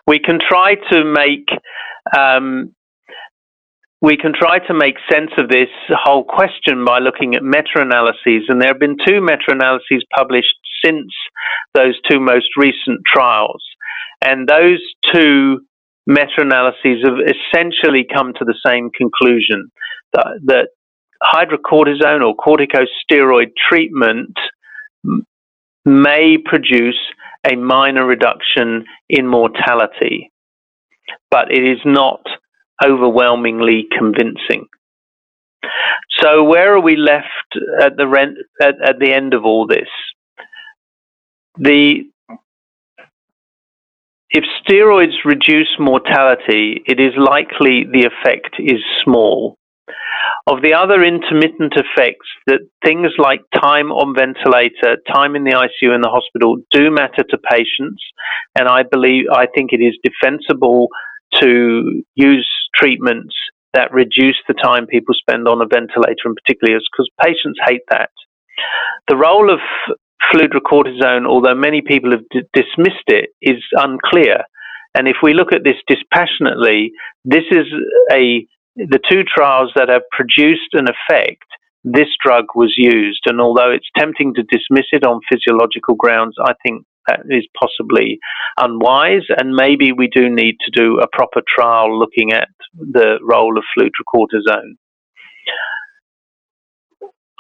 [0.07, 1.49] We can try to make
[2.17, 2.75] um,
[4.03, 8.49] we can try to make sense of this whole question by looking at meta analyses,
[8.49, 11.07] and there have been two meta analyses published since
[11.73, 13.63] those two most recent trials.
[14.21, 14.81] And those
[15.15, 15.61] two
[16.07, 19.71] meta analyses have essentially come to the same conclusion
[20.13, 20.69] that, that
[21.23, 24.37] hydrocortisone or corticosteroid treatment
[25.85, 26.99] may produce
[27.45, 30.31] a minor reduction in mortality,
[31.31, 32.21] but it is not
[32.85, 34.67] overwhelmingly convincing.
[36.21, 37.27] So where are we left
[37.81, 39.89] at the rent, at, at the end of all this?
[41.59, 42.05] The
[44.35, 49.59] if steroids reduce mortality, it is likely the effect is small.
[50.47, 55.95] Of the other intermittent effects, that things like time on ventilator, time in the ICU
[55.95, 58.03] in the hospital do matter to patients,
[58.59, 60.89] and I believe I think it is defensible
[61.41, 63.35] to use treatments
[63.75, 68.11] that reduce the time people spend on a ventilator, and particularly because patients hate that.
[69.09, 69.61] The role of
[70.31, 74.45] fludrocortisone, although many people have d- dismissed it, is unclear.
[74.95, 76.93] And if we look at this dispassionately,
[77.25, 77.67] this is
[78.13, 78.47] a
[78.77, 81.45] the two trials that have produced an effect.
[81.85, 86.53] This drug was used, and although it's tempting to dismiss it on physiological grounds, I
[86.65, 88.19] think that is possibly
[88.57, 93.59] unwise, and maybe we do need to do a proper trial looking at the role
[93.59, 94.77] of fludrocortisone.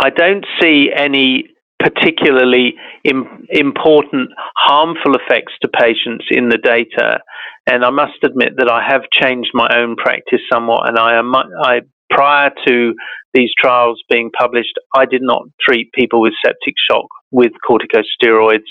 [0.00, 1.44] I don't see any
[1.82, 7.18] particularly Im- important harmful effects to patients in the data,
[7.66, 11.34] and I must admit that I have changed my own practice somewhat, and I am
[11.34, 11.80] I
[12.10, 12.94] prior to
[13.34, 18.70] these trials being published, I did not treat people with septic shock with corticosteroids,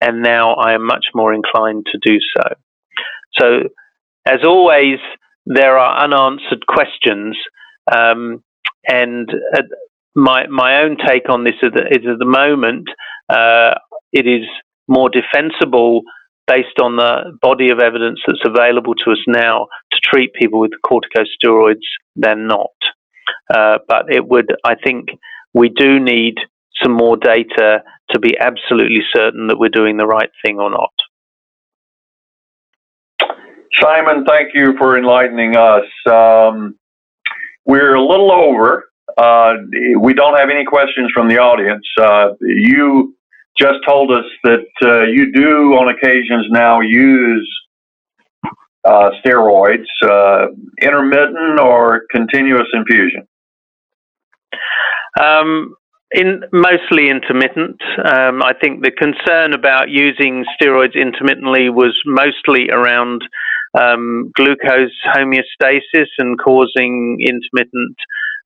[0.00, 2.54] and now I am much more inclined to do so.
[3.40, 3.46] So,
[4.26, 4.98] as always,
[5.46, 7.36] there are unanswered questions,
[7.90, 8.44] um,
[8.86, 9.62] and uh,
[10.14, 12.88] my my own take on this is, is at the moment
[13.28, 13.74] uh,
[14.12, 14.46] it is
[14.88, 16.02] more defensible
[16.46, 20.72] based on the body of evidence that's available to us now to treat people with
[20.84, 21.86] corticosteroids
[22.16, 22.70] than not.
[23.52, 25.08] Uh, but it would, I think,
[25.54, 26.34] we do need
[26.82, 30.92] some more data to be absolutely certain that we're doing the right thing or not.
[33.80, 35.84] Simon, thank you for enlightening us.
[36.10, 36.76] Um,
[37.64, 38.91] we're a little over.
[39.16, 39.54] Uh,
[40.00, 41.86] we don't have any questions from the audience.
[42.00, 43.14] Uh, you
[43.58, 47.48] just told us that uh, you do, on occasions now, use
[48.84, 50.46] uh, steroids, uh,
[50.80, 53.26] intermittent or continuous infusion.
[55.20, 55.76] Um,
[56.12, 57.80] in mostly intermittent.
[58.04, 63.22] Um, I think the concern about using steroids intermittently was mostly around
[63.78, 67.96] um, glucose homeostasis and causing intermittent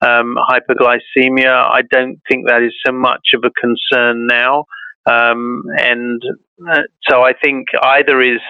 [0.02, 1.52] um, hyperglycemia.
[1.52, 4.64] I don't think that is so much of a concern now.
[5.06, 6.20] Um, and
[6.68, 8.40] uh, so I think either is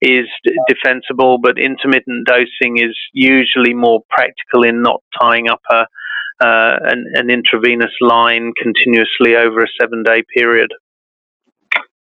[0.00, 0.26] is
[0.66, 5.84] defensible, but intermittent dosing is usually more practical in not tying up a
[6.38, 10.70] uh, an, an, intravenous line continuously over a seven day period.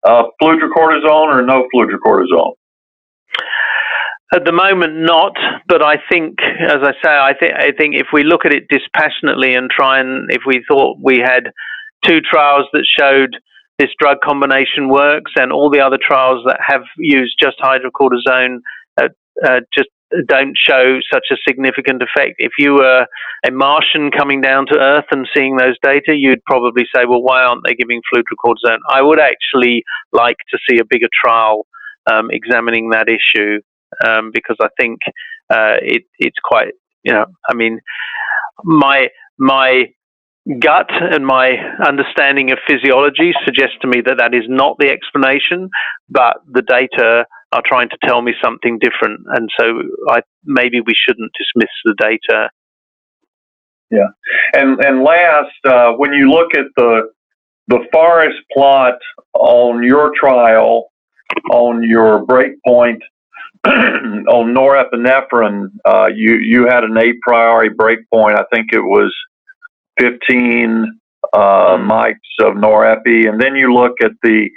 [0.08, 2.54] Uh, fludrocortisone or no fludrocortisone?
[4.34, 5.34] At the moment, not.
[5.68, 8.64] But I think, as I say, I think I think if we look at it
[8.68, 11.52] dispassionately and try and if we thought we had
[12.04, 13.38] two trials that showed
[13.78, 18.58] this drug combination works, and all the other trials that have used just hydrocortisone
[18.98, 19.10] uh,
[19.46, 19.90] uh, just
[20.28, 22.36] don't show such a significant effect.
[22.38, 23.06] If you were
[23.46, 27.44] a Martian coming down to Earth and seeing those data, you'd probably say, well, why
[27.44, 28.80] aren't they giving fludrocortisone?
[28.90, 31.66] I would actually like to see a bigger trial
[32.12, 33.62] um, examining that issue
[34.06, 35.00] um, because I think
[35.50, 37.80] uh, it, it's quite, you know, I mean,
[38.64, 39.08] my
[39.38, 39.86] my
[40.60, 41.54] gut and my
[41.86, 45.70] understanding of physiology suggests to me that that is not the explanation,
[46.10, 49.66] but the data are trying to tell me something different, and so
[50.10, 52.50] I maybe we shouldn't dismiss the data.
[53.92, 54.10] Yeah,
[54.54, 57.12] and and last, uh, when you look at the
[57.68, 58.96] the forest plot
[59.34, 60.88] on your trial,
[61.52, 63.00] on your breakpoint
[63.66, 68.36] on norepinephrine, uh, you you had an a priori breakpoint.
[68.38, 69.14] I think it was
[70.00, 71.00] 15
[71.34, 71.38] uh,
[71.78, 74.50] mics of norepi, and then you look at the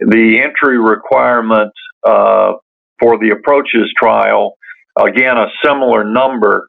[0.00, 1.72] the entry requirement
[2.06, 2.52] uh,
[3.00, 4.54] for the APROCCHSS trial.
[4.98, 6.68] Again, a similar number.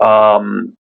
[0.00, 0.76] Um,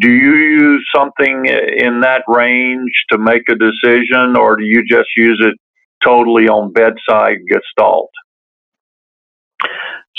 [0.00, 5.08] do you use something in that range to make a decision, or do you just
[5.16, 5.58] use it
[6.06, 8.10] totally on bedside gestalt?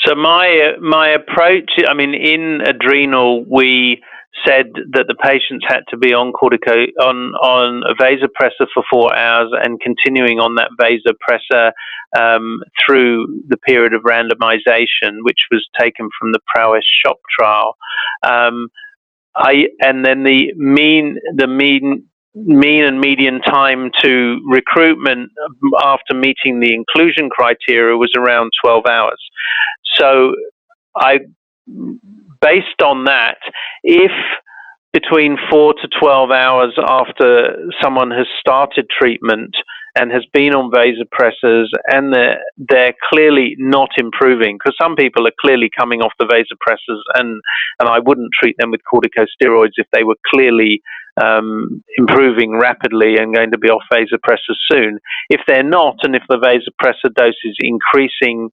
[0.07, 4.01] So my my approach, I mean, in adrenal, we
[4.45, 9.13] said that the patients had to be on cortico on on a vasopressor for four
[9.13, 11.71] hours and continuing on that vasopressor
[12.17, 17.75] um, through the period of randomization, which was taken from the Prowess Shock trial.
[18.23, 18.69] Um,
[19.35, 25.31] I and then the mean the mean mean and median time to recruitment
[25.83, 29.19] after meeting the inclusion criteria was around 12 hours.
[29.99, 30.33] So
[30.95, 31.19] I
[32.41, 33.37] based on that,
[33.83, 34.11] if
[34.93, 39.55] between four to 12 hours after someone has started treatment
[39.95, 45.37] and has been on vasopressors and they're, they're clearly not improving because some people are
[45.41, 47.41] clearly coming off the vasopressors and,
[47.79, 50.81] and I wouldn't treat them with corticosteroids if they were clearly
[51.21, 54.99] um, improving rapidly and going to be off vasopressors soon.
[55.29, 58.49] If they're not and if the vasopressor dose is increasing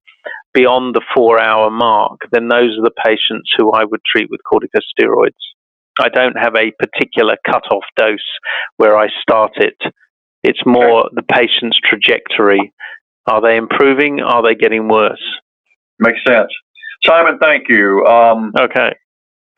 [0.54, 4.40] beyond the four hour mark, then those are the patients who I would treat with
[4.50, 5.32] corticosteroids.
[5.98, 8.18] I don't have a particular cutoff dose
[8.76, 9.76] where I start it.
[10.42, 12.72] It's more the patient's trajectory.
[13.26, 14.20] Are they improving?
[14.20, 15.22] Are they getting worse?
[15.98, 16.50] Makes sense.
[17.04, 18.04] Simon, thank you.
[18.06, 18.94] Um, okay.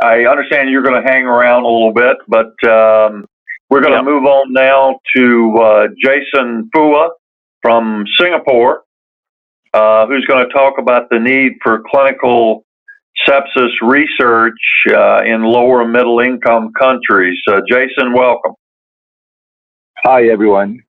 [0.02, 3.24] I understand you're going to hang around a little bit, but um,
[3.70, 4.04] we're going to yep.
[4.04, 7.08] move on now to uh, Jason Phua
[7.62, 8.82] from Singapore,
[9.76, 12.64] uh, who's going to talk about the need for clinical
[13.28, 14.58] sepsis research
[14.94, 17.38] uh, in lower middle income countries.
[17.46, 18.54] Uh, Jason, welcome.
[20.04, 20.80] Hi, everyone.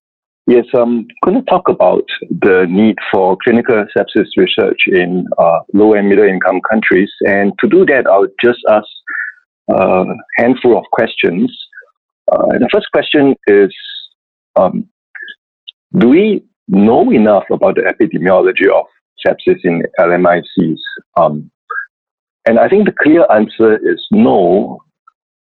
[0.46, 5.94] Yes, I'm going to talk about the need for clinical sepsis research in uh, low
[5.94, 7.12] and middle income countries.
[7.26, 8.88] And to do that, I'll just ask
[9.70, 10.06] a
[10.38, 11.54] handful of questions.
[12.32, 13.74] Uh, the first question is
[14.56, 14.88] um,
[15.98, 18.86] Do we know enough about the epidemiology of
[19.26, 20.80] sepsis in LMICs?
[21.16, 21.50] Um,
[22.48, 24.80] and I think the clear answer is no.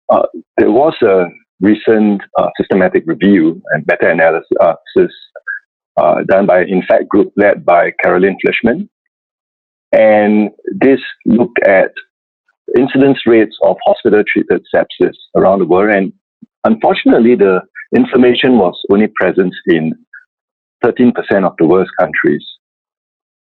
[0.09, 0.25] Uh,
[0.57, 1.25] there was a
[1.61, 5.13] recent uh, systematic review and meta-analysis
[5.97, 8.89] uh, done by an INFACT group led by Caroline Fleischmann.
[9.91, 11.91] And this looked at
[12.77, 15.95] incidence rates of hospital-treated sepsis around the world.
[15.95, 16.11] And
[16.65, 17.61] unfortunately, the
[17.95, 19.93] information was only present in
[20.85, 21.13] 13%
[21.45, 22.45] of the worst countries,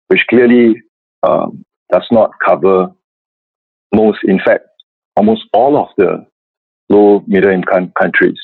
[0.08, 0.74] which clearly
[1.22, 2.88] um, does not cover
[3.94, 4.64] most, in fact,
[5.16, 6.26] almost all of the
[6.88, 8.40] low middle income countries.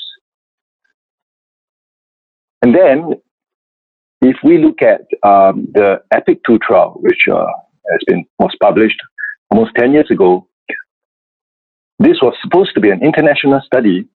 [2.63, 3.15] And then,
[4.23, 7.47] if we look at um, the EPIC 2 trial, which uh,
[7.91, 8.99] has been was published
[9.51, 10.49] almost 10 years ago,
[11.99, 14.07] this was supposed to be an international study,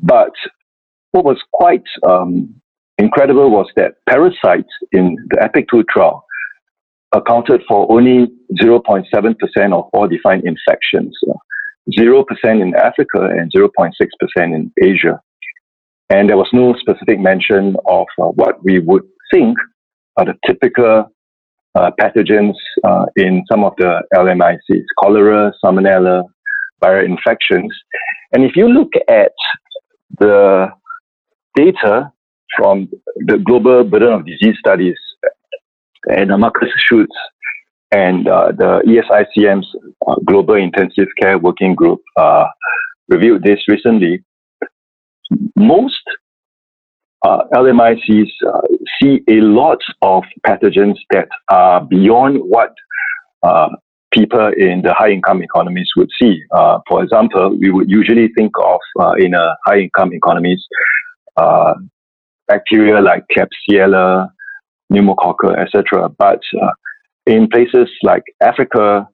[0.00, 0.32] but
[1.12, 2.60] what was quite um,
[2.98, 6.24] incredible was that parasites in the EPIC 2 trial
[7.12, 8.26] accounted for only
[8.60, 9.04] 0.7%
[9.72, 11.16] of all defined infections,
[11.98, 13.92] 0% in Africa and 0.6%
[14.36, 15.20] in Asia.
[16.10, 19.56] And there was no specific mention of uh, what we would think
[20.16, 21.10] are the typical
[21.74, 22.54] uh, pathogens
[22.84, 26.24] uh, in some of the LMICs, cholera, salmonella,
[26.82, 27.72] viral infections.
[28.32, 29.32] And if you look at
[30.18, 30.68] the
[31.54, 32.10] data
[32.56, 34.96] from the Global Burden of Disease Studies
[36.08, 37.14] and Marcus Schultz
[37.92, 39.66] and uh, the ESICM's
[40.06, 42.46] uh, Global Intensive Care Working Group uh,
[43.08, 44.22] reviewed this recently.
[45.56, 46.02] Most
[47.26, 48.60] uh, LMICs uh,
[49.00, 52.74] see a lot of pathogens that are beyond what
[53.42, 53.68] uh,
[54.12, 56.40] people in the high income economies would see.
[56.88, 58.80] For example, we would usually think of
[59.18, 60.64] in a high income economies
[62.48, 64.28] bacteria like Klebsiella,
[64.92, 66.08] pneumococcal, etc.
[66.08, 66.70] But uh,
[67.26, 69.06] in places like Africa,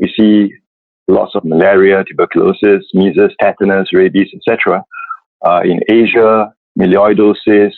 [0.00, 0.52] we see
[1.08, 4.84] lots of malaria, tuberculosis, measles, tetanus, rabies, etc.
[5.44, 7.72] Uh, in Asia, melioidosis,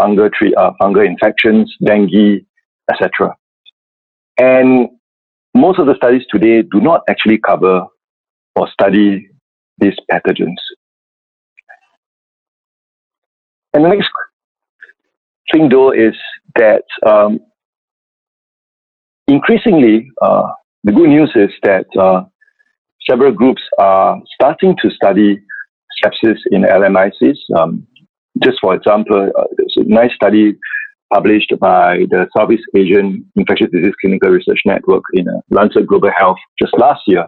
[0.00, 2.44] fungal, uh, fungal infections, dengue,
[2.90, 3.34] etc.
[4.38, 4.88] And
[5.54, 7.82] most of the studies today do not actually cover
[8.56, 9.28] or study
[9.78, 10.56] these pathogens.
[13.72, 14.08] And the next
[15.52, 16.14] thing, though, is
[16.56, 17.40] that um,
[19.28, 20.48] increasingly, uh,
[20.84, 22.24] the good news is that uh,
[23.08, 25.40] several groups are starting to study
[26.02, 27.38] sepsis in LMICs.
[27.56, 27.86] Um,
[28.42, 30.56] just for example, uh, there's a nice study
[31.12, 36.38] published by the Southeast Asian Infectious Disease Clinical Research Network in uh, Lancet Global Health
[36.60, 37.26] just last year,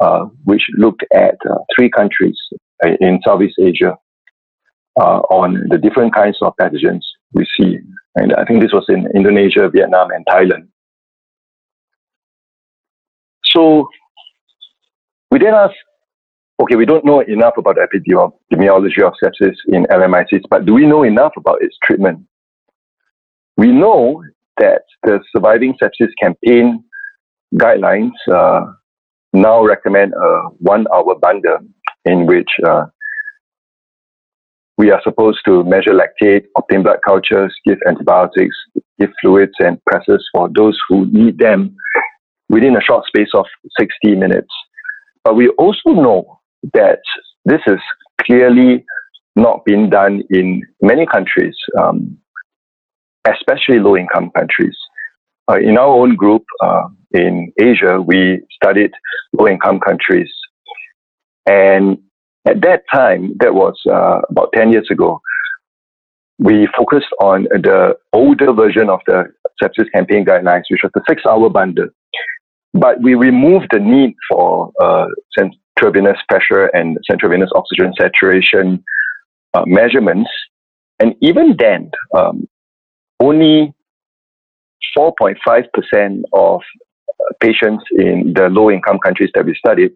[0.00, 2.38] uh, which looked at uh, three countries
[2.84, 3.96] uh, in Southeast Asia
[4.98, 7.78] uh, on the different kinds of pathogens we see.
[8.16, 10.68] And I think this was in Indonesia, Vietnam, and Thailand.
[13.44, 13.88] So
[15.30, 15.74] we then asked,
[16.60, 20.86] okay, we don't know enough about the epidemiology of sepsis in LMICs, but do we
[20.86, 22.20] know enough about its treatment?
[23.56, 24.22] We know
[24.58, 26.84] that the Surviving Sepsis Campaign
[27.54, 28.66] guidelines uh,
[29.32, 31.58] now recommend a one hour bundle
[32.04, 32.84] in which uh,
[34.80, 38.56] we are supposed to measure lactate, obtain blood cultures, give antibiotics,
[38.98, 41.76] give fluids and pressors for those who need them
[42.48, 43.44] within a short space of
[43.78, 44.48] 60 minutes.
[45.22, 46.40] But we also know
[46.72, 47.00] that
[47.44, 47.78] this is
[48.22, 48.86] clearly
[49.36, 51.56] not being done in many countries.
[51.78, 52.16] Um,
[53.28, 54.76] especially low income countries.
[55.50, 58.92] Uh, in our own group uh, in Asia, we studied
[59.38, 60.30] low income countries.
[61.46, 61.98] And
[62.48, 65.20] at that time, that was uh, about 10 years ago,
[66.38, 69.24] we focused on the older version of the
[69.62, 71.88] sepsis campaign guidelines, which was the six hour bundle.
[72.72, 75.06] But we removed the need for uh,
[75.38, 78.82] central venous pressure and central venous oxygen saturation
[79.52, 80.30] uh, measurements.
[80.98, 82.48] And even then, um,
[83.20, 83.74] only
[84.96, 86.60] 4.5% of
[87.40, 89.92] patients in the low income countries that we studied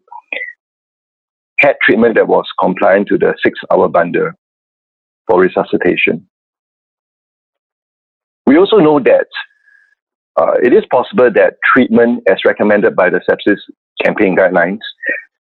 [1.65, 4.31] had treatment that was compliant to the six hour bundle
[5.27, 6.27] for resuscitation.
[8.47, 9.27] We also know that
[10.37, 13.61] uh, it is possible that treatment as recommended by the sepsis
[14.05, 14.85] campaign guidelines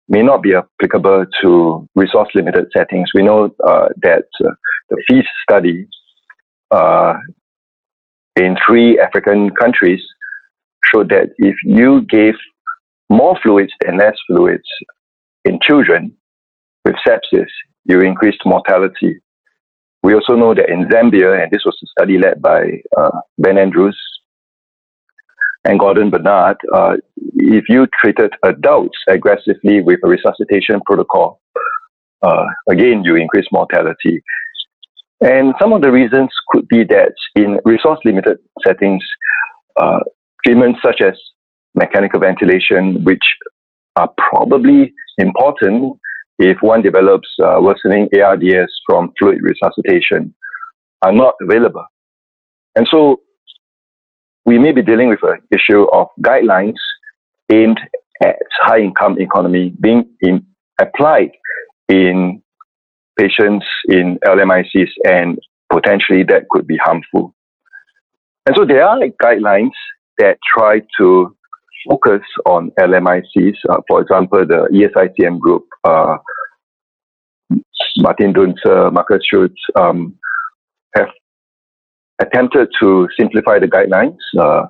[0.09, 3.09] may not be applicable to resource limited settings.
[3.13, 4.49] We know uh, that uh,
[4.89, 5.87] the FEAST study
[6.71, 7.15] uh,
[8.37, 10.01] in three African countries
[10.91, 12.35] showed that if you gave
[13.09, 14.67] more fluids than less fluids
[15.67, 16.15] children
[16.85, 17.47] with sepsis,
[17.85, 19.19] you increased mortality.
[20.03, 23.57] We also know that in Zambia, and this was a study led by uh, Ben
[23.57, 23.97] Andrews
[25.65, 26.95] and Gordon Bernard, uh,
[27.35, 31.41] if you treated adults aggressively with a resuscitation protocol,
[32.21, 34.21] uh, again, you increase mortality.
[35.19, 39.03] And some of the reasons could be that in resource limited settings,
[39.75, 39.99] uh,
[40.45, 41.13] treatments such as
[41.75, 43.23] mechanical ventilation, which
[43.95, 45.97] are probably important,
[46.39, 50.33] if one develops uh, worsening ARDS from fluid resuscitation
[51.01, 51.85] are not available.
[52.75, 53.21] And so
[54.45, 56.77] we may be dealing with an issue of guidelines
[57.51, 57.79] aimed
[58.23, 60.45] at high income economy being in,
[60.79, 61.31] applied
[61.89, 62.41] in
[63.19, 65.39] patients in LMICs and
[65.71, 67.33] potentially that could be harmful.
[68.45, 69.71] And so there are guidelines
[70.19, 71.35] that try to
[71.87, 73.57] focus on LMICs.
[73.69, 76.17] Uh, for example, the ESICM group, uh,
[77.97, 80.15] Martin Dünser, Marcus Schultz, um,
[80.95, 81.09] have
[82.19, 84.67] attempted to simplify the guidelines, uh,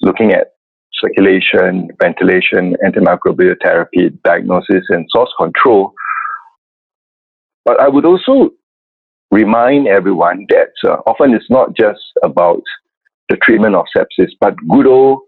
[0.00, 0.52] looking at
[1.00, 5.94] circulation, ventilation, antimicrobial therapy, diagnosis, and source control.
[7.64, 8.50] But I would also
[9.30, 12.62] remind everyone that uh, often it's not just about
[13.28, 15.20] the treatment of sepsis, but good old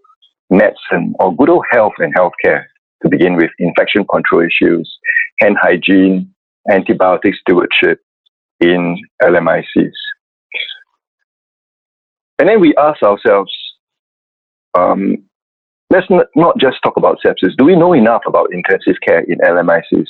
[0.53, 2.65] medicine or good old health and healthcare
[3.03, 4.99] to begin with infection control issues,
[5.41, 6.33] hand hygiene,
[6.71, 7.99] antibiotic stewardship
[8.61, 9.91] in LMICs.
[12.39, 13.53] And then we ask ourselves,
[14.75, 15.17] um,
[15.91, 17.57] let's not, not just talk about sepsis.
[17.57, 20.09] Do we know enough about intensive care in LMICs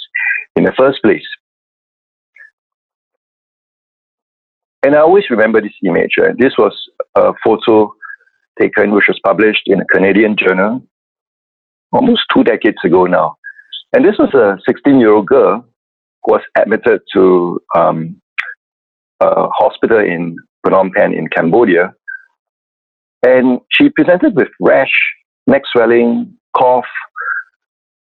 [0.57, 1.27] in the first place?
[4.85, 6.13] And I always remember this image.
[6.21, 6.75] Uh, this was
[7.17, 7.95] a photo
[8.61, 10.83] taken, which was published in a Canadian journal
[11.93, 13.37] almost two decades ago now.
[13.95, 15.65] And this was a 16 year old girl
[16.25, 18.21] who was admitted to um,
[19.21, 21.95] a hospital in Phnom Penh in Cambodia.
[23.25, 24.93] And she presented with rash,
[25.47, 26.87] neck swelling, cough.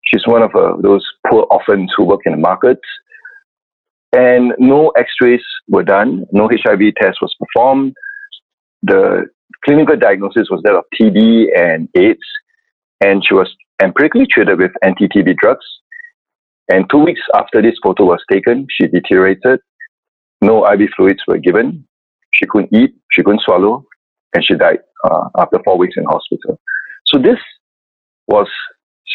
[0.05, 2.81] She's one of uh, those poor orphans who work in the markets.
[4.15, 7.93] And no x rays were done, no HIV test was performed.
[8.83, 9.25] The
[9.65, 12.25] clinical diagnosis was that of TB and AIDS,
[13.03, 15.65] and she was empirically treated with anti TB drugs.
[16.71, 19.59] And two weeks after this photo was taken, she deteriorated.
[20.41, 21.85] No IV fluids were given.
[22.33, 23.85] She couldn't eat, she couldn't swallow,
[24.33, 26.59] and she died uh, after four weeks in hospital.
[27.05, 27.37] So this
[28.27, 28.47] was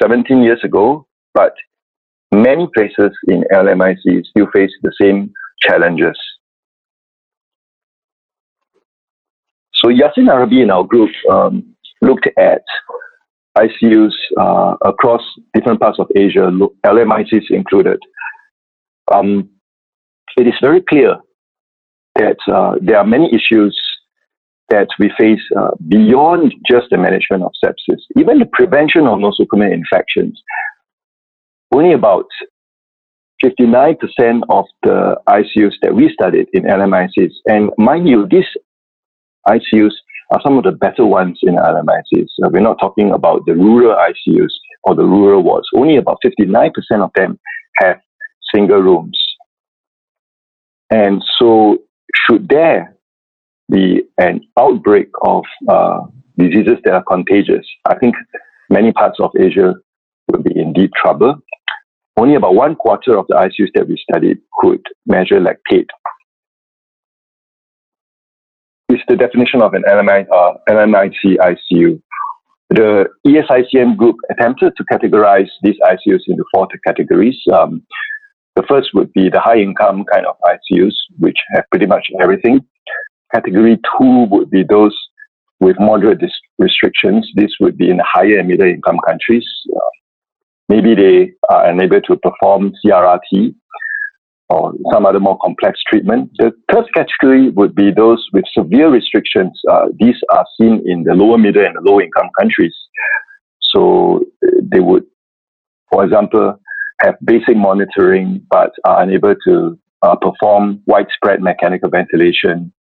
[0.00, 1.52] 17 years ago, but
[2.32, 5.32] many places in LMIC still face the same
[5.62, 6.16] challenges.
[9.88, 11.64] So Yaseen Arabi in our group um,
[12.02, 12.60] looked at
[13.56, 15.22] ICUs uh, across
[15.54, 16.50] different parts of Asia,
[16.84, 17.98] LMICs included.
[19.10, 19.48] Um,
[20.36, 21.16] it is very clear
[22.16, 23.80] that uh, there are many issues
[24.68, 29.72] that we face uh, beyond just the management of sepsis, even the prevention of nosocomial
[29.72, 30.38] infections.
[31.72, 32.26] Only about
[33.42, 33.96] 59%
[34.50, 38.44] of the ICUs that we studied in LMICs, and mind you, these
[39.48, 39.92] ICUs
[40.30, 42.28] are some of the better ones in LMICs.
[42.44, 44.52] Uh, we're not talking about the rural ICUs
[44.84, 45.66] or the rural wards.
[45.74, 46.70] Only about 59%
[47.02, 47.38] of them
[47.76, 47.98] have
[48.54, 49.18] single rooms.
[50.90, 51.78] And so,
[52.14, 52.94] should there
[53.70, 56.00] be an outbreak of uh,
[56.38, 58.14] diseases that are contagious, I think
[58.70, 59.74] many parts of Asia
[60.28, 61.36] will be in deep trouble
[62.18, 65.86] only about one quarter of the ICUs that we studied could measure lactate.
[68.90, 72.00] Is the definition of an LMI, uh, LMIC ICU.
[72.70, 77.36] The ESICM group attempted to categorize these ICUs into four categories.
[77.52, 77.82] Um,
[78.56, 82.60] the first would be the high income kind of ICUs, which have pretty much everything.
[83.34, 84.96] Category two would be those
[85.60, 86.22] with moderate
[86.58, 87.30] restrictions.
[87.34, 89.46] This would be in higher and middle income countries.
[89.70, 89.80] Uh,
[90.70, 93.54] maybe they are unable to perform CRRT
[94.50, 96.30] or some other more complex treatment.
[96.38, 99.60] The third category would be those with severe restrictions.
[99.70, 102.74] Uh, these are seen in the lower middle and low income countries.
[103.74, 105.04] So uh, they would,
[105.92, 106.58] for example,
[107.02, 112.72] have basic monitoring but are unable to uh, perform widespread mechanical ventilation.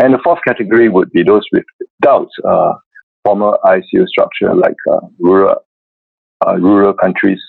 [0.00, 1.64] And the fourth category would be those with
[2.02, 2.74] doubts, uh,
[3.24, 5.56] former ICU structure like uh, rural
[6.46, 7.40] uh, rural countries,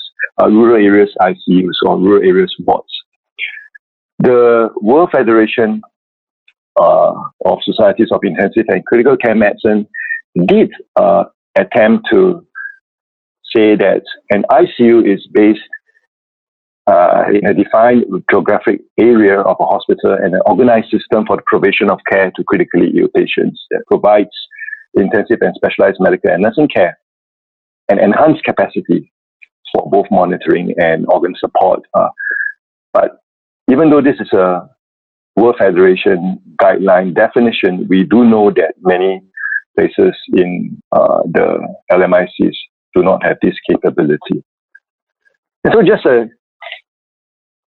[0.42, 2.90] rural areas ICUs or rural areas wards.
[4.20, 5.82] The World Federation
[6.80, 7.14] uh,
[7.46, 9.88] of Societies of Intensive and Critical Care Medicine
[10.48, 11.24] did uh,
[11.58, 12.46] attempt to
[13.56, 15.62] say that an ICU is based
[16.88, 21.44] uh, in a defined geographic area of a hospital and an organized system for the
[21.46, 24.30] provision of care to critically ill patients that provides
[24.96, 26.98] intensive and specialized medical and nursing care
[27.90, 29.12] and enhanced capacity
[29.74, 31.82] for both monitoring and organ support.
[31.94, 32.10] Uh,
[32.94, 33.20] but
[33.70, 34.70] even though this is a
[35.36, 39.22] World Federation guideline definition, we do know that many
[39.78, 41.60] places in uh, the
[41.92, 42.56] LMICs
[42.96, 44.44] do not have this capability.
[45.64, 46.28] And so just a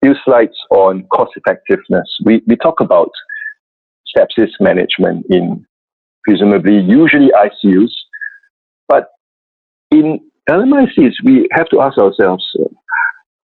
[0.04, 2.06] few slides on cost effectiveness.
[2.24, 3.10] We, we talk about
[4.16, 5.66] sepsis management in
[6.24, 7.90] presumably usually ICUs,
[8.88, 9.08] but
[9.90, 12.68] in LMICs, we have to ask ourselves, uh,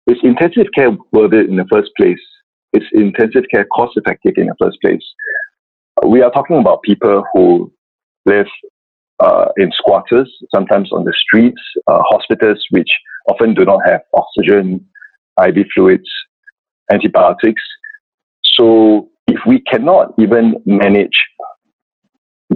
[0.08, 2.20] is intensive care worth it in the first place?
[2.74, 5.04] Is intensive care cost effective in the first place?
[6.06, 7.72] We are talking about people who
[8.26, 8.48] live
[9.20, 12.90] uh, in squatters, sometimes on the streets, uh, hospitals which
[13.30, 14.86] often do not have oxygen,
[15.46, 16.10] IV fluids,
[16.92, 17.62] antibiotics.
[18.44, 21.26] So if we cannot even manage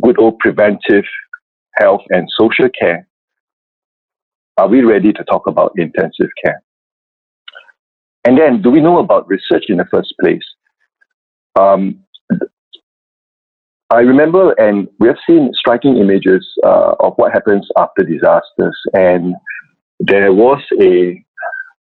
[0.02, 1.06] good old preventive
[1.76, 3.08] health and social care,
[4.58, 6.62] are we ready to talk about intensive care?
[8.26, 10.44] And then, do we know about research in the first place?
[11.60, 12.00] Um,
[13.92, 18.78] I remember, and we have seen striking images uh, of what happens after disasters.
[18.94, 19.36] And
[20.00, 21.24] there was a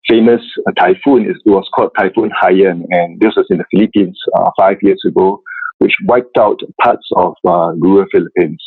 [0.08, 1.28] famous uh, typhoon.
[1.28, 5.42] It was called Typhoon Haiyan, and this was in the Philippines uh, five years ago,
[5.78, 8.62] which wiped out parts of uh, rural Philippines.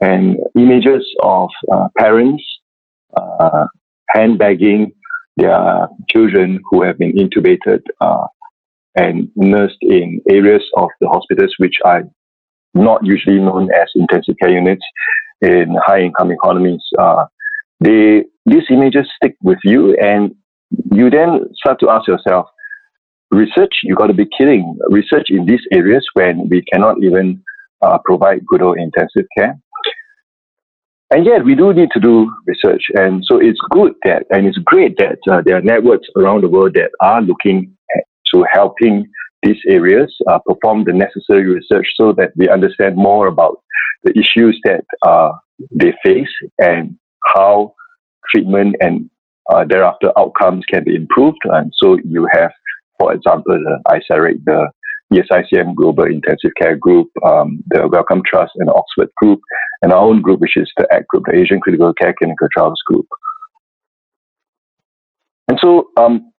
[0.00, 2.42] And images of uh, parents
[3.16, 3.66] uh,
[5.38, 8.26] handbagging their children who have been intubated uh,
[8.96, 12.02] and nursed in areas of the hospitals which are
[12.74, 14.84] not usually known as intensive care units
[15.42, 16.82] in high income economies.
[16.98, 17.26] Uh,
[17.80, 20.34] they, these images stick with you and
[20.92, 22.46] you then start to ask yourself,
[23.30, 24.78] research, you got to be kidding.
[24.88, 27.42] Research in these areas when we cannot even
[27.82, 29.58] uh, provide good old intensive care.
[31.12, 32.84] And yet, we do need to do research.
[32.94, 36.48] And so it's good that, and it's great that uh, there are networks around the
[36.48, 37.76] world that are looking
[38.32, 39.06] to helping
[39.42, 43.60] these areas uh, perform the necessary research so that we understand more about
[44.04, 45.32] the issues that uh,
[45.72, 46.28] they face
[46.58, 46.96] and
[47.34, 47.74] how
[48.32, 49.10] treatment and
[49.52, 51.38] uh, thereafter outcomes can be improved.
[51.44, 52.52] And so you have,
[52.98, 54.70] for example, the ISARIC, the
[55.12, 59.40] ESICM Global Intensive Care Group, um, the Wellcome Trust and Oxford Group,
[59.82, 62.80] and our own group, which is the ACT Group, the Asian Critical Care Clinical Trials
[62.86, 63.06] Group.
[65.48, 66.30] And so, um,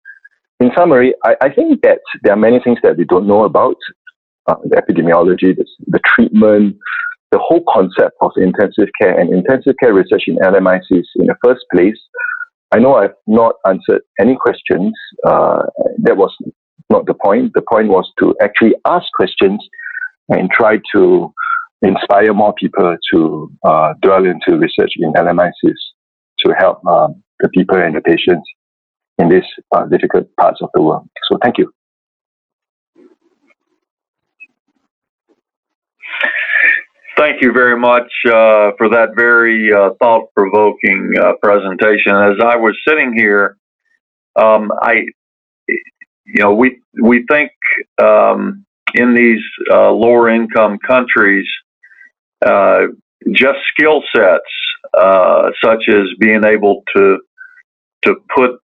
[0.61, 3.77] in summary, I, I, think that there are many things that we don't know about
[4.47, 6.77] uh, the epidemiology, the, the, treatment,
[7.33, 11.65] the whole concept of intensive care and intensive care research in LMICs in the first
[11.75, 11.99] place.
[12.73, 14.93] I know I've not answered any questions.
[15.27, 15.63] Uh,
[16.03, 16.33] that was
[16.89, 17.53] not the point.
[17.55, 19.67] The point was to actually ask questions
[20.29, 21.33] and try to
[21.83, 25.83] inspire more people to uh, dwell into research in LMICs
[26.41, 28.49] to help um, the people and the patients
[29.19, 29.43] in these
[29.75, 31.09] uh, difficult parts of the world.
[31.31, 31.73] So thank you.
[37.17, 42.13] Thank you very much uh, for that very uh, thought-provoking uh, presentation.
[42.17, 43.59] As I was sitting here,
[44.37, 45.05] um, I
[46.35, 47.51] you know, we we think
[48.01, 49.43] um, in these
[49.73, 51.47] uh, lower income countries,
[52.45, 52.83] uh,
[53.33, 54.41] just skill sets
[54.97, 57.19] uh, such as being able to
[58.05, 58.61] to put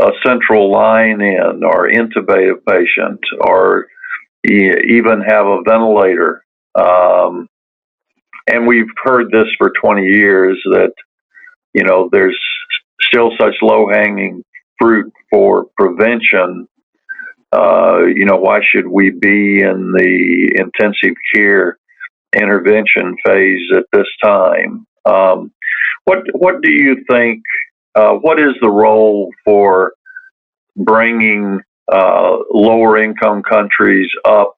[0.00, 3.86] a central line in, or intubate a patient, or
[4.44, 6.44] even have a ventilator.
[6.74, 7.48] Um,
[8.46, 10.92] and we've heard this for 20 years that
[11.74, 12.38] you know there's
[13.00, 14.42] still such low hanging
[14.78, 16.68] fruit for prevention
[17.52, 21.78] uh, you know, why should we be in the intensive care
[22.36, 24.86] intervention phase at this time?
[25.04, 25.52] Um,
[26.04, 27.42] what What do you think?
[27.94, 29.92] Uh, what is the role for
[30.76, 31.60] bringing
[31.90, 34.54] uh, lower income countries up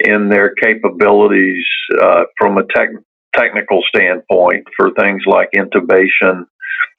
[0.00, 1.64] in their capabilities
[2.02, 2.88] uh, from a tech,
[3.34, 6.44] technical standpoint for things like intubation,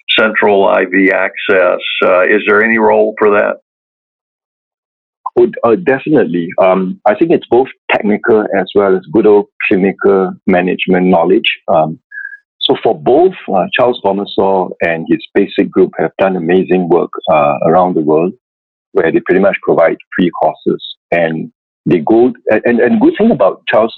[0.10, 1.82] central IV access?
[2.04, 3.58] Uh, is there any role for that?
[5.38, 6.48] Oh, uh, definitely.
[6.62, 11.50] Um, I think it's both technical as well as good old clinical management knowledge.
[11.68, 12.00] Um,
[12.60, 17.58] so for both, uh, Charles Gomersall and his basic group have done amazing work uh,
[17.68, 18.34] around the world
[18.94, 20.84] where they pretty much provide free courses.
[21.12, 21.52] And
[21.86, 23.94] they go, and, and good thing about Charles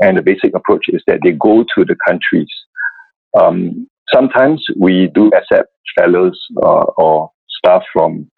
[0.00, 2.48] and the basic approach is that they go to the countries.
[3.38, 5.68] Um, sometimes we do accept
[5.98, 8.30] fellows uh, or staff from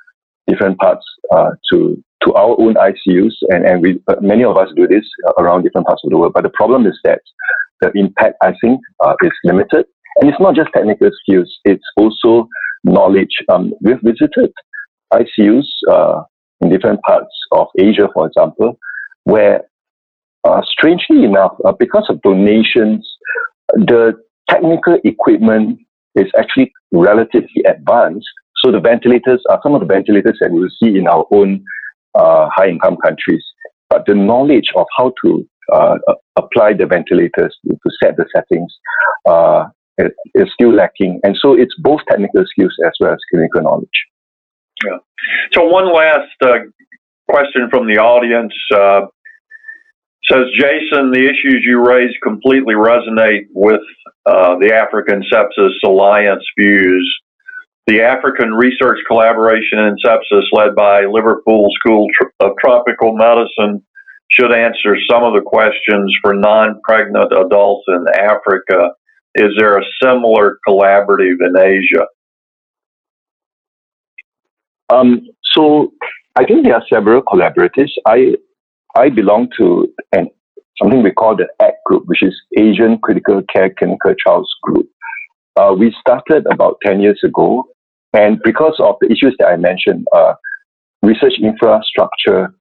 [0.49, 1.05] different parts
[1.35, 5.05] uh, to to our own ICUs, and, and we, many of us do this
[5.39, 6.33] around different parts of the world.
[6.35, 7.21] But the problem is that
[7.81, 9.87] the impact, I think, uh, is limited.
[10.17, 12.49] And it's not just technical skills, it's also
[12.83, 13.31] knowledge.
[13.49, 14.53] Um, we've visited
[15.13, 16.23] ICUs uh,
[16.61, 18.77] in different parts of Asia, for example,
[19.25, 19.63] where,
[20.43, 23.09] uh, strangely enough, uh, because of donations,
[23.75, 24.15] the
[24.51, 25.79] technical equipment
[26.17, 28.27] is actually relatively advanced
[28.65, 31.65] so the ventilators are some of the ventilators that we will see in our own
[32.15, 33.45] uh, high income countries.
[33.89, 35.97] But the knowledge of how to uh,
[36.37, 38.73] apply the ventilators to, set the settings
[39.27, 39.67] uh,
[39.99, 41.21] is, is still lacking.
[41.23, 43.89] And so it's both technical skills as well as clinical knowledge.
[44.85, 44.99] Yeah.
[45.53, 46.59] So one last uh,
[47.29, 49.07] question from the audience uh,
[50.31, 53.81] says, Jason, the issues you raise completely resonate with
[54.27, 57.21] uh, the African Sepsis Alliance views.
[57.89, 62.07] The African Research Collaboration in Sepsis, led by Liverpool School
[62.39, 63.83] of Tropical Medicine,
[64.31, 68.91] should answer some of the questions for non pregnant adults in Africa.
[69.37, 72.05] Is there a similar collaborative in Asia?
[74.91, 75.23] Um,
[75.57, 75.91] so
[76.37, 77.93] I think there are several collaboratives.
[78.07, 78.35] I
[78.97, 80.29] I belong to an
[80.77, 84.91] something we call the ACT group, which is Asian Critical Care Clinical Trials Group.
[85.57, 87.65] Uh, we started about 10 years ago,
[88.13, 90.35] and because of the issues that I mentioned, uh,
[91.03, 92.55] research infrastructure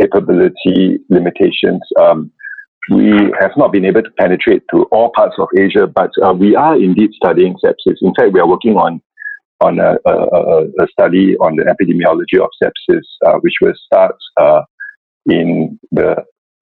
[0.00, 2.30] capability limitations, um,
[2.90, 3.10] we
[3.40, 6.76] have not been able to penetrate to all parts of Asia, but uh, we are
[6.76, 7.96] indeed studying sepsis.
[8.00, 9.00] In fact, we are working on
[9.62, 14.60] on a, a, a study on the epidemiology of sepsis, uh, which will start uh,
[15.26, 16.14] in the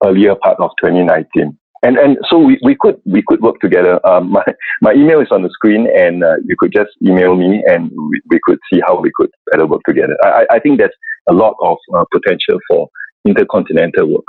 [0.05, 1.59] earlier part of 2019.
[1.85, 4.01] And and so we, we could we could work together.
[4.07, 4.45] Um, my
[4.81, 8.21] my email is on the screen, and uh, you could just email me, and we,
[8.31, 10.17] we could see how we could better work together.
[10.25, 10.97] I I think there's
[11.29, 12.89] a lot of uh, potential for
[13.27, 14.25] intercontinental work.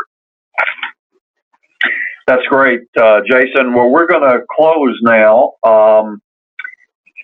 [2.28, 3.74] That's great, uh, Jason.
[3.74, 5.54] Well, we're going to close now.
[5.64, 6.22] Um,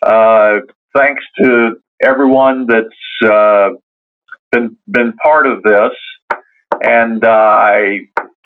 [0.05, 0.59] uh,
[0.95, 1.71] thanks to
[2.03, 3.69] everyone that's uh,
[4.51, 5.91] been been part of this,
[6.83, 8.01] and uh, I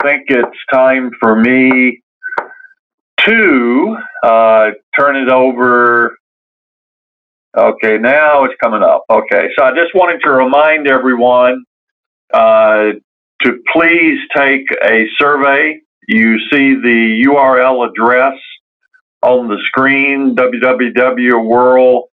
[0.06, 2.02] think it's time for me
[3.26, 4.66] to uh,
[4.98, 6.16] turn it over.
[7.56, 9.02] Okay, now it's coming up.
[9.10, 11.64] Okay, so I just wanted to remind everyone
[12.32, 12.92] uh,
[13.42, 15.80] to please take a survey.
[16.06, 18.38] You see the URL address
[19.22, 22.04] on the screen, www.world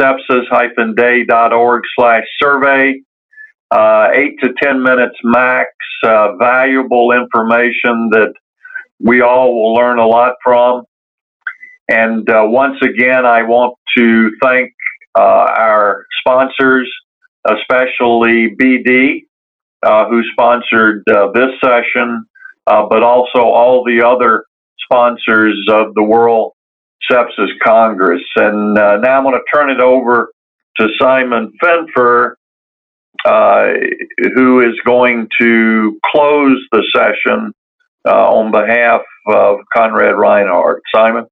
[0.00, 3.00] sepsis-day.org slash survey.
[3.72, 5.70] Uh, eight to 10 minutes max,
[6.04, 8.34] uh, valuable information that
[9.00, 10.82] we all will learn a lot from.
[11.88, 14.74] And uh, once again, I want to thank
[15.18, 16.92] uh, our sponsors,
[17.48, 19.22] especially BD,
[19.82, 22.26] uh, who sponsored uh, this session,
[22.66, 24.44] but also all the other
[24.84, 26.52] sponsors of the World
[27.10, 28.22] Sepsis Congress.
[28.36, 30.30] And now I'm going to turn it over
[30.78, 32.41] to Simon Finfer, uh,
[33.24, 37.52] who is going to close the session
[38.06, 40.82] uh, on behalf of Konrad Reinhart.
[40.94, 41.26] Simon?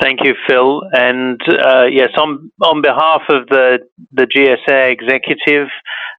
[0.00, 0.82] Thank you, Phil.
[0.92, 3.78] And uh, yes, on on behalf of the
[4.12, 5.68] the GSA executive,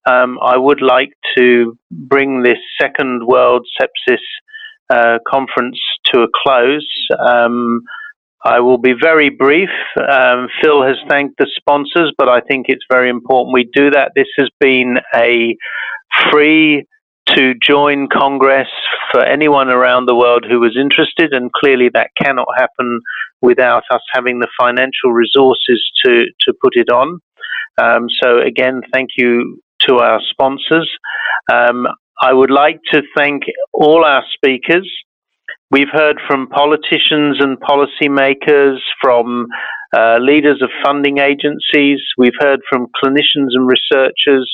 [0.10, 4.18] um, I would like to bring this second World Sepsis
[4.90, 5.80] uh, conference
[6.14, 6.88] to a close.
[7.28, 7.82] Um,
[8.45, 9.69] I will be very brief.
[9.97, 14.11] Um, Phil has thanked the sponsors, but I think it's very important we do that.
[14.15, 15.57] This has been a
[16.31, 16.85] free
[17.30, 18.67] to join Congress
[19.11, 23.01] for anyone around the world who was interested, and clearly that cannot happen
[23.41, 27.19] without us having the financial resources to, to put it on.
[27.81, 30.89] Um, so, again, thank you to our sponsors.
[31.51, 31.88] Um,
[32.22, 33.43] I would like to thank
[33.73, 34.89] all our speakers.
[35.71, 39.47] We've heard from politicians and policymakers, from
[39.95, 44.51] uh, leaders of funding agencies, we've heard from clinicians and researchers,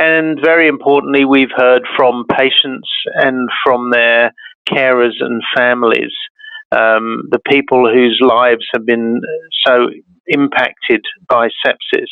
[0.00, 4.32] and very importantly, we've heard from patients and from their
[4.66, 6.12] carers and families,
[6.72, 9.20] um, the people whose lives have been
[9.66, 9.88] so
[10.26, 12.08] impacted by sepsis.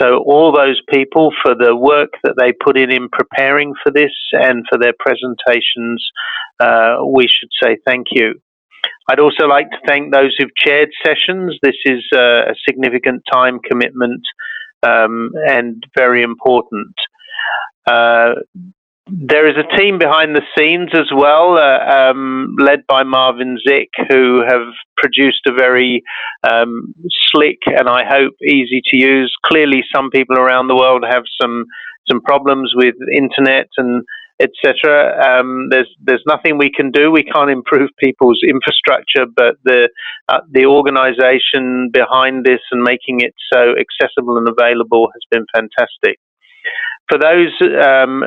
[0.00, 4.12] So, all those people for the work that they put in in preparing for this
[4.32, 6.04] and for their presentations,
[6.60, 8.40] uh, we should say thank you.
[9.08, 11.58] I'd also like to thank those who've chaired sessions.
[11.62, 14.22] This is uh, a significant time commitment
[14.82, 16.94] um, and very important.
[17.86, 18.34] Uh,
[19.06, 23.90] there is a team behind the scenes as well, uh, um, led by Marvin Zick,
[24.08, 26.02] who have produced a very
[26.50, 26.94] um,
[27.30, 29.34] slick and I hope easy to use.
[29.44, 31.66] Clearly, some people around the world have some
[32.10, 34.04] some problems with internet and
[34.40, 35.40] etc.
[35.40, 37.10] Um, there's there's nothing we can do.
[37.10, 39.90] We can't improve people's infrastructure, but the
[40.28, 46.18] uh, the organisation behind this and making it so accessible and available has been fantastic
[47.08, 48.22] for those um,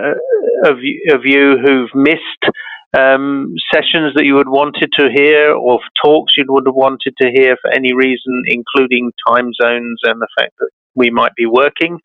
[0.66, 0.78] of,
[1.14, 2.54] of you who've missed
[2.98, 7.32] um, sessions that you would wanted to hear or talks you would have wanted to
[7.34, 12.00] hear for any reason, including time zones and the fact that we might be working.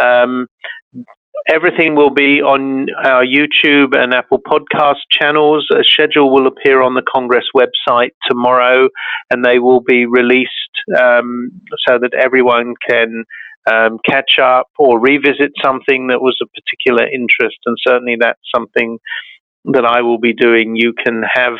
[0.00, 0.46] Um,
[1.48, 5.66] everything will be on our YouTube and Apple Podcast channels.
[5.74, 8.88] A schedule will appear on the Congress website tomorrow,
[9.30, 10.50] and they will be released
[10.98, 11.50] um,
[11.86, 13.24] so that everyone can
[13.70, 17.58] um, catch up or revisit something that was of particular interest.
[17.66, 18.98] And certainly that's something
[19.66, 20.76] that I will be doing.
[20.76, 21.54] You can have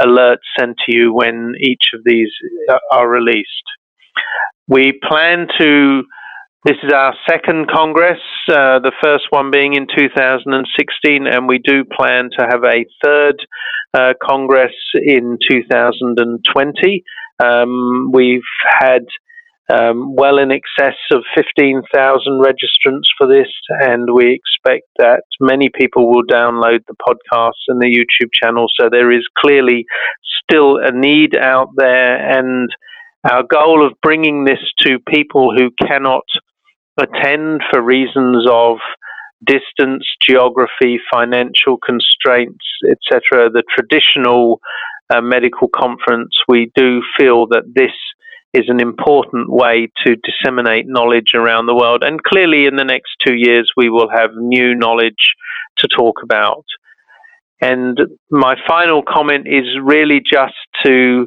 [0.00, 2.30] alerts sent to you when each of these
[2.68, 3.48] uh, are released.
[4.68, 6.02] We plan to
[6.64, 8.18] this is our second Congress,
[8.50, 13.36] uh, the first one being in 2016, and we do plan to have a third
[13.94, 17.04] uh, Congress in 2020.
[17.42, 18.42] Um, we've
[18.80, 19.06] had
[19.72, 21.82] um, well in excess of 15,000
[22.40, 27.86] registrants for this, and we expect that many people will download the podcasts and the
[27.86, 28.66] YouTube channel.
[28.80, 29.84] So there is clearly
[30.42, 32.68] still a need out there, and
[33.30, 36.24] our goal of bringing this to people who cannot
[36.98, 38.78] attend for reasons of
[39.46, 44.60] distance, geography, financial constraints, etc., the traditional
[45.10, 47.92] uh, medical conference, we do feel that this
[48.54, 52.02] is an important way to disseminate knowledge around the world.
[52.02, 55.34] And clearly, in the next two years, we will have new knowledge
[55.78, 56.64] to talk about.
[57.60, 57.98] And
[58.30, 60.54] my final comment is really just
[60.84, 61.26] to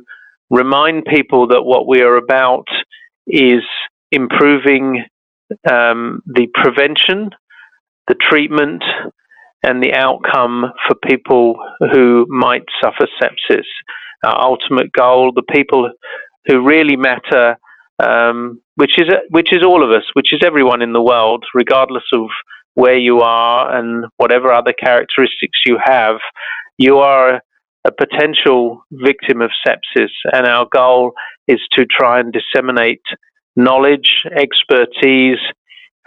[0.49, 2.65] remind people that what we are about
[3.27, 3.63] is
[4.11, 5.03] improving
[5.69, 7.29] um, the prevention,
[8.07, 8.83] the treatment,
[9.63, 11.55] and the outcome for people
[11.93, 13.65] who might suffer sepsis.
[14.23, 15.91] Our ultimate goal, the people
[16.45, 17.57] who really matter,
[18.03, 22.03] um, which is which is all of us, which is everyone in the world, regardless
[22.13, 22.27] of
[22.73, 26.15] where you are and whatever other characteristics you have,
[26.77, 27.41] you are
[27.85, 31.11] a potential victim of sepsis, and our goal
[31.47, 33.01] is to try and disseminate
[33.55, 35.39] knowledge, expertise,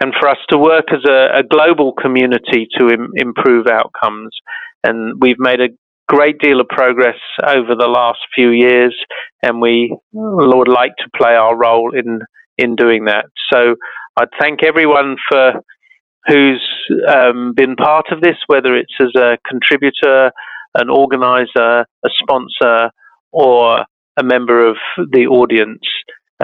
[0.01, 4.35] and for us to work as a, a global community to Im- improve outcomes.
[4.83, 5.69] And we've made a
[6.07, 8.95] great deal of progress over the last few years,
[9.41, 12.19] and we would like to play our role in
[12.57, 13.25] in doing that.
[13.51, 13.75] So
[14.17, 15.53] I'd thank everyone for
[16.27, 16.65] who's
[17.07, 20.31] um, been part of this, whether it's as a contributor,
[20.73, 22.89] an organizer, a sponsor,
[23.31, 23.85] or
[24.17, 24.77] a member of
[25.11, 25.83] the audience.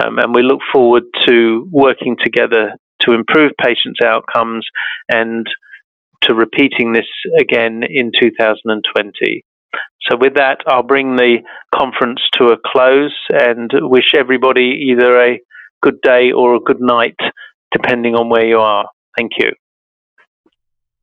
[0.02, 4.66] Um, and we look forward to working together to improve patients' outcomes
[5.08, 5.46] and
[6.22, 7.08] to repeating this
[7.38, 9.44] again in 2020.
[10.10, 11.38] So, with that, I'll bring the
[11.74, 15.40] conference to a close and wish everybody either a
[15.82, 17.16] good day or a good night,
[17.70, 18.86] depending on where you are.
[19.16, 19.52] Thank you.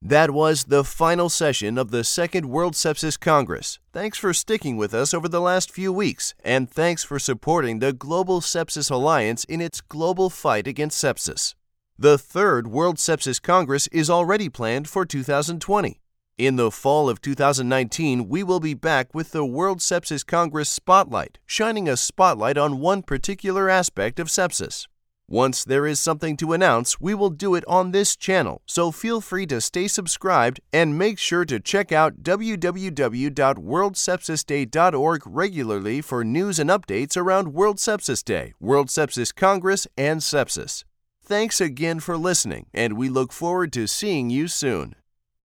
[0.02, 3.80] That was the final session of the Second World Sepsis Congress.
[3.92, 7.92] Thanks for sticking with us over the last few weeks, and thanks for supporting the
[7.92, 11.54] Global Sepsis Alliance in its global fight against sepsis.
[11.98, 16.00] The third World Sepsis Congress is already planned for 2020.
[16.40, 21.38] In the fall of 2019, we will be back with the World Sepsis Congress Spotlight,
[21.46, 24.88] shining a spotlight on one particular aspect of sepsis.
[25.28, 29.20] Once there is something to announce, we will do it on this channel, so feel
[29.20, 36.70] free to stay subscribed and make sure to check out www.worldsepsisday.org regularly for news and
[36.70, 40.86] updates around World Sepsis Day, World Sepsis Congress, and sepsis.
[41.22, 44.96] Thanks again for listening, and we look forward to seeing you soon.